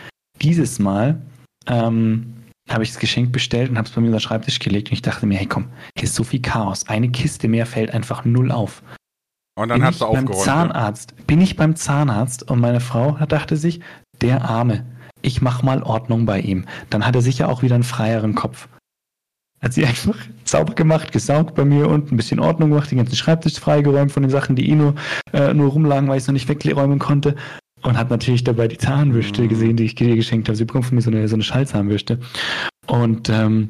Dieses 0.41 0.77
Mal 0.77 1.19
ähm, 1.65 2.33
habe 2.69 2.83
ich 2.83 2.91
das 2.91 2.99
Geschenk 2.99 3.31
bestellt 3.31 3.69
und 3.69 3.77
habe 3.77 3.87
es 3.87 3.93
bei 3.93 4.01
mir 4.01 4.07
unter 4.07 4.19
den 4.19 4.21
Schreibtisch 4.21 4.59
gelegt 4.59 4.89
und 4.89 4.93
ich 4.93 5.01
dachte 5.01 5.25
mir, 5.25 5.37
hey 5.37 5.47
komm, 5.47 5.69
hier 5.97 6.03
ist 6.03 6.15
so 6.15 6.23
viel 6.23 6.41
Chaos. 6.41 6.87
Eine 6.87 7.09
Kiste 7.09 7.47
mehr 7.47 7.65
fällt 7.65 7.91
einfach 7.91 8.23
null 8.23 8.51
auf. 8.51 8.83
Und 9.57 9.69
dann 9.69 9.79
bin 9.79 9.87
hast 9.87 9.95
ich 9.95 9.99
du 10.01 10.05
beim 10.05 10.27
aufgeräumt. 10.27 10.37
ne? 10.37 10.43
Zahnarzt. 10.45 11.27
Bin 11.27 11.41
ich 11.41 11.55
beim 11.55 11.75
Zahnarzt 11.75 12.49
und 12.49 12.59
meine 12.59 12.79
Frau 12.79 13.13
dachte 13.25 13.57
sich, 13.57 13.79
der 14.21 14.47
Arme, 14.47 14.85
ich 15.21 15.41
mach 15.41 15.63
mal 15.63 15.83
Ordnung 15.83 16.25
bei 16.25 16.39
ihm. 16.39 16.65
Dann 16.89 17.05
hat 17.05 17.15
er 17.15 17.21
sicher 17.21 17.49
auch 17.49 17.61
wieder 17.63 17.75
einen 17.75 17.83
freieren 17.83 18.35
Kopf. 18.35 18.67
Hat 19.61 19.73
sie 19.73 19.85
einfach 19.85 20.15
sauber 20.45 20.75
gemacht, 20.75 21.11
gesaugt 21.11 21.55
bei 21.55 21.65
mir 21.65 21.87
und 21.89 22.11
ein 22.11 22.17
bisschen 22.17 22.39
Ordnung 22.39 22.69
gemacht, 22.69 22.91
den 22.91 22.99
ganzen 22.99 23.15
Schreibtisch 23.15 23.59
freigeräumt 23.59 24.11
von 24.11 24.21
den 24.23 24.29
Sachen, 24.29 24.55
die 24.55 24.69
eh 24.69 24.75
nur, 24.75 24.93
äh, 25.33 25.53
nur 25.53 25.71
rumlagen, 25.71 26.07
weil 26.07 26.17
ich 26.17 26.23
es 26.23 26.27
noch 26.27 26.33
nicht 26.33 26.47
wegräumen 26.47 26.99
konnte. 26.99 27.35
und 27.83 27.95
hat 27.95 28.09
natürlich 28.09 28.43
dabei 28.43 28.67
die 28.67 28.77
Zahnbürste 28.79 29.43
Mhm. 29.43 29.49
gesehen, 29.49 29.77
die 29.77 29.83
ich 29.85 29.93
dir 29.95 30.15
geschenkt 30.15 30.47
habe. 30.49 30.55
Sie 30.55 30.65
bekommt 30.65 30.85
von 30.85 30.95
mir 30.95 31.01
so 31.01 31.11
eine, 31.11 31.27
so 31.27 31.35
eine 31.35 31.43
Schallzahnbürste. 31.43 32.19
Und 32.87 33.29
ähm, 33.29 33.69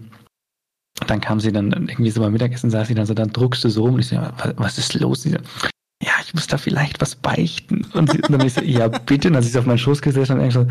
dann 1.07 1.19
kam 1.21 1.39
sie 1.41 1.51
dann 1.51 1.71
irgendwie 1.71 2.09
so 2.09 2.21
beim 2.21 2.31
Mittagessen, 2.31 2.69
saß 2.69 2.87
sie 2.87 2.95
dann 2.95 3.05
so, 3.05 3.13
dann 3.13 3.31
druckst 3.33 3.63
du 3.65 3.69
so 3.69 3.83
rum 3.83 3.95
und 3.95 3.99
ich 3.99 4.07
so, 4.07 4.15
was, 4.15 4.53
was 4.57 4.77
ist 4.77 4.93
los? 4.95 5.23
Sie 5.23 5.31
so, 5.31 5.37
ja, 6.01 6.13
ich 6.25 6.33
muss 6.33 6.47
da 6.47 6.57
vielleicht 6.57 7.01
was 7.01 7.15
beichten. 7.15 7.85
Und, 7.93 8.09
sie, 8.11 8.17
und 8.17 8.31
dann 8.31 8.37
bin 8.39 8.47
ich 8.47 8.53
so, 8.53 8.61
ja, 8.61 8.87
bitte. 8.87 9.27
Und 9.27 9.33
dann 9.35 9.43
ist 9.43 9.51
sie 9.51 9.59
auf 9.59 9.65
meinen 9.65 9.77
Schoß 9.77 10.01
gesessen 10.01 10.39
und 10.39 10.45
ich 10.47 10.53
so, 10.53 10.65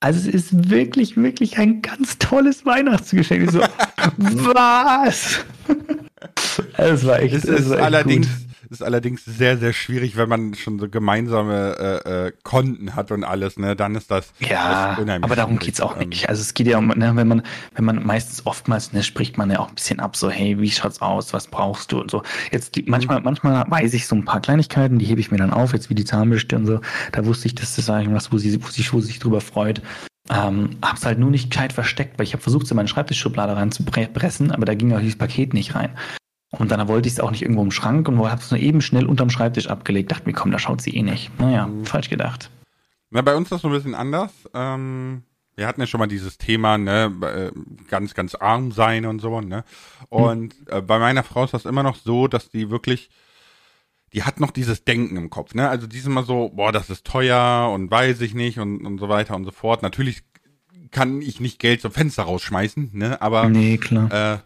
also 0.00 0.18
es 0.18 0.26
ist 0.26 0.70
wirklich, 0.70 1.16
wirklich 1.16 1.58
ein 1.58 1.82
ganz 1.82 2.18
tolles 2.18 2.64
Weihnachtsgeschenk. 2.66 3.44
Ich 3.44 3.50
so, 3.50 3.60
was? 4.18 5.44
Es 6.76 7.06
war 7.06 7.20
echt, 7.20 7.34
Es 7.34 7.44
es 7.44 7.60
ist 7.60 7.68
war 7.70 7.76
echt 7.76 7.84
allerdings, 7.84 8.26
gut. 8.26 8.49
Ist 8.70 8.82
allerdings 8.82 9.24
sehr, 9.24 9.58
sehr 9.58 9.72
schwierig, 9.72 10.16
wenn 10.16 10.28
man 10.28 10.54
schon 10.54 10.78
so 10.78 10.88
gemeinsame 10.88 12.02
äh, 12.04 12.26
äh, 12.28 12.32
Konten 12.42 12.94
hat 12.94 13.10
und 13.10 13.24
alles, 13.24 13.58
ne? 13.58 13.74
Dann 13.76 13.94
ist 13.96 14.10
das, 14.10 14.32
Ja, 14.38 14.96
das 14.96 15.08
aber 15.22 15.36
darum 15.36 15.54
schwierig. 15.54 15.66
geht's 15.66 15.80
auch 15.80 16.00
Ähm, 16.00 16.08
nicht. 16.08 16.28
Also 16.28 16.40
es 16.42 16.54
geht 16.54 16.66
ja 16.68 16.78
um, 16.78 16.88
ne, 16.88 17.12
wenn 17.16 17.26
man, 17.28 17.42
wenn 17.74 17.84
man 17.84 18.04
meistens 18.06 18.46
oftmals, 18.46 18.92
ne, 18.92 19.02
spricht 19.02 19.38
man 19.38 19.50
ja 19.50 19.58
auch 19.58 19.68
ein 19.68 19.74
bisschen 19.74 20.00
ab, 20.00 20.16
so, 20.16 20.30
hey, 20.30 20.58
wie 20.60 20.70
schaut's 20.70 21.00
aus, 21.02 21.32
was 21.32 21.48
brauchst 21.48 21.90
du 21.92 22.00
und 22.00 22.10
so. 22.10 22.22
Jetzt 22.52 22.76
die, 22.76 22.84
manchmal, 22.86 23.20
manchmal 23.22 23.64
weiß 23.68 23.92
ich 23.94 24.06
so 24.06 24.14
ein 24.16 24.24
paar 24.24 24.40
Kleinigkeiten, 24.40 24.98
die 24.98 25.06
hebe 25.06 25.20
ich 25.20 25.30
mir 25.30 25.38
dann 25.38 25.52
auf, 25.52 25.72
jetzt 25.72 25.90
wie 25.90 25.94
die 25.94 26.04
Zahnbürste 26.04 26.56
und 26.56 26.66
so. 26.66 26.80
Da 27.12 27.26
wusste 27.26 27.46
ich, 27.48 27.54
dass 27.54 27.74
das 27.76 27.86
sage 27.86 28.04
ich 28.04 28.12
was, 28.12 28.32
wo 28.32 28.38
sie, 28.38 28.62
wo 28.62 28.68
sie, 28.68 28.84
wo 28.92 29.00
sie 29.00 29.06
sich 29.08 29.18
drüber 29.18 29.40
freut. 29.40 29.82
Ähm, 30.30 30.76
hab's 30.80 31.04
halt 31.04 31.18
nur 31.18 31.30
nicht 31.30 31.50
gescheit 31.50 31.72
versteckt, 31.72 32.18
weil 32.18 32.24
ich 32.24 32.34
habe 32.34 32.42
versucht, 32.42 32.66
sie 32.66 32.72
in 32.72 32.76
meine 32.76 32.88
Schreibtischschublade 32.88 33.56
reinzupressen, 33.56 34.52
aber 34.52 34.64
da 34.64 34.74
ging 34.74 34.92
auch 34.94 35.00
dieses 35.00 35.18
Paket 35.18 35.54
nicht 35.54 35.74
rein. 35.74 35.90
Und 36.52 36.70
dann 36.72 36.88
wollte 36.88 37.06
ich 37.06 37.14
es 37.14 37.20
auch 37.20 37.30
nicht 37.30 37.42
irgendwo 37.42 37.62
im 37.62 37.70
Schrank 37.70 38.08
und 38.08 38.18
habe 38.18 38.40
es 38.40 38.50
nur 38.50 38.58
eben 38.60 38.80
schnell 38.80 39.06
unterm 39.06 39.30
Schreibtisch 39.30 39.68
abgelegt. 39.68 40.10
Dachte 40.10 40.26
mir, 40.26 40.32
komm, 40.32 40.50
da 40.50 40.58
schaut 40.58 40.80
sie 40.82 40.90
eh 40.96 41.02
nicht. 41.02 41.30
Naja, 41.38 41.66
Mhm. 41.66 41.84
falsch 41.84 42.08
gedacht. 42.10 42.50
Na, 43.10 43.22
bei 43.22 43.34
uns 43.36 43.46
ist 43.46 43.52
das 43.52 43.62
so 43.62 43.68
ein 43.68 43.74
bisschen 43.74 43.94
anders. 43.94 44.32
Ähm, 44.54 45.22
wir 45.56 45.66
hatten 45.66 45.80
ja 45.80 45.86
schon 45.86 45.98
mal 46.00 46.06
dieses 46.06 46.38
Thema, 46.38 46.78
ne, 46.78 47.12
äh, 47.54 47.60
ganz, 47.88 48.14
ganz 48.14 48.34
arm 48.34 48.72
sein 48.72 49.04
und 49.06 49.20
so, 49.20 49.40
ne? 49.40 49.64
Und 50.08 50.54
äh, 50.68 50.80
bei 50.80 50.98
meiner 50.98 51.22
Frau 51.22 51.44
ist 51.44 51.54
das 51.54 51.66
immer 51.66 51.82
noch 51.82 51.96
so, 51.96 52.28
dass 52.28 52.50
die 52.50 52.70
wirklich, 52.70 53.10
die 54.12 54.22
hat 54.24 54.40
noch 54.40 54.50
dieses 54.50 54.84
Denken 54.84 55.16
im 55.16 55.30
Kopf, 55.30 55.54
ne? 55.54 55.68
Also 55.68 55.86
die 55.86 55.98
ist 55.98 56.06
immer 56.06 56.22
so, 56.24 56.50
boah, 56.54 56.72
das 56.72 56.88
ist 56.90 57.04
teuer 57.06 57.70
und 57.72 57.90
weiß 57.90 58.20
ich 58.22 58.34
nicht 58.34 58.58
und, 58.58 58.84
und 58.86 58.98
so 58.98 59.08
weiter 59.08 59.34
und 59.36 59.44
so 59.44 59.50
fort. 59.52 59.82
Natürlich 59.82 60.22
kann 60.90 61.20
ich 61.22 61.40
nicht 61.40 61.58
Geld 61.60 61.80
zum 61.80 61.92
Fenster 61.92 62.24
rausschmeißen, 62.24 62.90
ne? 62.92 63.20
Aber 63.22 63.48
Nee, 63.48 63.76
klar. 63.76 64.10
äh, 64.12 64.38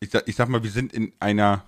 ich, 0.00 0.10
sag, 0.10 0.26
ich 0.28 0.36
sag 0.36 0.48
mal, 0.48 0.62
wir 0.62 0.70
sind 0.70 0.92
in 0.92 1.12
einer 1.20 1.64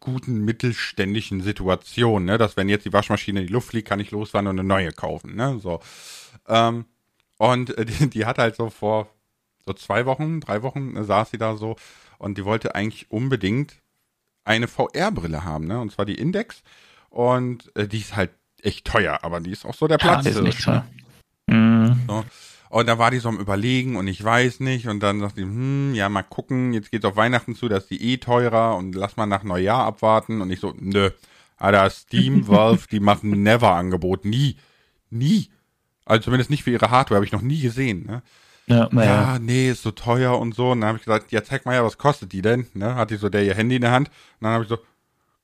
guten 0.00 0.44
mittelständischen 0.44 1.40
Situation, 1.42 2.24
ne? 2.24 2.36
Dass 2.38 2.56
wenn 2.56 2.68
jetzt 2.68 2.84
die 2.84 2.92
Waschmaschine 2.92 3.40
in 3.40 3.46
die 3.46 3.52
Luft 3.52 3.68
fliegt, 3.68 3.88
kann 3.88 4.00
ich 4.00 4.10
losfahren 4.10 4.46
und 4.46 4.58
eine 4.58 4.66
neue 4.68 4.92
kaufen, 4.92 5.34
ne? 5.34 5.58
So. 5.62 5.80
Ähm, 6.48 6.84
und 7.38 7.76
äh, 7.78 7.84
die, 7.86 8.10
die 8.10 8.26
hat 8.26 8.38
halt 8.38 8.56
so 8.56 8.70
vor 8.70 9.08
so 9.66 9.72
zwei 9.72 10.04
Wochen, 10.04 10.40
drei 10.40 10.62
Wochen 10.62 10.96
äh, 10.96 11.04
saß 11.04 11.30
sie 11.30 11.38
da 11.38 11.56
so 11.56 11.76
und 12.18 12.36
die 12.36 12.44
wollte 12.44 12.74
eigentlich 12.74 13.10
unbedingt 13.10 13.76
eine 14.44 14.68
VR-Brille 14.68 15.44
haben, 15.44 15.66
ne? 15.66 15.80
Und 15.80 15.90
zwar 15.92 16.04
die 16.04 16.16
Index. 16.18 16.62
Und 17.08 17.74
äh, 17.76 17.88
die 17.88 18.00
ist 18.00 18.14
halt 18.16 18.30
echt 18.60 18.84
teuer, 18.86 19.20
aber 19.22 19.40
die 19.40 19.52
ist 19.52 19.64
auch 19.64 19.74
so 19.74 19.86
der 19.88 19.98
Ja, 20.00 20.20
Platz. 20.20 20.26
ist 20.26 20.40
nicht 20.42 20.60
so. 20.60 20.82
Mhm. 21.46 22.00
Und 22.74 22.88
da 22.88 22.98
war 22.98 23.12
die 23.12 23.20
so 23.20 23.28
am 23.28 23.38
Überlegen 23.38 23.94
und 23.94 24.08
ich 24.08 24.24
weiß 24.24 24.58
nicht. 24.58 24.88
Und 24.88 24.98
dann 24.98 25.20
sagt 25.20 25.38
die, 25.38 25.42
hm, 25.42 25.94
ja, 25.94 26.08
mal 26.08 26.24
gucken, 26.24 26.72
jetzt 26.72 26.90
geht's 26.90 27.04
auf 27.04 27.14
Weihnachten 27.14 27.54
zu, 27.54 27.68
dass 27.68 27.86
die 27.86 28.02
eh 28.02 28.16
teurer 28.16 28.74
und 28.74 28.96
lass 28.96 29.16
mal 29.16 29.26
nach 29.26 29.44
Neujahr 29.44 29.84
abwarten. 29.84 30.40
Und 30.40 30.50
ich 30.50 30.58
so, 30.58 30.74
nö. 30.80 31.10
Alter, 31.56 31.88
Steam, 31.88 32.48
Valve, 32.48 32.88
die 32.90 32.98
machen 32.98 33.44
Never-Angebot. 33.44 34.24
Nie. 34.24 34.56
Nie. 35.08 35.50
Also 36.04 36.24
zumindest 36.24 36.50
nicht 36.50 36.64
für 36.64 36.72
ihre 36.72 36.90
Hardware, 36.90 37.18
habe 37.18 37.24
ich 37.24 37.30
noch 37.30 37.42
nie 37.42 37.60
gesehen. 37.60 38.06
Ne? 38.06 38.22
Ja, 38.66 38.88
naja. 38.90 39.34
Ja, 39.34 39.38
nee, 39.38 39.70
ist 39.70 39.84
so 39.84 39.92
teuer 39.92 40.36
und 40.36 40.56
so. 40.56 40.72
Und 40.72 40.80
dann 40.80 40.88
habe 40.88 40.98
ich 40.98 41.04
gesagt, 41.04 41.30
ja, 41.30 41.44
zeig 41.44 41.66
mal 41.66 41.76
ja, 41.76 41.84
was 41.84 41.96
kostet 41.96 42.32
die 42.32 42.42
denn? 42.42 42.66
Ne? 42.74 42.96
Hat 42.96 43.12
die 43.12 43.16
so 43.18 43.28
der 43.28 43.44
ihr 43.44 43.54
Handy 43.54 43.76
in 43.76 43.82
der 43.82 43.92
Hand. 43.92 44.08
Und 44.08 44.46
dann 44.46 44.52
habe 44.54 44.64
ich 44.64 44.68
so, 44.68 44.78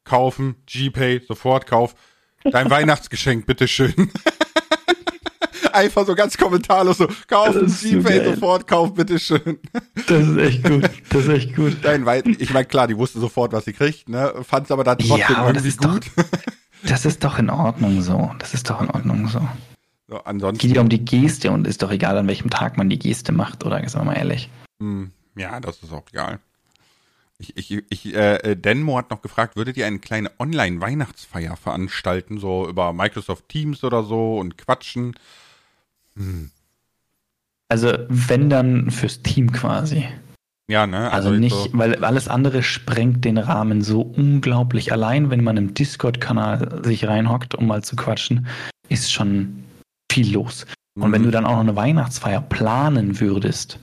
kaufen, 0.03 0.57
GPay, 0.67 1.23
sofort 1.29 1.69
kauf. 1.69 1.95
Dein 2.43 2.71
Weihnachtsgeschenk, 2.71 3.47
bitteschön. 3.47 4.11
Einfach 5.73 6.07
so 6.07 6.15
ganz 6.15 6.37
kommentarlos 6.37 6.99
so, 6.99 7.09
kaufen, 7.27 7.65
Das 7.65 7.83
ist 7.83 7.91
so 7.93 8.01
sofort 8.35 8.67
kauf, 8.67 8.95
bitteschön. 8.95 9.59
Das 10.07 10.27
ist 10.29 10.37
echt 10.39 10.65
gut. 10.65 10.91
Das 11.11 11.23
ist 11.25 11.29
echt 11.29 11.57
gut. 11.57 11.77
Dein 11.83 12.07
Wei 12.07 12.23
ich 12.39 12.53
meine, 12.53 12.67
klar, 12.67 12.87
die 12.87 12.97
wusste 12.97 13.21
sofort, 13.21 13.53
was 13.53 13.65
sie 13.65 13.73
kriegt, 13.73 14.09
ne? 14.09 14.33
Fand's 14.43 14.71
aber 14.71 14.85
dann 14.85 14.99
trotzdem 14.99 15.19
Ja, 15.19 15.37
aber 15.39 15.53
das 15.53 15.65
irgendwie 15.65 15.69
ist 15.69 15.85
doch- 15.85 15.93
gut. 15.95 16.27
Das 16.83 17.05
ist 17.05 17.23
doch 17.25 17.39
in 17.39 17.51
Ordnung 17.51 18.01
so. 18.01 18.31
Das 18.39 18.55
ist 18.55 18.71
doch 18.71 18.81
in 18.81 18.89
Ordnung 18.89 19.29
so. 19.29 19.47
So, 20.09 20.17
Es 20.17 20.25
ansonsten, 20.25 20.67
geht 20.67 20.77
ja 20.77 20.81
um 20.83 20.89
die 20.89 21.05
Geste 21.05 21.51
und 21.51 21.67
ist 21.67 21.83
doch 21.83 21.91
egal, 21.91 22.17
an 22.17 22.27
welchem 22.27 22.49
Tag 22.49 22.79
man 22.79 22.89
die 22.89 22.99
Geste 22.99 23.33
macht, 23.33 23.67
oder? 23.67 23.87
Sagen 23.89 24.07
wir 24.07 24.13
mal 24.13 24.17
ehrlich. 24.19 24.49
hm, 24.81 25.11
ja, 25.37 25.61
das 25.61 25.83
ist 25.83 25.93
auch 25.93 26.05
egal. 26.11 26.39
Ich, 27.39 27.57
ich, 27.57 27.83
ich, 27.91 28.15
äh, 28.15 28.55
Denmo 28.57 28.97
hat 28.99 29.11
noch 29.11 29.21
gefragt, 29.23 29.57
würdet 29.57 29.77
ihr 29.77 29.87
eine 29.87 29.99
kleine 29.99 30.31
Online-Weihnachtsfeier 30.39 31.57
veranstalten, 31.57 32.39
so 32.39 32.67
über 32.69 32.93
Microsoft 32.93 33.49
Teams 33.49 33.85
oder 33.85 34.03
so 34.03 34.39
und 34.39 34.57
quatschen? 34.59 35.15
Also, 37.69 37.93
wenn 38.09 38.51
dann 38.51 38.91
fürs 38.91 39.23
Team 39.23 39.53
quasi. 39.53 40.05
Ja, 40.69 40.87
ne? 40.87 41.11
Also, 41.11 41.31
jetzt 41.33 41.41
nicht, 41.41 41.53
So, 41.55 41.69
weil 41.73 42.05
alles 42.05 42.29
andere 42.29 42.63
sprengt 42.63 43.25
den 43.25 43.39
Rahmen 43.39 43.83
so 43.83 44.03
unglaublich. 44.03 44.93
Allein, 44.93 45.31
wenn 45.31 45.43
man 45.43 45.57
im 45.57 45.75
Discord-Kanal 45.75 46.85
sich 46.85 47.07
reinhockt, 47.07 47.55
um 47.55 47.67
mal 47.67 47.83
zu 47.83 47.97
quatschen, 47.97 48.47
ist 48.89 49.13
schon 49.13 49.65
viel 50.13 50.33
los. 50.33 50.67
Und 50.99 51.13
wenn 51.13 51.23
Mhm. 51.23 51.27
du 51.27 51.31
dann 51.31 51.45
auch 51.47 51.53
noch 51.53 51.61
eine 51.61 51.77
Weihnachtsfeier 51.77 52.41
planen 52.41 53.21
würdest, 53.21 53.79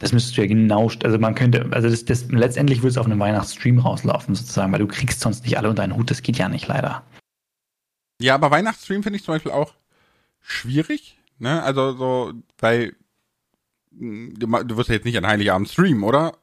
das 0.00 0.12
müsstest 0.12 0.36
du 0.36 0.40
ja 0.42 0.48
genau, 0.48 0.90
also 1.04 1.18
man 1.18 1.34
könnte, 1.36 1.68
also 1.70 1.88
das, 1.88 2.04
das 2.04 2.28
letztendlich 2.30 2.78
würde 2.80 2.88
es 2.88 2.98
auf 2.98 3.06
einen 3.06 3.20
Weihnachtsstream 3.20 3.78
rauslaufen, 3.78 4.34
sozusagen, 4.34 4.72
weil 4.72 4.80
du 4.80 4.88
kriegst 4.88 5.20
sonst 5.20 5.44
nicht 5.44 5.56
alle 5.58 5.70
unter 5.70 5.82
einen 5.84 5.94
Hut, 5.96 6.10
das 6.10 6.22
geht 6.22 6.38
ja 6.38 6.48
nicht 6.48 6.66
leider. 6.66 7.04
Ja, 8.20 8.34
aber 8.34 8.50
Weihnachtsstream 8.50 9.02
finde 9.04 9.18
ich 9.18 9.24
zum 9.24 9.34
Beispiel 9.34 9.52
auch 9.52 9.74
schwierig, 10.42 11.18
ne? 11.38 11.62
Also 11.62 11.92
so, 11.96 12.32
weil 12.58 12.94
du, 13.92 14.76
wirst 14.76 14.88
ja 14.88 14.94
jetzt 14.96 15.04
nicht 15.04 15.16
an 15.18 15.26
Heiligabend 15.26 15.68
streamen, 15.68 16.02
oder? 16.02 16.32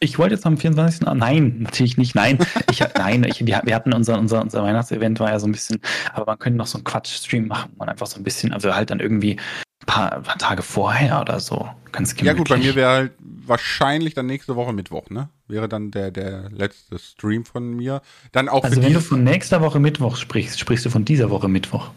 Ich 0.00 0.18
wollte 0.18 0.34
jetzt 0.34 0.44
am 0.46 0.58
24. 0.58 1.06
Ah, 1.06 1.14
nein, 1.14 1.58
natürlich 1.60 1.96
nicht. 1.96 2.16
Nein, 2.16 2.36
ich 2.72 2.80
nein, 2.96 3.22
ich, 3.22 3.46
wir, 3.46 3.56
hatten 3.72 3.92
unser, 3.92 4.18
unser, 4.18 4.42
unser 4.42 4.64
Weihnachtsevent 4.64 5.20
war 5.20 5.30
ja 5.30 5.38
so 5.38 5.46
ein 5.46 5.52
bisschen, 5.52 5.80
aber 6.12 6.26
man 6.26 6.40
könnte 6.40 6.56
noch 6.58 6.66
so 6.66 6.76
einen 6.78 6.82
Quatsch-Stream 6.84 7.46
machen 7.46 7.70
und 7.78 7.88
einfach 7.88 8.08
so 8.08 8.18
ein 8.18 8.24
bisschen, 8.24 8.52
also 8.52 8.74
halt 8.74 8.90
dann 8.90 8.98
irgendwie 8.98 9.36
ein 9.36 9.86
paar, 9.86 10.12
ein 10.12 10.22
paar 10.24 10.38
Tage 10.38 10.62
vorher 10.62 11.20
oder 11.20 11.38
so. 11.38 11.68
Ganz 11.92 12.16
Ja 12.20 12.32
gut, 12.32 12.48
bei 12.48 12.56
mir 12.56 12.72
gemütlich. 12.72 12.74
wäre 12.74 12.90
halt 12.90 13.12
wahrscheinlich 13.20 14.14
dann 14.14 14.26
nächste 14.26 14.56
Woche 14.56 14.72
Mittwoch, 14.72 15.08
ne? 15.08 15.28
Wäre 15.46 15.68
dann 15.68 15.92
der, 15.92 16.10
der 16.10 16.50
letzte 16.50 16.98
Stream 16.98 17.44
von 17.44 17.70
mir. 17.76 18.02
Dann 18.32 18.48
auch 18.48 18.64
Also 18.64 18.82
wenn 18.82 18.92
du 18.92 19.00
von 19.00 19.22
nächster 19.22 19.60
Woche 19.60 19.78
Mittwoch 19.78 20.16
sprichst, 20.16 20.58
sprichst 20.58 20.84
du 20.84 20.90
von 20.90 21.04
dieser 21.04 21.30
Woche 21.30 21.46
Mittwoch. 21.46 21.90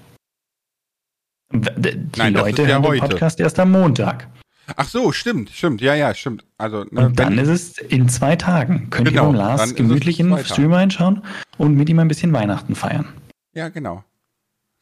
Die 1.51 2.09
Nein, 2.17 2.33
Leute 2.33 2.63
ja 2.63 2.67
hören 2.69 2.81
den 2.83 2.91
heute. 2.91 3.01
Podcast 3.07 3.39
erst 3.39 3.59
am 3.59 3.71
Montag. 3.71 4.27
Ach 4.75 4.87
so, 4.87 5.11
stimmt, 5.11 5.51
stimmt, 5.51 5.79
ja, 5.81 5.93
ja, 5.93 6.13
stimmt. 6.15 6.43
Also, 6.57 6.85
ne, 6.89 7.07
Und 7.07 7.19
dann 7.19 7.37
ist 7.37 7.49
es 7.49 7.77
in 7.77 8.09
zwei 8.09 8.35
Tagen. 8.35 8.89
Könnt 8.89 9.07
Genau, 9.09 9.23
ihr 9.25 9.27
beim 9.27 9.35
Lars 9.35 9.75
gemütlich 9.75 10.19
in 10.19 10.29
den 10.31 10.43
Stream 10.43 10.73
reinschauen 10.73 11.21
und 11.57 11.75
mit 11.75 11.87
ihm 11.87 11.99
ein 11.99 12.07
bisschen 12.07 12.33
Weihnachten 12.33 12.73
feiern. 12.75 13.07
ja, 13.53 13.69
genau. 13.69 14.03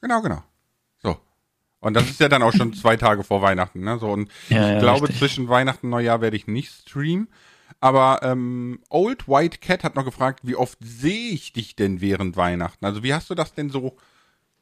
Genau, 0.01 0.21
genau. 0.21 0.41
So. 1.01 1.17
Und 1.79 1.95
das 1.95 2.09
ist 2.09 2.19
ja 2.21 2.29
dann 2.29 2.43
auch 2.43 2.53
schon 2.53 2.73
zwei 2.73 2.95
Tage 2.95 3.23
vor 3.25 3.41
Weihnachten, 3.41 3.81
ne? 3.81 3.99
So, 3.99 4.07
und 4.09 4.29
Ja, 4.49 4.67
ich 4.67 4.73
ja, 4.75 4.79
glaube, 4.79 5.01
richtig. 5.03 5.19
zwischen 5.19 5.49
Weihnachten 5.49 5.87
und 5.87 5.91
Neujahr 5.91 6.21
werde 6.21 6.37
ich 6.37 6.47
nicht 6.47 6.71
streamen. 6.71 7.27
Aber 7.81 8.21
ähm, 8.23 8.79
Old 8.89 9.27
White 9.27 9.57
Cat 9.57 9.83
hat 9.83 9.95
noch 9.95 10.05
gefragt, 10.05 10.39
wie 10.43 10.55
oft 10.55 10.77
sehe 10.81 11.31
ich 11.31 11.51
dich 11.51 11.75
denn 11.75 11.99
während 11.99 12.37
Weihnachten? 12.37 12.85
Also 12.85 13.03
wie 13.03 13.13
hast 13.13 13.29
du 13.29 13.35
das 13.35 13.53
denn 13.53 13.69
so, 13.69 13.97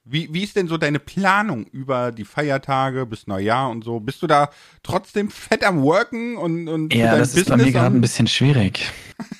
wie, 0.03 0.33
wie 0.33 0.43
ist 0.43 0.55
denn 0.55 0.67
so 0.67 0.77
deine 0.77 0.99
Planung 0.99 1.65
über 1.67 2.11
die 2.11 2.25
Feiertage 2.25 3.05
bis 3.05 3.27
Neujahr 3.27 3.69
und 3.69 3.83
so? 3.83 3.99
Bist 3.99 4.21
du 4.21 4.27
da 4.27 4.49
trotzdem 4.83 5.29
fett 5.29 5.63
am 5.63 5.81
Worken 5.81 6.37
und, 6.37 6.67
und 6.67 6.93
Ja, 6.93 7.11
dein 7.11 7.19
das 7.19 7.35
ist 7.35 7.49
bei 7.49 7.57
mir 7.57 7.71
gerade 7.71 7.95
ein 7.95 8.01
bisschen 8.01 8.27
schwierig. 8.27 8.91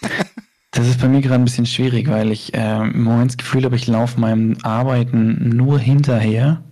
Das 0.73 0.87
ist 0.87 1.01
bei 1.01 1.09
mir 1.09 1.19
gerade 1.19 1.41
ein 1.41 1.43
bisschen 1.43 1.65
schwierig, 1.65 2.07
weil 2.07 2.31
ich 2.31 2.53
äh, 2.53 2.77
im 2.77 3.03
Moment 3.03 3.31
das 3.31 3.37
Gefühl 3.37 3.65
habe, 3.65 3.75
ich 3.75 3.87
laufe 3.87 4.17
meinem 4.17 4.57
Arbeiten 4.63 5.49
nur 5.49 5.77
hinterher. 5.77 6.63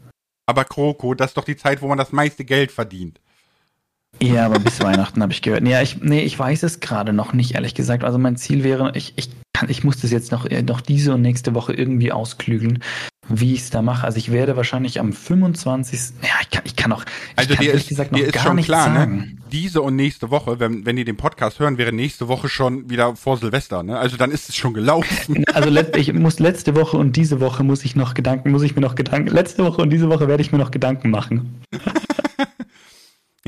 Aber 0.45 0.63
Kroko, 0.63 1.13
das 1.13 1.31
ist 1.31 1.37
doch 1.37 1.43
die 1.43 1.57
Zeit, 1.57 1.81
wo 1.81 1.87
man 1.89 1.97
das 1.97 2.13
meiste 2.13 2.45
Geld 2.45 2.71
verdient. 2.71 3.19
Ja, 4.21 4.45
aber 4.45 4.59
bis 4.59 4.81
Weihnachten 4.81 5.21
habe 5.21 5.33
ich 5.33 5.41
gehört. 5.41 5.67
Ja, 5.67 5.81
ich, 5.81 6.01
nee, 6.01 6.21
ich 6.21 6.39
weiß 6.39 6.63
es 6.63 6.79
gerade 6.79 7.11
noch 7.11 7.33
nicht, 7.33 7.55
ehrlich 7.55 7.75
gesagt. 7.75 8.05
Also 8.05 8.17
mein 8.17 8.37
Ziel 8.37 8.63
wäre, 8.63 8.93
ich, 8.95 9.13
ich, 9.17 9.29
kann, 9.59 9.69
ich 9.69 9.83
muss 9.83 9.99
das 9.99 10.11
jetzt 10.11 10.31
noch, 10.31 10.45
äh, 10.45 10.61
noch 10.61 10.81
diese 10.81 11.13
und 11.13 11.21
nächste 11.21 11.53
Woche 11.53 11.73
irgendwie 11.73 12.11
ausklügeln, 12.11 12.79
wie 13.27 13.53
ich 13.53 13.61
es 13.61 13.69
da 13.69 13.81
mache. 13.81 14.05
Also 14.05 14.17
ich 14.17 14.31
werde 14.31 14.55
wahrscheinlich 14.55 14.99
am 14.99 15.11
25. 15.11 15.99
Ja, 16.21 16.29
ich 16.41 16.49
kann, 16.49 16.61
ich 16.65 16.75
kann 16.75 16.91
auch. 16.93 17.03
Also 17.35 17.53
kann 17.53 17.63
dir 17.63 17.73
ist, 17.73 17.89
gesagt 17.89 18.15
dir 18.15 18.25
ist 18.25 18.39
schon 18.39 18.57
klar, 18.57 19.05
ne? 19.05 19.27
Diese 19.51 19.81
und 19.81 19.95
nächste 19.95 20.29
Woche, 20.29 20.59
wenn, 20.59 20.85
wenn 20.85 20.95
die 20.95 21.03
den 21.03 21.17
Podcast 21.17 21.59
hören, 21.59 21.77
wäre 21.77 21.91
nächste 21.91 22.27
Woche 22.27 22.47
schon 22.47 22.89
wieder 22.89 23.15
vor 23.15 23.37
Silvester, 23.37 23.83
ne? 23.83 23.99
Also 23.99 24.15
dann 24.15 24.31
ist 24.31 24.47
es 24.49 24.55
schon 24.55 24.73
gelaufen. 24.73 25.43
Also 25.53 25.69
ich 25.97 26.13
muss 26.13 26.39
letzte 26.39 26.75
Woche 26.75 26.95
und 26.95 27.15
diese 27.15 27.41
Woche 27.41 27.63
muss 27.63 27.83
ich 27.83 27.95
noch 27.95 28.13
Gedanken, 28.13 28.51
muss 28.51 28.61
ich 28.63 28.75
mir 28.75 28.81
noch 28.81 28.95
Gedanken, 28.95 29.29
letzte 29.29 29.65
Woche 29.65 29.81
und 29.81 29.89
diese 29.89 30.09
Woche 30.09 30.27
werde 30.27 30.41
ich 30.41 30.51
mir 30.51 30.57
noch 30.57 30.71
Gedanken 30.71 31.09
machen. 31.09 31.61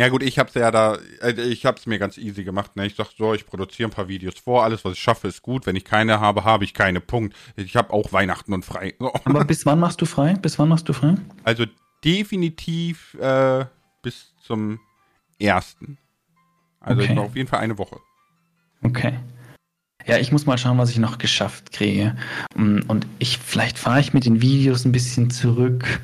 Ja 0.02 0.10
gut, 0.10 0.24
ich 0.24 0.40
hab's 0.40 0.56
ja 0.56 0.72
da, 0.72 0.98
äh, 1.22 1.40
ich 1.44 1.64
hab's 1.64 1.86
mir 1.86 2.00
ganz 2.00 2.18
easy 2.18 2.44
gemacht. 2.44 2.76
Ne? 2.76 2.88
Ich 2.88 2.96
sag 2.96 3.12
so, 3.16 3.36
ich 3.36 3.46
produziere 3.46 3.88
ein 3.88 3.94
paar 3.94 4.08
Videos 4.08 4.40
vor, 4.40 4.64
alles 4.64 4.84
was 4.84 4.94
ich 4.94 5.00
schaffe 5.00 5.28
ist 5.28 5.44
gut. 5.44 5.68
Wenn 5.68 5.76
ich 5.76 5.86
keine 5.86 6.20
habe, 6.20 6.44
habe 6.44 6.64
ich 6.64 6.74
keine. 6.74 7.02
Punkt. 7.02 7.38
Ich 7.56 7.76
habe 7.76 7.94
auch 7.94 8.12
Weihnachten 8.12 8.52
und 8.52 8.66
frei. 8.66 8.96
So. 8.98 9.14
Aber 9.26 9.46
bis 9.46 9.64
wann 9.68 9.80
machst 9.80 10.02
du 10.02 10.08
frei? 10.08 10.34
Bis 10.42 10.58
wann 10.58 10.70
machst 10.70 10.90
du 10.90 10.94
frei? 10.94 11.18
Also 11.44 11.66
definitiv 12.04 13.14
äh, 13.22 13.66
bis 14.02 14.34
zum 14.42 14.80
ersten. 15.38 16.00
Also 16.80 17.04
okay. 17.04 17.16
auf 17.20 17.36
jeden 17.36 17.48
Fall 17.48 17.60
eine 17.60 17.78
Woche. 17.78 18.00
Okay. 18.82 19.14
Ja, 20.08 20.18
ich 20.18 20.32
muss 20.32 20.48
mal 20.48 20.58
schauen, 20.58 20.80
was 20.80 20.90
ich 20.90 20.98
noch 20.98 21.20
geschafft 21.20 21.74
kriege. 21.74 22.16
Und 22.56 23.06
ich, 23.20 23.38
vielleicht 23.38 23.78
fahre 23.78 24.00
ich 24.00 24.14
mit 24.14 24.26
den 24.26 24.42
Videos 24.42 24.84
ein 24.84 24.92
bisschen 24.92 25.30
zurück 25.30 26.02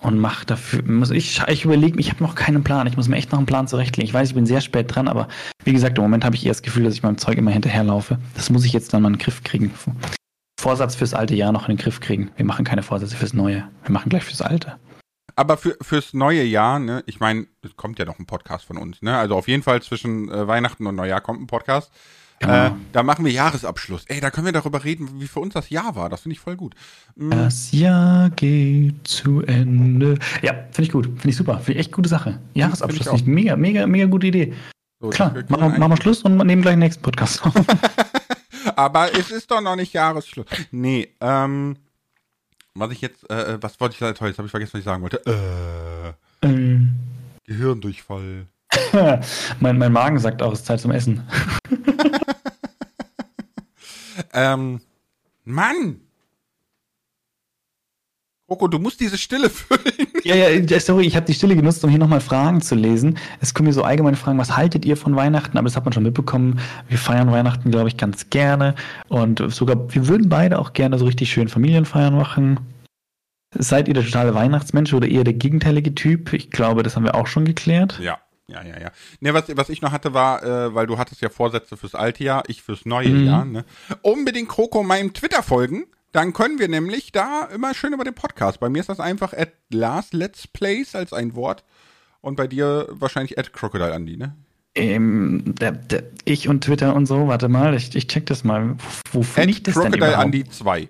und 0.00 0.18
mache 0.18 0.46
dafür. 0.46 0.82
Muss 0.82 1.10
ich 1.10 1.42
ich 1.46 1.64
überlege, 1.64 1.98
ich 2.00 2.10
habe 2.10 2.22
noch 2.22 2.34
keinen 2.34 2.64
Plan. 2.64 2.86
Ich 2.86 2.96
muss 2.96 3.08
mir 3.08 3.16
echt 3.16 3.32
noch 3.32 3.38
einen 3.38 3.46
Plan 3.46 3.68
zurechtlegen. 3.68 4.08
Ich 4.08 4.14
weiß, 4.14 4.28
ich 4.28 4.34
bin 4.34 4.46
sehr 4.46 4.60
spät 4.60 4.94
dran, 4.94 5.08
aber 5.08 5.28
wie 5.64 5.72
gesagt, 5.72 5.98
im 5.98 6.02
Moment 6.02 6.24
habe 6.24 6.36
ich 6.36 6.44
eher 6.44 6.52
das 6.52 6.62
Gefühl, 6.62 6.84
dass 6.84 6.94
ich 6.94 7.02
meinem 7.02 7.18
Zeug 7.18 7.38
immer 7.38 7.50
hinterherlaufe. 7.50 8.18
Das 8.34 8.50
muss 8.50 8.64
ich 8.64 8.72
jetzt 8.72 8.92
dann 8.92 9.02
mal 9.02 9.08
in 9.08 9.14
den 9.14 9.22
Griff 9.22 9.42
kriegen. 9.44 9.72
Vorsatz 10.60 10.94
fürs 10.94 11.14
alte 11.14 11.34
Jahr 11.34 11.52
noch 11.52 11.68
in 11.68 11.76
den 11.76 11.82
Griff 11.82 12.00
kriegen. 12.00 12.30
Wir 12.36 12.44
machen 12.44 12.64
keine 12.64 12.82
Vorsätze 12.82 13.16
fürs 13.16 13.32
neue. 13.32 13.68
Wir 13.84 13.92
machen 13.92 14.08
gleich 14.08 14.24
fürs 14.24 14.42
alte. 14.42 14.78
Aber 15.36 15.56
für, 15.56 15.76
fürs 15.80 16.12
neue 16.12 16.42
Jahr, 16.42 16.78
ne, 16.78 17.02
ich 17.06 17.20
meine, 17.20 17.46
es 17.62 17.76
kommt 17.76 17.98
ja 17.98 18.04
noch 18.04 18.18
ein 18.18 18.26
Podcast 18.26 18.66
von 18.66 18.76
uns, 18.76 19.00
ne? 19.00 19.16
Also 19.16 19.36
auf 19.36 19.48
jeden 19.48 19.62
Fall 19.62 19.80
zwischen 19.80 20.30
äh, 20.30 20.46
Weihnachten 20.46 20.86
und 20.86 20.96
Neujahr 20.96 21.20
kommt 21.22 21.40
ein 21.40 21.46
Podcast. 21.46 21.90
Genau. 22.40 22.66
Äh, 22.68 22.70
da 22.92 23.02
machen 23.02 23.24
wir 23.24 23.32
Jahresabschluss. 23.32 24.06
Ey, 24.06 24.18
da 24.20 24.30
können 24.30 24.46
wir 24.46 24.52
darüber 24.52 24.82
reden, 24.82 25.20
wie 25.20 25.28
für 25.28 25.40
uns 25.40 25.52
das 25.52 25.68
Jahr 25.68 25.94
war. 25.94 26.08
Das 26.08 26.22
finde 26.22 26.34
ich 26.34 26.40
voll 26.40 26.56
gut. 26.56 26.74
Mhm. 27.14 27.30
Das 27.30 27.70
Jahr 27.70 28.30
geht 28.30 29.06
zu 29.06 29.42
Ende. 29.42 30.18
Ja, 30.40 30.54
finde 30.54 30.82
ich 30.82 30.90
gut. 30.90 31.04
Finde 31.04 31.28
ich 31.28 31.36
super. 31.36 31.58
Finde 31.58 31.72
ich 31.72 31.86
echt 31.86 31.92
gute 31.92 32.08
Sache. 32.08 32.40
Jahresabschluss. 32.54 33.08
Find 33.08 33.20
ich 33.20 33.26
mega, 33.26 33.56
mega, 33.56 33.86
mega 33.86 34.06
gute 34.06 34.28
Idee. 34.28 34.54
So, 35.00 35.10
Klar, 35.10 35.34
machen, 35.48 35.78
machen 35.78 35.92
wir 35.92 35.96
Schluss 35.98 36.22
und 36.22 36.38
nehmen 36.38 36.62
gleich 36.62 36.74
den 36.74 36.80
nächsten 36.80 37.02
Podcast 37.02 37.44
auf. 37.44 37.54
Aber 38.76 39.12
es 39.14 39.30
ist 39.30 39.50
doch 39.50 39.60
noch 39.60 39.76
nicht 39.76 39.92
Jahresschluss. 39.92 40.46
Nee, 40.70 41.14
ähm, 41.20 41.76
was 42.74 42.90
ich 42.92 43.02
jetzt, 43.02 43.28
äh, 43.30 43.58
was 43.60 43.78
wollte 43.80 43.94
ich 43.94 43.98
toll, 43.98 44.28
jetzt 44.28 44.38
habe 44.38 44.46
ich 44.46 44.50
vergessen, 44.50 44.72
was 44.74 44.78
ich 44.78 44.84
sagen 44.84 45.02
wollte. 45.02 45.22
Äh, 45.26 46.46
ähm. 46.46 46.90
Gehirndurchfall. 47.44 48.46
mein, 49.60 49.78
mein 49.78 49.92
Magen 49.92 50.18
sagt 50.18 50.42
auch, 50.42 50.52
es 50.52 50.60
ist 50.60 50.66
Zeit 50.66 50.80
zum 50.80 50.90
Essen. 50.90 51.22
ähm, 54.32 54.80
Mann! 55.44 56.00
Coco, 58.50 58.66
du 58.66 58.80
musst 58.80 58.98
diese 58.98 59.16
Stille 59.16 59.48
füllen. 59.50 60.08
Ja, 60.24 60.34
ja, 60.34 60.80
sorry, 60.80 61.06
ich 61.06 61.14
habe 61.14 61.24
die 61.24 61.34
Stille 61.34 61.54
genutzt, 61.54 61.84
um 61.84 61.90
hier 61.90 62.00
nochmal 62.00 62.20
Fragen 62.20 62.60
zu 62.60 62.74
lesen. 62.74 63.16
Es 63.40 63.54
kommen 63.54 63.68
mir 63.68 63.72
so 63.72 63.84
allgemeine 63.84 64.16
Fragen, 64.16 64.38
was 64.38 64.56
haltet 64.56 64.84
ihr 64.84 64.96
von 64.96 65.14
Weihnachten? 65.14 65.56
Aber 65.56 65.66
das 65.66 65.76
hat 65.76 65.84
man 65.84 65.92
schon 65.92 66.02
mitbekommen. 66.02 66.58
Wir 66.88 66.98
feiern 66.98 67.30
Weihnachten, 67.30 67.70
glaube 67.70 67.88
ich, 67.88 67.96
ganz 67.96 68.28
gerne. 68.28 68.74
Und 69.08 69.40
sogar, 69.52 69.94
wir 69.94 70.08
würden 70.08 70.28
beide 70.28 70.58
auch 70.58 70.72
gerne 70.72 70.98
so 70.98 71.04
richtig 71.04 71.30
schön 71.30 71.46
Familienfeiern 71.46 72.16
machen. 72.16 72.58
Seid 73.56 73.86
ihr 73.86 73.94
der 73.94 74.04
totale 74.04 74.34
Weihnachtsmensch 74.34 74.92
oder 74.94 75.06
eher 75.06 75.22
der 75.22 75.34
gegenteilige 75.34 75.94
Typ? 75.94 76.32
Ich 76.32 76.50
glaube, 76.50 76.82
das 76.82 76.96
haben 76.96 77.04
wir 77.04 77.14
auch 77.14 77.28
schon 77.28 77.44
geklärt. 77.44 78.00
Ja. 78.02 78.18
Ja, 78.50 78.62
ja, 78.64 78.80
ja. 78.80 78.90
Ne, 79.20 79.32
was, 79.32 79.44
was 79.56 79.68
ich 79.68 79.80
noch 79.80 79.92
hatte, 79.92 80.12
war, 80.12 80.42
äh, 80.42 80.74
weil 80.74 80.86
du 80.86 80.98
hattest 80.98 81.20
ja 81.20 81.28
Vorsätze 81.28 81.76
fürs 81.76 81.94
alte 81.94 82.24
Jahr, 82.24 82.42
ich 82.48 82.62
fürs 82.62 82.84
neue 82.84 83.08
mhm. 83.08 83.26
Jahr, 83.26 83.44
ne? 83.44 83.64
Unbedingt 84.02 84.48
Kroko 84.48 84.82
meinem 84.82 85.12
Twitter 85.12 85.42
folgen. 85.42 85.86
Dann 86.12 86.32
können 86.32 86.58
wir 86.58 86.68
nämlich 86.68 87.12
da 87.12 87.44
immer 87.54 87.72
schön 87.72 87.92
über 87.92 88.02
den 88.02 88.14
Podcast. 88.14 88.58
Bei 88.58 88.68
mir 88.68 88.80
ist 88.80 88.88
das 88.88 88.98
einfach 88.98 89.32
at 89.32 89.52
Last 89.70 90.12
Let's 90.12 90.48
Plays 90.48 90.96
als 90.96 91.12
ein 91.12 91.36
Wort. 91.36 91.64
Und 92.20 92.36
bei 92.36 92.48
dir 92.48 92.88
wahrscheinlich 92.90 93.38
at 93.38 93.52
Crocodile 93.52 93.92
Andy, 93.92 94.16
ne? 94.16 94.34
Ähm, 94.74 95.54
der, 95.60 95.72
der, 95.72 96.04
ich 96.24 96.48
und 96.48 96.62
Twitter 96.64 96.94
und 96.94 97.06
so, 97.06 97.28
warte 97.28 97.48
mal, 97.48 97.74
ich, 97.74 97.94
ich 97.94 98.06
check 98.08 98.26
das 98.26 98.44
mal. 98.44 98.76
Wo 99.12 99.22
finde 99.22 99.50
ich 99.50 99.62
das 99.62 99.74
Crocodile 99.74 100.10
denn 100.10 100.20
Andy 100.20 100.44
2. 100.44 100.88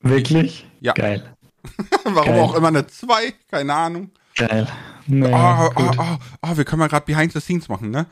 Wirklich? 0.00 0.66
Ja. 0.80 0.92
Geil. 0.92 1.34
Warum 2.04 2.32
Geil. 2.32 2.40
auch 2.40 2.54
immer 2.54 2.68
eine 2.68 2.86
2? 2.86 3.32
Keine 3.50 3.74
Ahnung. 3.74 4.10
Geil. 4.36 4.68
Naja, 5.06 5.70
oh, 5.74 5.82
oh, 5.82 5.90
oh, 5.98 6.18
oh, 6.42 6.56
wir 6.56 6.64
können 6.64 6.80
mal 6.80 6.88
gerade 6.88 7.06
Behind 7.06 7.32
the 7.32 7.40
Scenes 7.40 7.68
machen, 7.68 7.90
ne? 7.90 8.06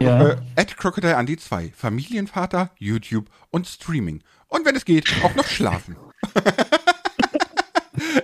Ja. 0.00 0.28
Äh, 0.28 0.36
at 0.56 0.76
Crocodile 0.76 1.16
Andy 1.16 1.36
2. 1.36 1.72
Familienvater, 1.76 2.70
YouTube 2.78 3.28
und 3.50 3.66
Streaming. 3.66 4.22
Und 4.48 4.64
wenn 4.64 4.76
es 4.76 4.84
geht, 4.84 5.12
auch 5.22 5.34
noch 5.34 5.46
schlafen. 5.46 5.96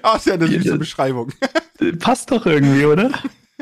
oh, 0.03 0.17
ist 0.17 0.27
ja 0.27 0.35
eine 0.35 0.47
süße 0.47 0.79
Beschreibung. 0.79 1.33
Passt 2.01 2.31
doch 2.31 2.47
irgendwie, 2.47 2.85
oder? 2.85 3.11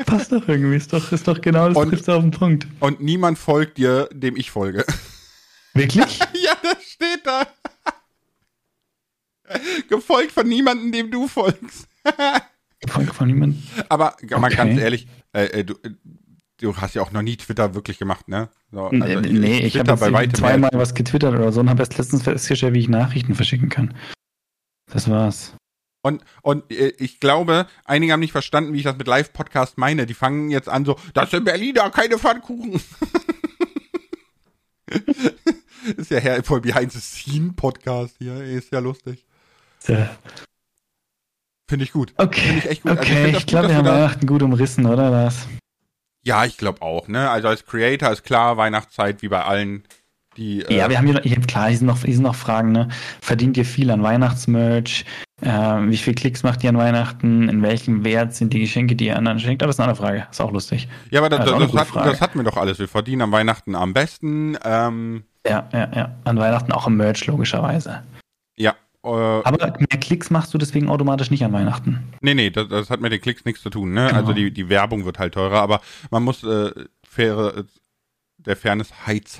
Passt 0.05 0.31
doch 0.31 0.47
irgendwie. 0.47 0.77
Ist 0.77 0.93
doch, 0.93 1.11
ist 1.11 1.27
doch 1.27 1.41
genau 1.41 1.69
das 1.69 1.77
und, 1.77 2.09
auf 2.09 2.21
den 2.21 2.31
Punkt. 2.31 2.67
Und 2.79 3.01
niemand 3.01 3.37
folgt 3.37 3.77
dir, 3.77 4.09
dem 4.11 4.35
ich 4.35 4.51
folge. 4.51 4.85
Wirklich? 5.73 6.19
ja, 6.33 6.53
das 6.61 6.83
steht 6.83 7.25
da. 7.25 7.47
Gefolgt 9.89 10.33
von 10.33 10.47
niemandem, 10.47 10.91
dem 10.91 11.09
du 11.09 11.27
folgst. 11.27 11.87
Gefolgt 12.79 13.15
von 13.15 13.27
niemandem? 13.27 13.61
Aber 13.89 14.15
okay. 14.21 14.39
mal 14.39 14.49
ganz 14.49 14.79
ehrlich, 14.79 15.07
äh, 15.33 15.45
äh, 15.45 15.63
du, 15.63 15.73
äh, 15.83 15.91
du 16.59 16.75
hast 16.77 16.95
ja 16.95 17.01
auch 17.01 17.11
noch 17.11 17.21
nie 17.21 17.37
Twitter 17.37 17.73
wirklich 17.75 17.97
gemacht, 17.97 18.27
ne? 18.27 18.49
So, 18.71 18.85
also 18.87 19.19
nee, 19.21 19.59
ich, 19.59 19.75
ich 19.75 19.79
habe 19.79 20.29
zweimal 20.31 20.69
was 20.73 20.93
getwittert 20.93 21.33
oder 21.33 21.51
so 21.51 21.61
und 21.61 21.69
habe 21.69 21.81
erst 21.81 21.97
letztens 21.97 22.23
festgestellt, 22.23 22.73
wie 22.73 22.79
ich 22.79 22.89
Nachrichten 22.89 23.35
verschicken 23.35 23.69
kann. 23.69 23.95
Das 24.91 25.09
war's. 25.09 25.53
Und, 26.03 26.23
und 26.41 26.71
äh, 26.71 26.93
ich 26.99 27.19
glaube, 27.19 27.67
einige 27.83 28.13
haben 28.13 28.19
nicht 28.19 28.31
verstanden, 28.31 28.73
wie 28.73 28.77
ich 28.77 28.83
das 28.83 28.97
mit 28.97 29.07
Live-Podcast 29.07 29.77
meine. 29.77 30.05
Die 30.05 30.13
fangen 30.13 30.49
jetzt 30.49 30.69
an 30.69 30.85
so, 30.85 30.97
das 31.13 31.31
sind 31.31 31.43
Berliner, 31.45 31.89
keine 31.89 32.17
Pfannkuchen. 32.17 32.79
ist 35.97 36.11
ja 36.11 36.19
her 36.19 36.43
voll 36.43 36.61
Behind 36.61 36.91
the 36.91 36.99
Scene 36.99 37.53
Podcast 37.53 38.15
hier, 38.19 38.41
ist 38.41 38.71
ja 38.71 38.79
lustig. 38.79 39.25
Ja. 39.87 40.09
Finde 41.67 41.83
ich 41.83 41.91
gut. 41.91 42.13
Okay. 42.17 42.39
Finde 42.39 42.59
ich 42.59 42.69
echt 42.69 42.81
gut. 42.83 42.91
Also 42.91 43.01
okay, 43.01 43.17
also 43.17 43.29
ich, 43.29 43.37
ich 43.37 43.45
glaube, 43.45 43.69
wir 43.69 43.75
haben 43.75 43.85
Weihnachten 43.85 44.25
gut 44.25 44.41
umrissen, 44.41 44.85
oder 44.85 45.11
was? 45.11 45.47
Ja, 46.23 46.45
ich 46.45 46.57
glaube 46.57 46.81
auch, 46.81 47.07
ne? 47.07 47.29
Also 47.29 47.47
als 47.47 47.65
Creator 47.65 48.11
ist 48.11 48.23
klar, 48.23 48.57
Weihnachtszeit 48.57 49.21
wie 49.21 49.27
bei 49.27 49.43
allen, 49.43 49.83
die. 50.37 50.61
Äh 50.61 50.77
ja, 50.77 50.89
wir 50.89 50.97
haben 50.97 51.07
hier, 51.07 51.41
klar, 51.41 51.67
hier 51.67 51.77
sind, 51.77 51.87
noch, 51.87 52.01
hier 52.03 52.13
sind 52.13 52.23
noch 52.23 52.35
Fragen, 52.35 52.71
ne? 52.71 52.87
Verdient 53.21 53.57
ihr 53.57 53.65
viel 53.65 53.91
an 53.91 54.01
Weihnachtsmerch? 54.01 55.05
Äh, 55.41 55.47
wie 55.49 55.97
viel 55.97 56.15
Klicks 56.15 56.43
macht 56.43 56.63
ihr 56.63 56.69
an 56.69 56.77
Weihnachten? 56.77 57.47
In 57.49 57.61
welchem 57.61 58.03
Wert 58.03 58.33
sind 58.33 58.53
die 58.53 58.59
Geschenke, 58.59 58.95
die 58.95 59.07
ihr 59.07 59.17
anderen 59.17 59.39
schenkt? 59.39 59.61
Aber 59.61 59.67
das 59.67 59.75
ist 59.75 59.79
eine 59.79 59.89
andere 59.91 60.05
Frage. 60.05 60.27
Ist 60.31 60.41
auch 60.41 60.51
lustig. 60.51 60.87
Ja, 61.11 61.19
aber 61.19 61.29
das, 61.29 61.45
das, 61.45 61.71
das, 61.71 61.95
hat, 61.95 62.05
das 62.05 62.21
hatten 62.21 62.39
wir 62.39 62.43
doch 62.43 62.57
alles. 62.57 62.79
Wir 62.79 62.87
verdienen 62.87 63.21
am 63.21 63.31
Weihnachten 63.31 63.75
am 63.75 63.93
besten. 63.93 64.57
Ähm 64.63 65.23
ja, 65.47 65.67
ja, 65.71 65.89
ja. 65.95 66.15
An 66.23 66.37
Weihnachten 66.37 66.71
auch 66.71 66.87
im 66.87 66.97
Merch, 66.97 67.25
logischerweise. 67.25 68.03
Äh, 69.03 69.09
Aber 69.09 69.77
mehr 69.77 69.99
Klicks 69.99 70.29
machst 70.29 70.53
du 70.53 70.57
deswegen 70.57 70.89
automatisch 70.89 71.31
nicht 71.31 71.43
an 71.43 71.53
Weihnachten. 71.53 72.13
Nee, 72.21 72.33
nee, 72.33 72.49
das, 72.49 72.67
das 72.67 72.89
hat 72.89 73.01
mit 73.01 73.11
den 73.11 73.21
Klicks 73.21 73.45
nichts 73.45 73.61
zu 73.61 73.69
tun. 73.69 73.93
Ne? 73.93 74.07
Genau. 74.07 74.19
Also 74.19 74.33
die, 74.33 74.51
die 74.51 74.69
Werbung 74.69 75.05
wird 75.05 75.19
halt 75.19 75.33
teurer, 75.33 75.61
aber 75.61 75.81
man 76.11 76.23
muss 76.23 76.43
äh, 76.43 76.71
faire, 77.03 77.65
der 78.37 78.55
Fairness 78.55 78.91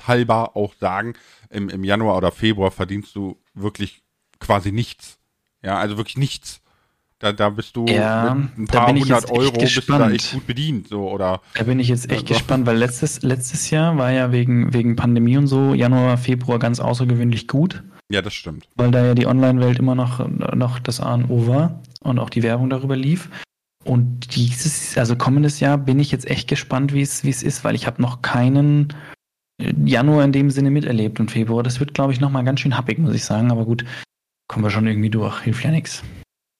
halber 0.06 0.56
auch 0.56 0.74
sagen, 0.74 1.14
im, 1.50 1.68
im 1.68 1.84
Januar 1.84 2.16
oder 2.16 2.32
Februar 2.32 2.70
verdienst 2.70 3.14
du 3.16 3.38
wirklich 3.54 4.02
quasi 4.38 4.72
nichts. 4.72 5.18
Ja, 5.62 5.78
also 5.78 5.96
wirklich 5.96 6.16
nichts. 6.16 6.60
Da, 7.18 7.32
da 7.32 7.50
bist 7.50 7.74
du 7.74 7.84
ja, 7.86 8.32
mit 8.34 8.58
ein 8.58 8.66
paar 8.68 8.92
hundert 8.92 9.28
Euro 9.32 9.50
bist 9.58 9.76
du 9.88 9.92
da 9.92 10.08
echt 10.08 10.32
gut 10.32 10.46
bedient. 10.46 10.86
So, 10.86 11.10
oder, 11.10 11.40
da 11.54 11.64
bin 11.64 11.80
ich 11.80 11.88
jetzt 11.88 12.04
echt 12.10 12.22
also. 12.22 12.34
gespannt, 12.34 12.64
weil 12.64 12.76
letztes, 12.76 13.22
letztes 13.22 13.70
Jahr 13.70 13.98
war 13.98 14.12
ja 14.12 14.30
wegen, 14.30 14.72
wegen 14.72 14.94
Pandemie 14.94 15.36
und 15.36 15.48
so 15.48 15.74
Januar, 15.74 16.16
Februar 16.16 16.60
ganz 16.60 16.78
außergewöhnlich 16.78 17.48
gut. 17.48 17.82
Ja, 18.10 18.22
das 18.22 18.34
stimmt. 18.34 18.68
Weil 18.76 18.90
da 18.90 19.04
ja 19.04 19.14
die 19.14 19.26
Online-Welt 19.26 19.78
immer 19.78 19.94
noch, 19.94 20.26
noch 20.28 20.78
das 20.78 21.00
A 21.00 21.14
und 21.14 21.30
O 21.30 21.46
war 21.46 21.82
und 22.00 22.18
auch 22.18 22.30
die 22.30 22.42
Werbung 22.42 22.70
darüber 22.70 22.96
lief. 22.96 23.28
Und 23.84 24.34
dieses, 24.34 24.96
also 24.98 25.16
kommendes 25.16 25.60
Jahr 25.60 25.78
bin 25.78 25.98
ich 25.98 26.10
jetzt 26.10 26.28
echt 26.28 26.48
gespannt, 26.48 26.92
wie 26.92 27.02
es, 27.02 27.24
ist, 27.24 27.64
weil 27.64 27.74
ich 27.74 27.86
habe 27.86 28.02
noch 28.02 28.22
keinen 28.22 28.94
Januar 29.60 30.24
in 30.24 30.32
dem 30.32 30.50
Sinne 30.50 30.70
miterlebt 30.70 31.20
und 31.20 31.30
Februar. 31.30 31.62
Das 31.62 31.80
wird, 31.80 31.94
glaube 31.94 32.12
ich, 32.12 32.20
nochmal 32.20 32.44
ganz 32.44 32.60
schön 32.60 32.76
happig, 32.76 32.98
muss 32.98 33.14
ich 33.14 33.24
sagen. 33.24 33.50
Aber 33.50 33.64
gut, 33.64 33.84
kommen 34.46 34.64
wir 34.64 34.70
schon 34.70 34.86
irgendwie 34.86 35.10
durch. 35.10 35.40
Hilft 35.40 35.64
ja 35.64 35.70
nichts. 35.70 36.02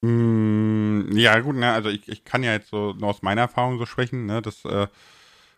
Mm, 0.00 1.16
ja, 1.16 1.40
gut, 1.40 1.56
ne, 1.56 1.72
also 1.72 1.88
ich, 1.88 2.08
ich 2.08 2.24
kann 2.24 2.44
ja 2.44 2.52
jetzt 2.52 2.70
so 2.70 2.92
nur 2.92 3.10
aus 3.10 3.22
meiner 3.22 3.40
Erfahrung 3.42 3.78
so 3.78 3.86
sprechen, 3.86 4.26
ne, 4.26 4.42
dass 4.42 4.64
äh, 4.64 4.86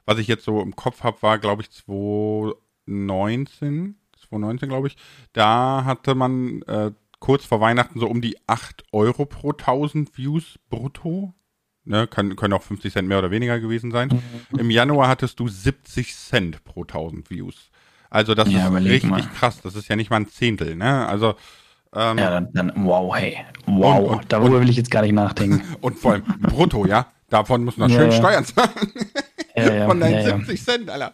was 0.07 0.19
ich 0.19 0.29
jetzt 0.29 0.45
so 0.45 0.63
im 0.63 0.77
Kopf 0.77 1.03
habe, 1.03 1.21
war, 1.23 1.39
glaube 1.39 1.63
ich, 1.63 1.71
2019, 1.71 3.97
2019, 4.31 4.69
glaube 4.69 4.89
ich. 4.89 4.97
Da 5.33 5.85
hatte 5.85 6.15
man 6.15 6.63
äh, 6.63 6.93
kurz 7.19 7.45
vor 7.45 7.61
Weihnachten 7.61 8.01
so 8.01 8.09
um 8.09 8.21
die 8.21 8.37
8 8.47 8.85
Euro 8.93 9.27
pro 9.27 9.51
1000 9.51 10.17
Views 10.17 10.59
brutto. 10.71 11.35
Ne, 11.85 12.07
kann, 12.07 12.37
können 12.37 12.53
auch 12.53 12.63
50 12.63 12.93
Cent 12.93 13.09
mehr 13.09 13.19
oder 13.19 13.31
weniger 13.31 13.59
gewesen 13.59 13.91
sein. 13.91 14.21
Mhm. 14.53 14.59
Im 14.59 14.71
Januar 14.71 15.09
hattest 15.09 15.41
du 15.41 15.49
70 15.49 16.15
Cent 16.15 16.63
pro 16.65 16.83
1000 16.83 17.31
Views. 17.31 17.71
Also 18.11 18.35
das 18.35 18.51
ja, 18.51 18.69
ist 18.69 18.85
richtig 18.85 19.11
mal. 19.11 19.23
krass. 19.23 19.61
Das 19.63 19.75
ist 19.77 19.89
ja 19.89 19.97
nicht 19.97 20.11
mal 20.11 20.17
ein 20.17 20.29
Zehntel, 20.29 20.77
ne? 20.77 21.07
Also 21.07 21.37
ähm, 21.95 22.19
ja, 22.19 22.31
dann, 22.31 22.53
dann, 22.53 22.73
wow, 22.77 23.17
hey, 23.17 23.39
wow, 23.67 23.99
und, 23.99 24.17
und, 24.17 24.33
darüber 24.33 24.57
und, 24.57 24.63
will 24.63 24.71
ich 24.71 24.77
jetzt 24.77 24.91
gar 24.91 25.03
nicht 25.03 25.13
nachdenken. 25.13 25.63
Und 25.81 25.99
vor 25.99 26.13
allem 26.13 26.25
brutto, 26.41 26.87
ja? 26.87 27.09
Davon 27.31 27.65
muss 27.65 27.77
man 27.77 27.91
ja, 27.91 27.99
schön 27.99 28.11
ja. 28.11 28.17
Steuern 28.17 28.45
zahlen. 28.45 28.71
Ja, 29.57 29.87
Von 29.89 29.99
deinen 30.01 30.25
70 30.25 30.65
Cent, 30.65 30.91
Alter. 30.91 31.13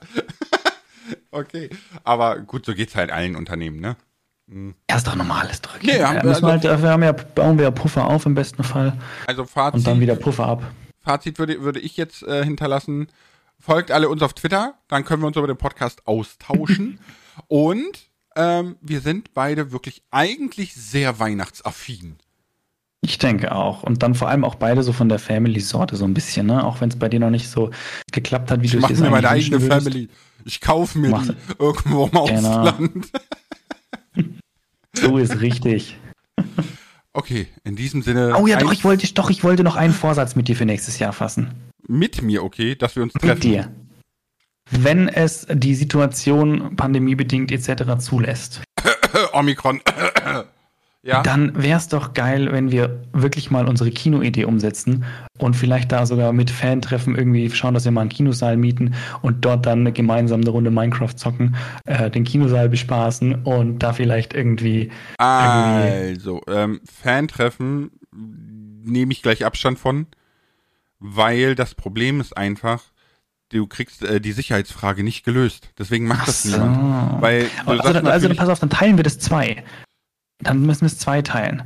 Okay, 1.31 1.71
aber 2.05 2.41
gut, 2.41 2.67
so 2.67 2.75
geht's 2.75 2.95
halt 2.95 3.11
allen 3.11 3.37
Unternehmen, 3.37 3.81
ne? 3.81 3.97
Mhm. 4.47 4.75
Ja, 4.89 4.97
ist 4.97 5.07
doch 5.07 5.17
normal, 5.17 5.49
ist 5.51 5.65
doch 5.67 5.75
okay. 5.75 5.99
Ja, 5.99 6.15
ja, 6.15 6.21
also, 6.21 6.47
halt, 6.47 6.63
wir 6.63 6.91
haben 6.91 7.03
ja, 7.03 7.13
bauen 7.13 7.59
wir 7.59 7.65
ja 7.65 7.71
Puffer 7.71 8.07
auf 8.07 8.27
im 8.27 8.35
besten 8.35 8.63
Fall. 8.63 8.97
Also 9.27 9.45
Fazit. 9.45 9.79
Und 9.79 9.87
dann 9.87 10.01
wieder 10.01 10.17
Puffer 10.17 10.47
ab. 10.47 10.63
Fazit 11.01 11.39
würde, 11.39 11.63
würde 11.63 11.81
ich 11.81 11.97
jetzt 11.97 12.23
äh, 12.23 12.45
hinterlassen. 12.45 13.09
Folgt 13.59 13.91
alle 13.91 14.09
uns 14.09 14.23
auf 14.23 14.35
Twitter, 14.35 14.75
dann 14.89 15.05
können 15.05 15.23
wir 15.23 15.27
uns 15.27 15.37
über 15.37 15.47
den 15.47 15.57
Podcast 15.57 16.07
austauschen. 16.07 17.01
Und 17.49 18.11
ähm, 18.37 18.77
wir 18.81 19.01
sind 19.01 19.35
beide 19.35 19.73
wirklich 19.73 20.03
eigentlich 20.11 20.75
sehr 20.75 21.19
weihnachtsaffin. 21.19 22.19
Ich 23.07 23.19
denke 23.19 23.55
auch. 23.55 23.85
Und 23.85 24.03
dann 24.03 24.17
vor 24.17 24.29
allem 24.29 24.45
auch 24.45 24.57
beide 24.57 24.83
so 24.83 24.93
von 24.93 25.09
der 25.09 25.21
Family-Sorte 25.21 25.95
so 25.95 26.05
ein 26.05 26.13
bisschen, 26.13 26.47
ne? 26.47 26.65
Auch 26.65 26.81
wenn 26.81 26.89
es 26.89 26.97
bei 26.97 27.09
dir 27.09 27.21
noch 27.21 27.31
nicht 27.31 27.49
so 27.49 27.71
geklappt 28.11 28.51
hat, 28.51 28.63
wie 28.63 28.67
ich 28.67 28.73
du 28.73 28.79
es 28.79 28.87
dir 28.89 29.01
mir 29.01 29.11
meine 29.11 29.29
eigene. 29.29 29.61
Family. 29.61 30.09
Ich 30.45 30.61
kaufe 30.61 30.99
mir 30.99 31.11
Mach, 31.11 31.25
die 31.25 31.35
irgendwo 31.57 32.07
im 32.07 32.11
genau. 32.11 32.63
Ausland. 32.63 33.07
so 34.93 35.19
ist 35.19 35.41
richtig. 35.41 35.97
Okay, 37.13 37.47
in 37.63 37.77
diesem 37.77 38.03
Sinne. 38.03 38.35
Oh 38.37 38.49
ja, 38.49 38.59
doch, 38.59 38.73
ich 38.73 38.83
wollte, 38.83 39.07
doch, 39.15 39.31
ich 39.31 39.45
wollte 39.45 39.63
noch 39.63 39.77
einen 39.77 39.95
Vorsatz 39.95 40.35
mit 40.35 40.49
dir 40.49 40.57
für 40.57 40.67
nächstes 40.67 40.99
Jahr 40.99 41.13
fassen. 41.13 41.55
Mit 41.87 42.23
mir, 42.23 42.43
okay, 42.43 42.75
dass 42.75 42.97
wir 42.97 43.05
uns 43.05 43.13
treffen. 43.13 43.29
Mit 43.29 43.45
dir. 43.45 43.73
Wenn 44.73 45.07
es 45.09 45.47
die 45.49 45.77
Situation 45.77 46.75
pandemiebedingt 46.75 47.53
etc. 47.53 48.01
zulässt. 48.01 48.63
Omikron. 49.33 49.81
ja. 51.07 51.23
Dann 51.23 51.53
wäre 51.63 51.79
es 51.79 51.87
doch 51.87 52.15
geil, 52.15 52.51
wenn 52.51 52.73
wir 52.73 53.01
wirklich 53.13 53.51
mal 53.53 53.69
unsere 53.69 53.93
Kinoidee 53.93 54.45
umsetzen 54.45 55.05
und 55.39 55.55
vielleicht 55.55 55.93
da 55.93 56.05
sogar 56.05 56.33
mit 56.33 56.51
Fantreffen 56.51 57.15
irgendwie 57.15 57.49
schauen, 57.51 57.75
dass 57.75 57.85
wir 57.85 57.93
mal 57.93 58.01
einen 58.01 58.11
Kinosaal 58.11 58.57
mieten 58.57 58.95
und 59.23 59.45
dort 59.45 59.67
dann 59.67 59.95
gemeinsam 59.95 60.41
eine 60.41 60.51
Runde 60.51 60.73
Minecraft 60.73 61.15
zocken, 61.15 61.55
äh, 61.85 62.11
den 62.11 62.25
Kinosaal 62.25 62.69
bespaßen 62.69 63.45
und 63.45 63.79
da 63.79 63.93
vielleicht 63.93 64.35
irgendwie. 64.35 64.91
Also, 65.19 66.43
irgendwie 66.47 66.61
ähm, 66.61 66.81
Fantreffen 66.85 67.93
nehme 68.13 69.13
ich 69.13 69.23
gleich 69.23 69.45
Abstand 69.45 69.79
von, 69.79 70.07
weil 70.99 71.55
das 71.55 71.77
Problem 71.77 72.21
ist 72.21 72.37
einfach, 72.37 72.83
du 73.51 73.69
kriegst 73.69 74.03
äh, 74.03 74.21
die 74.21 74.33
Sicherheitsfrage 74.33 75.05
nicht 75.05 75.25
gelöst. 75.25 75.71
Deswegen 75.79 76.07
macht 76.09 76.23
Ach 76.23 76.27
das 76.27 76.43
so. 76.43 76.59
niemand. 76.59 77.23
Weil 77.23 77.49
also, 77.65 77.83
also 77.83 78.29
dann 78.29 78.37
pass 78.37 78.49
auf, 78.49 78.59
dann 78.59 78.71
teilen 78.71 78.97
wir 78.97 79.05
das 79.05 79.21
zwei. 79.21 79.63
Dann 80.39 80.62
müssen 80.62 80.82
wir 80.82 80.87
es 80.87 80.99
zwei 80.99 81.22
teilen. 81.22 81.62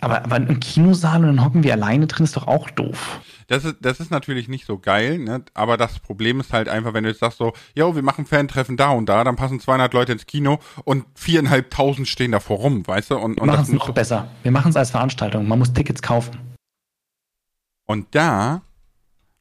Aber, 0.00 0.24
aber 0.24 0.36
im 0.36 0.60
Kinosaal 0.60 1.20
und 1.20 1.36
dann 1.36 1.44
hocken 1.44 1.62
wir 1.62 1.74
alleine 1.74 2.06
drin, 2.06 2.24
ist 2.24 2.36
doch 2.36 2.46
auch 2.46 2.70
doof. 2.70 3.20
Das 3.48 3.64
ist, 3.64 3.76
das 3.80 4.00
ist 4.00 4.10
natürlich 4.10 4.48
nicht 4.48 4.64
so 4.64 4.78
geil, 4.78 5.18
ne? 5.18 5.44
aber 5.54 5.76
das 5.76 5.98
Problem 5.98 6.40
ist 6.40 6.52
halt 6.52 6.68
einfach, 6.68 6.94
wenn 6.94 7.04
du 7.04 7.10
jetzt 7.10 7.20
sagst 7.20 7.38
so, 7.38 7.52
jo, 7.74 7.94
wir 7.94 8.02
machen 8.02 8.24
Fantreffen 8.24 8.76
da 8.76 8.90
und 8.90 9.06
da, 9.08 9.24
dann 9.24 9.36
passen 9.36 9.60
200 9.60 9.92
Leute 9.92 10.12
ins 10.12 10.24
Kino 10.24 10.58
und 10.84 11.04
viereinhalbtausend 11.16 12.08
stehen 12.08 12.32
davor 12.32 12.58
rum, 12.58 12.86
weißt 12.86 13.10
du? 13.10 13.18
Und, 13.18 13.38
wir 13.38 13.46
machen 13.46 13.62
es 13.62 13.72
noch 13.72 13.88
so 13.88 13.92
besser. 13.92 14.30
Wir 14.42 14.52
machen 14.52 14.70
es 14.70 14.76
als 14.76 14.90
Veranstaltung. 14.90 15.46
Man 15.46 15.58
muss 15.58 15.72
Tickets 15.72 16.00
kaufen. 16.00 16.38
Und 17.86 18.14
da 18.14 18.62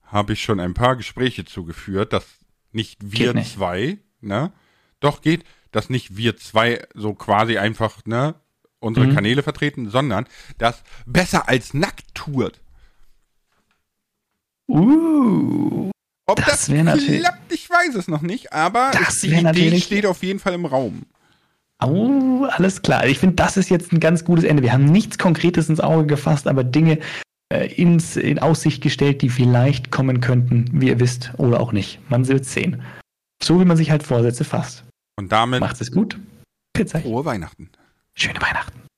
habe 0.03 0.33
ich 0.33 0.41
schon 0.41 0.59
ein 0.59 0.73
paar 0.73 0.95
Gespräche 0.95 1.45
zugeführt, 1.45 2.11
dass 2.11 2.25
nicht 2.71 2.97
wir 2.99 3.33
nicht. 3.33 3.53
zwei, 3.53 3.99
ne? 4.21 4.51
Doch 4.99 5.21
geht, 5.21 5.45
dass 5.71 5.89
nicht 5.89 6.17
wir 6.17 6.35
zwei 6.35 6.83
so 6.95 7.13
quasi 7.13 7.57
einfach, 7.57 8.03
ne, 8.05 8.35
unsere 8.79 9.07
mhm. 9.07 9.15
Kanäle 9.15 9.43
vertreten, 9.43 9.89
sondern 9.89 10.25
dass 10.57 10.83
besser 11.05 11.47
als 11.49 11.73
nackt 11.73 12.13
tourt. 12.13 12.59
Uh. 14.67 15.89
Ob 16.25 16.37
das, 16.45 16.67
das 16.67 17.05
klappt, 17.05 17.51
ich 17.51 17.67
weiß 17.69 17.95
es 17.95 18.07
noch 18.07 18.21
nicht, 18.21 18.53
aber 18.53 18.91
das 18.93 19.21
die 19.21 19.33
Idee 19.33 19.81
steht 19.81 20.05
auf 20.05 20.21
jeden 20.21 20.37
Fall 20.37 20.53
im 20.53 20.65
Raum. 20.65 21.07
Oh, 21.83 22.45
alles 22.49 22.81
klar. 22.81 23.07
Ich 23.07 23.17
finde, 23.17 23.35
das 23.35 23.57
ist 23.57 23.69
jetzt 23.69 23.91
ein 23.91 23.99
ganz 23.99 24.25
gutes 24.25 24.43
Ende. 24.43 24.61
Wir 24.61 24.73
haben 24.73 24.85
nichts 24.85 25.17
Konkretes 25.17 25.69
ins 25.69 25.79
Auge 25.79 26.05
gefasst, 26.05 26.47
aber 26.47 26.63
Dinge, 26.63 26.99
äh, 27.51 27.73
ins, 27.73 28.15
in 28.15 28.37
Aussicht 28.37 28.83
gestellt, 28.83 29.21
die 29.21 29.29
vielleicht 29.29 29.89
kommen 29.89 30.21
könnten, 30.21 30.69
wie 30.73 30.89
ihr 30.89 30.99
wisst, 30.99 31.31
oder 31.37 31.59
auch 31.59 31.71
nicht. 31.71 31.99
Man 32.09 32.27
wird 32.27 32.45
sehen. 32.45 32.83
So 33.41 33.59
wie 33.59 33.65
man 33.65 33.77
sich 33.77 33.89
halt 33.89 34.03
Vorsätze 34.03 34.43
fasst. 34.43 34.83
Und 35.17 35.31
damit 35.31 35.61
macht 35.61 35.79
es 35.81 35.91
gut. 35.91 36.19
Pizza. 36.73 36.99
Frohe 36.99 37.25
Weihnachten. 37.25 37.69
Schöne 38.21 38.41
Weihnachten. 38.41 38.88